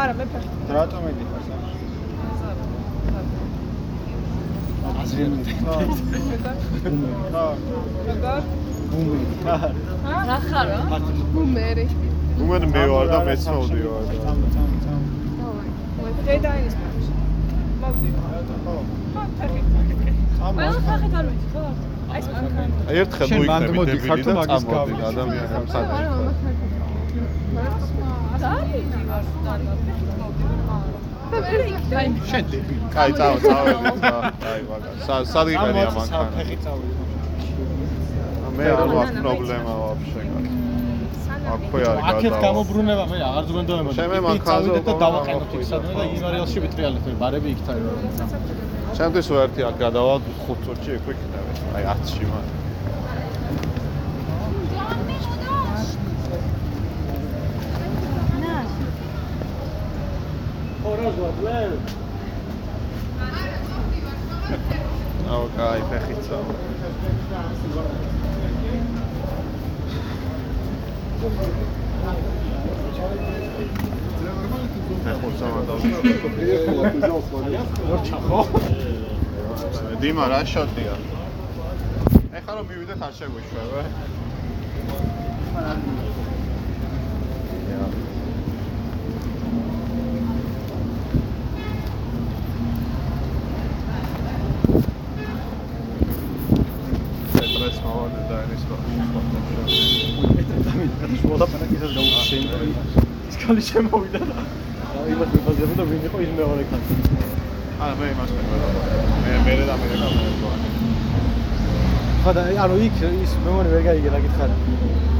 [0.00, 0.52] არა, მე ფეხით.
[0.76, 1.76] რატომ ედიხარ სახში?
[5.00, 5.22] აზრი
[8.08, 8.42] როგორ?
[8.90, 9.20] ბუმი.
[10.28, 10.78] რა ხარო?
[11.34, 11.86] ბუმერი.
[12.42, 14.14] უმენ მე ვარ და მეც მოვდივარ და.
[14.24, 15.06] წამო წამო წამო.
[16.26, 17.06] დედა ის ფეხით.
[17.82, 18.30] მოვდივარ.
[18.64, 18.74] ხო.
[19.12, 19.64] ხო, ფეხით.
[20.38, 20.52] წამო.
[20.56, 21.64] ყველა ფეხით არ ვიცი, ხო?
[22.08, 22.74] აი ეს მანქანა.
[23.00, 25.04] ერთხელ შენ მოიქნები მანდ მოდიხარ დებილი თუ და მაგის წამოდი გავიქცე.
[25.08, 25.88] ადამიანს არა, ამსადი.
[27.54, 30.58] მამა დავიდივარ სტანდარტ ფეხით მოვდივარ.
[30.68, 32.06] ხარ.
[32.30, 32.82] შენ დებილი.
[32.94, 34.12] კაი წავა წავედი და
[34.52, 34.88] აი მაგა.
[35.06, 36.30] სა- სად იყენია წამო მანქანა?
[36.38, 36.92] ფეხით წავედი.
[38.58, 40.20] მე არ მაქვს პრობლემა ვაფშე.
[41.54, 42.42] აქვე არის აქეთ გადავა.
[42.46, 43.90] გამობრუნება მე აღარ ზღვენდოება.
[43.98, 47.80] ჩემი მანქანაზე და დავაყენოთ იქ სადმე და იმარიალში ვიტრიალეთ ბარები იქ თაი.
[48.96, 50.14] ჩემთვის ვერთი აქ გადავა
[50.46, 51.52] 5 წუთში იქ ვიქნები.
[51.76, 52.46] აი 10-ში მან.
[65.28, 66.52] აუ, კაი, ფეხით წავა.
[80.02, 80.94] დიმა რა შოტია?
[82.38, 83.82] ეხლა რომ მივიდეთ არ შეგვიშვება.
[98.28, 98.38] და
[101.96, 102.44] გაუჩენ.
[103.28, 104.36] ის კალი შემოვიდა და
[105.12, 106.94] იმას მიფაზებოდა ვინ იყო ის მეორე კაცი.
[107.84, 108.42] აა მე იმას მე
[109.44, 110.52] მე და მე და მე და
[112.22, 114.50] ხო და ანუ იქ ის მე მგონი ვერ გაიგე რა გითხარ.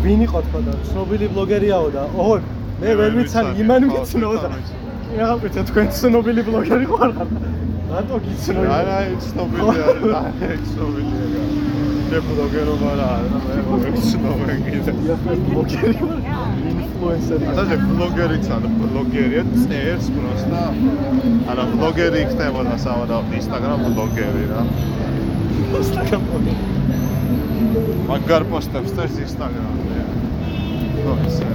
[0.05, 2.41] ვინ იყო თქო და ცნობილი ბლოგერიაო და ოჰ
[2.83, 4.49] მე ვერ ვიცანი იმან ვიცნო და
[5.19, 7.29] რა ვიცი თქვენ ცნობილი ბლოგერი ხარ ხარ.
[7.89, 8.61] რატო გიცნო?
[8.79, 10.21] არა, ცნობილია, არა,
[10.69, 11.78] ცნობილია.
[12.09, 14.93] მე ბლოგერობა რა, მე ცნობენ კიდე.
[15.49, 16.21] ბლოგერი ვარ.
[16.85, 17.45] ინფლუენსერი.
[17.63, 20.63] ასე ბლოგერიც არ ბლოგერია, წერს პროსტა.
[21.53, 24.61] არა, ბლოგერი იქნებოდა სავარაუდოდ Instagram ბლოგერი რა.
[25.83, 26.63] Instagram ბლოგერი.
[28.09, 30.01] მაგარ პოსტებს წერს Instagram-ზე.
[31.05, 31.49] ხო, ისე.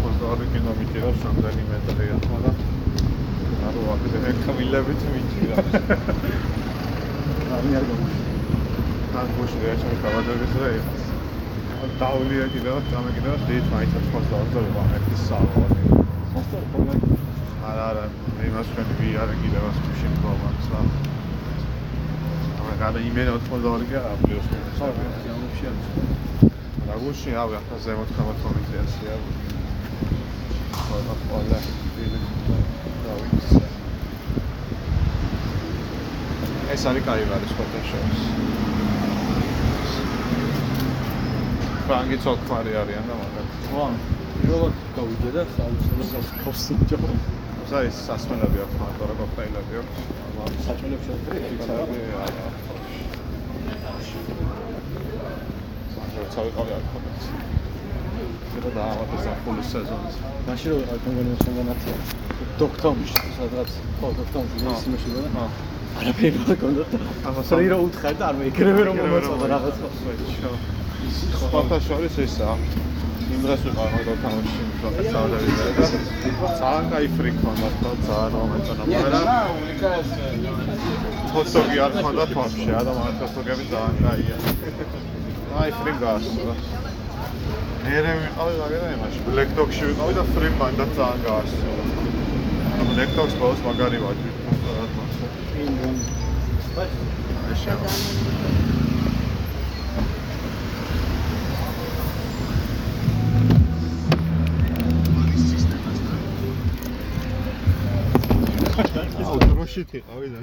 [0.03, 2.51] ხოზარი კინო მიჭირავს რამდენი მეტრია ხო და
[3.67, 5.55] არო აქ ეკმილებით მიჭირა
[7.55, 8.07] ამი არ გოგო.
[9.19, 10.93] ან გუშინ რეაჩემი კავადების რა იყო
[12.53, 15.77] დაულია კიდევ დამეკიდევა დიდ მაინც ხოზარი და ვახეთის სალონი.
[16.33, 17.15] სასწორ ფორმატი.
[17.65, 18.03] არა არა
[18.37, 20.81] მე იმას ვქენი ვიარე კიდევ ას მშინ პრობლემს რა.
[22.77, 24.45] 80 კი არა პლუს
[24.77, 24.87] ხო,
[25.25, 25.87] გამოფში არის.
[26.85, 29.13] რა გუშინ ავი ახლა ზემოთ გამოთომიზიასია
[30.77, 31.59] ხო და ყველა
[33.07, 33.57] რა ვიცი
[36.73, 38.72] ეს არის კაი ვარის ფოტოშოპს
[41.93, 43.49] ფრანგი ცოლქმარი არიან და მაგათ.
[43.69, 43.83] ვა,
[44.37, 46.97] პირველად გავიდე და საუბრობ კოსტუმი ჯო.
[47.63, 49.95] ეს არის სასმელები აქვს მაგრამ რა კოქტეილები აქვს.
[50.65, 51.05] საჭმელებს
[51.49, 52.45] ფიცარები არა
[55.93, 57.25] მაგრამ ცალკე არ ხონდეს
[58.63, 60.15] და დაამატა საფულის სეზონს.
[60.49, 61.95] მაშინ რო ვიყავ კონგონი შემონაცია.
[62.61, 63.71] დოქტორში სადღაც
[64.01, 65.45] ხო დოქტორში ის იმაში და ხო
[66.01, 66.83] არაფერი არ კონდა.
[67.27, 70.81] ახლა სრი რო უთხარ და არ მეიქრევე რომ მომეწოდა რაღაც.
[71.19, 72.55] სხვათა შორის ესაა.
[73.33, 75.21] იმ დღეს ვიყავი თამაში მწვანე და
[76.61, 78.83] ძალიან кай ფრი ქონდა და ძალიან მომეწონა.
[78.93, 79.53] მაგრამ
[81.33, 84.37] ფოსოგი არ ქონდა თვაფში ადამიანს ფოსოგები ძალიან кайია.
[85.61, 86.55] აი ფრი გასულა
[87.83, 89.19] მერე ვიყავი მაგარ იმაში.
[89.27, 91.83] ბლეკ დოგში ვიყავი და ფრი მანდა ძალიან გასულა
[92.93, 94.29] ბლეკ დოგს ბოლოს მაგარი ვაჯი
[94.77, 95.03] რა თქმა
[97.39, 97.79] უნდა შევ
[109.63, 110.39] შევა აუ დროშით იყავი და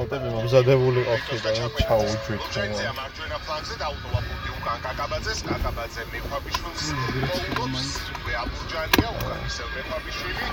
[0.00, 1.50] ავტები მომზადებული ყოფილი და
[1.80, 6.84] ჩაუჯვით ორჯერზე მარჯვენა ფლანგზე დაუტოვა ფუტი უკან კაკაბაძეს კაკაბაძე მეხვაბიშვილს
[7.64, 7.88] ულობს
[8.26, 10.44] მე აბურჯანია უკან ისევ მეხვაბიშვილი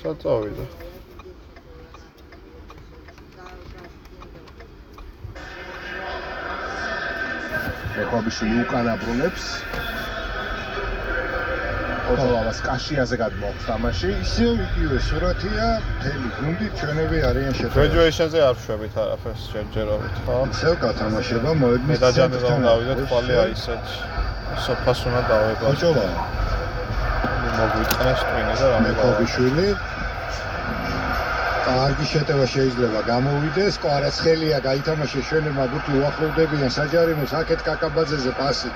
[0.00, 0.66] საწავიდა.
[7.96, 9.44] მეხვაბიშვილი უკან აბრუნებს
[12.12, 15.66] ოდოლავას კაშიაზე გადმოაქვს თამაში ისე იგივე სურათია,
[15.96, 17.76] მთელი გუნდი ჩვენები არიან შეფერილი.
[17.76, 20.36] graduation-ზე არ შვებით არაფერს შეჯერობით, ხო?
[20.54, 23.84] ისევ გათამაშება მე მოედნის დაჯანება უნდა დავიდეთ ხვალე აი ესეთ
[24.66, 25.64] სოფას უნდა დავებო.
[25.66, 26.06] ხოჭოლა
[27.56, 29.68] მოგვიწყნეს ტვინი და რამე მექობიშვილი
[31.66, 38.70] კარგი შეტევა შეიძლება გამოვიდეს, კვარაცხელია გაითამაშა შენებმა გუთი უახლოვდებიან საჯარიმოს აქეთ კაკაბაძეზე პასი.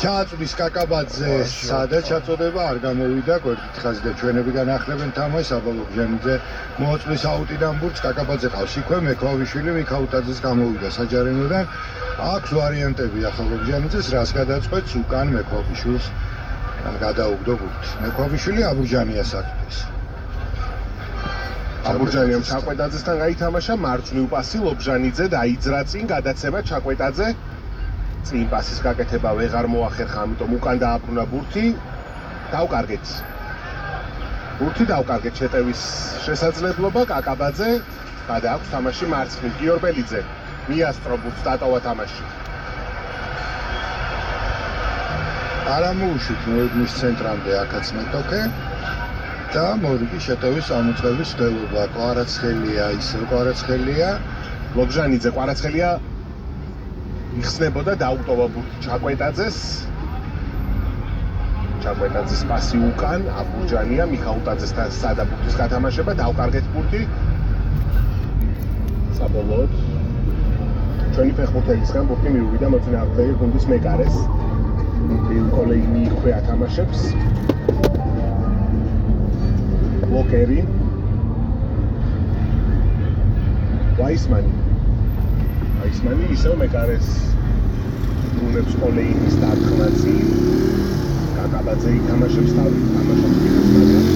[0.00, 6.34] ჩააწვდის კაკაბაძე, სადაც ჩაწოდება არ გამოვიდა გვერდით და ჩვენები განახლებენ თამაშს აბალობჟანიძე
[6.80, 11.64] მოაწვის აუტიდან ბურთს კაკაბაძე ყავს იქვე მექოვიშვილი მიქაუტაძეს გამოვიდა საჯარიმოდან.
[12.32, 16.06] აქვს ვარიანტები ახალობჟანიძეს რას გადაწყვეტს უკან მექოვიშვილს
[17.04, 17.90] გადაუგდო ბურთს.
[18.04, 19.76] მექოვიშვილი აბურჯანიას აკეთებს.
[21.82, 27.28] აბურჯანიამ ჩაკვეტაძესთან გაითამაშა მარჯვნივ პასი ლობჟანიძე დაიძრა წინ გადაცემა ჩაკვეტაძე.
[28.26, 31.64] წინ პასის გაკეთება ვეღარ მოახერხა ამიტომ უკან დააბრუნა ბურთი.
[32.54, 33.06] დავკარგეთ.
[34.58, 35.82] ბურთი დავკარგეთ შეტევის
[36.26, 37.70] შესაძლებლობა კაკაბაძე.
[38.30, 40.20] გადააქვს თამაში მარცხნივ გიორბელიძე.
[40.70, 42.24] მიასწრო ბურთს დატოვა თამაში.
[45.74, 48.40] არა მოუშვით მოედნის ცენტრამდე აქაც მეტოქე
[49.52, 54.08] და მორიგი შეტევის ამოწყების ცდელობა კვარაცხელია ისევ კვარაცხელია.
[54.78, 55.88] ლოგჟანიძე კვარაცხელია
[57.40, 59.58] იხსნებოდა დაუტოვა ბურთი ჩაკვეტაძეს.
[61.84, 67.02] ჩაკვეტაძის პასი უკან აბურჯანია მიხაუტაძესთან სადა ბურთის გათამაშება დავკარგეთ ბურთი.
[69.20, 69.72] საბოლოოდ
[71.12, 74.16] ჩვენი ფეხბურთელისგან ბურთი მიუვიდა მოწინააღმდეგე გუნდის მეკარეს.
[75.28, 77.00] ბილ კოლეინი იქვე ათამაშებს
[80.22, 80.60] ბლოკერი
[83.98, 84.52] ვაისმანი
[85.78, 87.08] ვაისმანი ისევ მეკარეს
[88.36, 90.14] გუნებს კოლეინის დარტყმაცი
[91.38, 94.06] კაკაბაძე ითამაშებს თავი თამაშობს ფინანსურად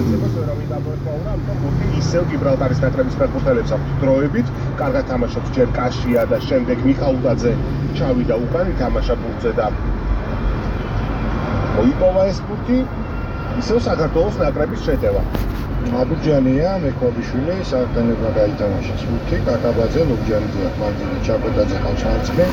[0.00, 4.52] ეცებას ვერავინ დაბრუნდა ამიტომ ბურთი ისევ გიბრალტარის ნაკრების ფეხბურთელებს აქვს დროებით.
[4.82, 7.52] კარგად თამაშობს ჯერ კაშია და შემდეგ მიხაუტაძე
[8.00, 9.70] ჩავიდა უკან ითამაშა ბურთზე და
[11.76, 12.78] მოიპოვა ეს ბურთი
[13.64, 15.22] ისევ საქართველოს ნაკრების შეტევა.
[15.94, 22.50] აბურჯანია მექობიშვილი საერთოდ გაითამაშა ბურთი კაკაბაძე ლუგჯანიძე მანძილი ჩაკოტაძე ყავს მარცხნივ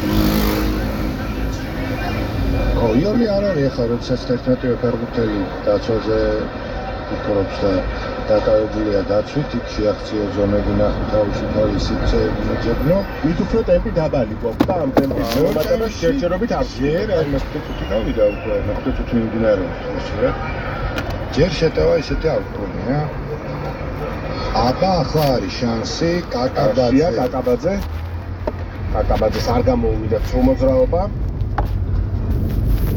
[2.84, 6.20] ო იონი არ არის ახლა როდესაც 11 ფერგუთელი დაცვაზე
[7.10, 7.72] ფიქრობს და
[8.30, 14.76] დაკავებულია დაცვით იქ შეაქციო ზონები ნახო თავისუფალი სიცხეები მოძებნო მით უფრო ტემპი დაბალი გვაქვს და
[14.84, 20.32] ამ ტემპის შემატება შეერჩერობით არ ჯერ არ მასპიტუთი გავიდა უკვე მასპიტუთი მიმდინარეობს რა
[21.34, 22.98] ჯერ შეტევა ისეთი არ გქონია
[24.64, 27.08] აბა ახლა არის შანსი კაკაბაძე.
[27.16, 27.74] კაკაბაძე.
[28.94, 31.02] კაკაბაძეს არ გამოუვიდა ცრომოძრაობა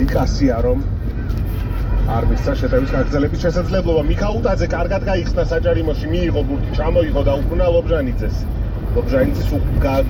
[0.00, 0.82] მიკასია რომ
[2.16, 4.02] არ მისცა შეტევის გაგრძელების შესაძლებლობა.
[4.10, 6.06] მიხაუტაძე კარგად გაიხსნა საჯარიმოში.
[6.12, 8.36] მიიღო ბურთი ჩამოიღო და უკუნა ლობჟანიძეს.
[8.96, 9.48] ლობჟანიძის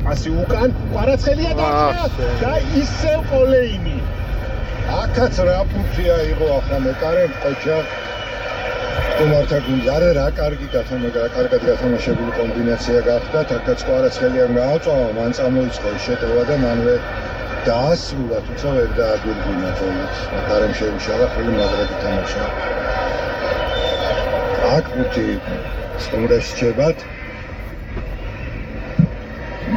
[0.02, 2.04] პასი უკან კვარაცხელია დაჭრა
[2.42, 3.96] და ისევ კოლეინი
[4.98, 7.78] აქაც რა ბურთია იყო ახლა მეკარემ ყოჩა
[9.18, 15.40] თუმართა გუნდი არა რა კარგი გათამაშა რა კარგად გათამაშებული კომბინაცია გახდა თაკაც კვარაცხელია გააწვა მან
[15.40, 16.96] წამოიწყო შეტევა და მანვე
[17.66, 20.18] დაასრულა, თუმცა ვერ დააგვირგვინა თოლით.
[20.34, 22.44] მაკარემ შეუშალა ხოლმე მაგრად ითამაშა.
[24.74, 25.24] აქ მუთი
[26.04, 27.02] სტუმრეს შეებად.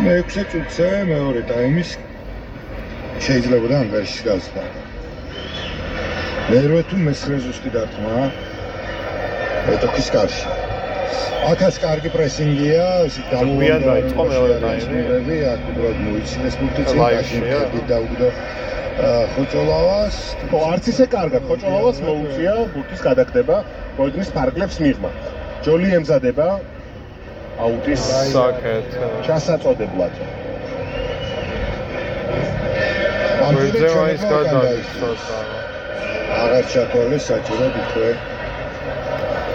[0.03, 1.95] მეექვსე წუთზე მეორე ტაიმის
[3.25, 4.63] შეიძლება და ამ ვერსში გასვლა.
[6.51, 8.29] მერვე თუ მესრე ზუსტი დარტყმა.
[9.75, 10.47] ეტოქის კარში.
[11.49, 12.85] აქაც კარგი პრესინგია,
[13.33, 15.37] გამოვიან დაიწყო მეორე ტაიმი.
[15.53, 17.37] აქ უბრალოდ მოიცინეს მულტიციკაში
[17.91, 18.29] დაუგდო
[19.33, 20.15] ხოჭოლავას.
[20.49, 23.57] ხო, არც ისე კარგად ხოჭოლავას მოუწია ბურთის გადაგდება
[23.97, 25.11] მოედნის ფარგლებს მიღმა.
[25.65, 26.47] ჯოლი ემზადება
[27.63, 28.01] აუტის
[28.35, 28.87] საკეთ
[29.25, 30.13] ჩასაწოდებლად.
[33.47, 35.09] ამიტომ ის გადაიქცა.
[36.41, 37.73] აღარ ჩაქოლეს საჭიროდ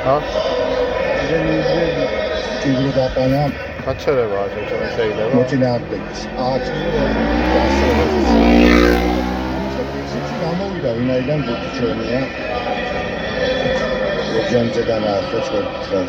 [0.05, 0.13] იქვე.
[0.13, 0.17] ჰა?
[2.63, 3.43] ტიგრი დაყანა
[3.85, 4.87] გაჩერება შეიძლება.
[4.97, 6.65] შეიძლება მოწინააღმდეგეს აქ.
[10.45, 12.21] გამოვიდა ვინაიდან ბუთი ჩვენია
[14.35, 16.09] როჯანზე განაახო ჩვენ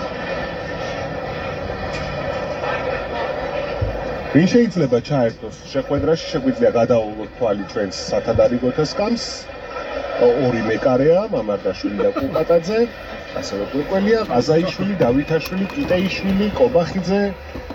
[4.36, 5.56] ვინ შეიძლება ჩაერთოს?
[5.72, 9.24] შეხვედრაში შეგვიძლია გადაულოთ თვალი ჩვენს სათადარიგოთა სკამს?
[10.28, 12.80] ორი მეკარეა მამარდაშვილი და კუპატაძე
[13.40, 17.22] ასევე კვეკველია, ყაზაიშვილი, დავითაშვილი, კიტეიშვილი, კობახიძე,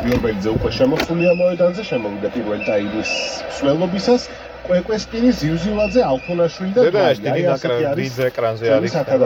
[0.03, 3.11] გიორბელიძე უკვე შემოსულია მოედანზე, შემოვიდა პირველ ტაიმის
[3.51, 4.23] მსვლელობისას.
[4.67, 9.25] კვეკვეს პირი ზიუზილაძე, ალფონაშვილი და ასეთი არის დიდ ეკრანზე არის არაფერი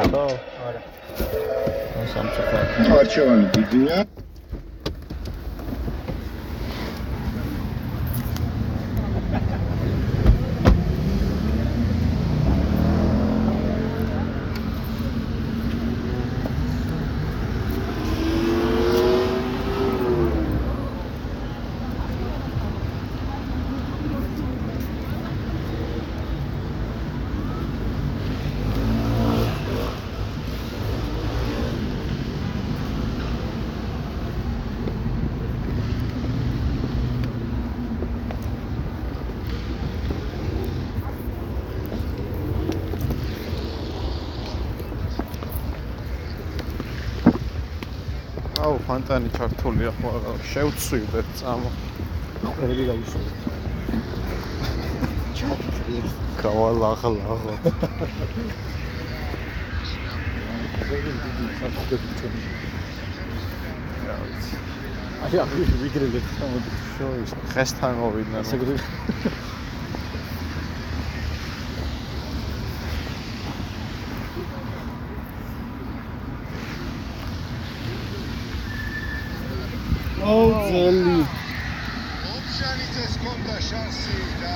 [0.00, 0.24] არა.
[0.68, 0.80] არა.
[2.14, 2.90] სამწუხაროდ.
[3.00, 3.96] არჩევანი დიდია.
[48.88, 50.10] ფანტანი ჩართულია ხო
[50.52, 51.70] შევცვიდეთ წამო
[52.58, 52.84] ყველი
[60.88, 62.40] სახელი დიდი საფრთხე ჩვენი.
[65.24, 67.30] აი აი ვიგრელეთ მოდი შოვის.
[67.52, 68.42] ხესთან მოვიდნენ.
[68.50, 69.47] საგდო ო
[80.68, 81.18] ძელი
[82.28, 84.54] ოფშანის ეს კონდა შანსი და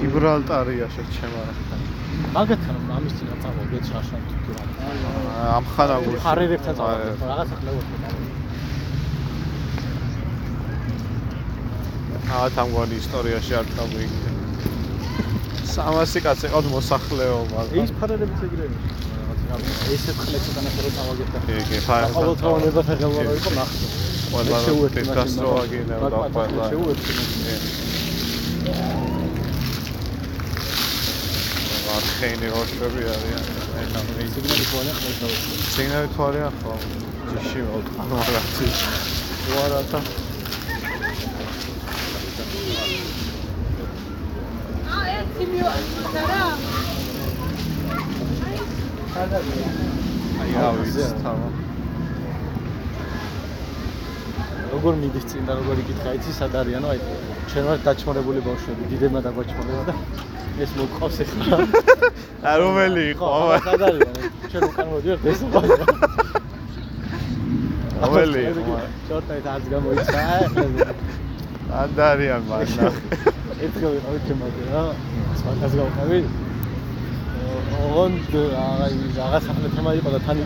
[0.00, 1.42] გიბრალტარია შეჩემა.
[2.34, 4.64] მაგათთან ამის წინა წავაგეთ შაშან თუ რა.
[5.56, 6.22] ამ ხანაგურში.
[6.24, 7.94] ხარერებთან წავაგეთ რაღაცა ხლებოდი.
[12.30, 14.30] აა თამგვარი ისტორიაში არ წავიგდე.
[15.70, 17.60] 300 კაცი ყავთ მოსახლეობა.
[17.84, 18.76] ის ფარერებიც ეგრევე.
[19.94, 22.04] ესე ხლეცო განახერო წავაგეთ და კი, კი, ხარ.
[22.16, 23.50] ყოველდღიურობა ფეხელვარო იყო
[24.32, 26.70] Odmah te kastrogine odapadla.
[32.20, 33.34] خیلی هاش رو بیاری
[35.76, 36.80] سیگنال کاری هم خواهد
[37.36, 38.72] سیگنال خب هم خواهد چشی بود مارتی
[39.54, 39.98] مارتا
[44.90, 45.66] آه ایتی بیو
[54.70, 56.98] როგორ მიდის წინ და როგორ იკითხა იცი სად არიანო აი
[57.50, 59.94] ჩვენ ვარ დაჩმორებული ბავშვები დიდებმა დაგვაჩმორეს და
[60.64, 61.58] ეს მოყავს ახლა
[62.50, 63.26] ა რომელი იყო
[63.66, 64.14] სად არიან?
[64.50, 65.60] ჩვენ უკან მოდიოთ ეს ხო
[68.00, 68.78] რომელი იყო
[69.10, 70.20] შორტად არც გამოიცა.
[71.80, 72.86] ანდარიან მანდა.
[73.64, 74.84] ერთხელ ვიყავი თემაზე რა.
[75.40, 76.20] სხვას გავყავი
[77.80, 80.40] ოღონდ აი რაღაც ახლა თემა იყო და თან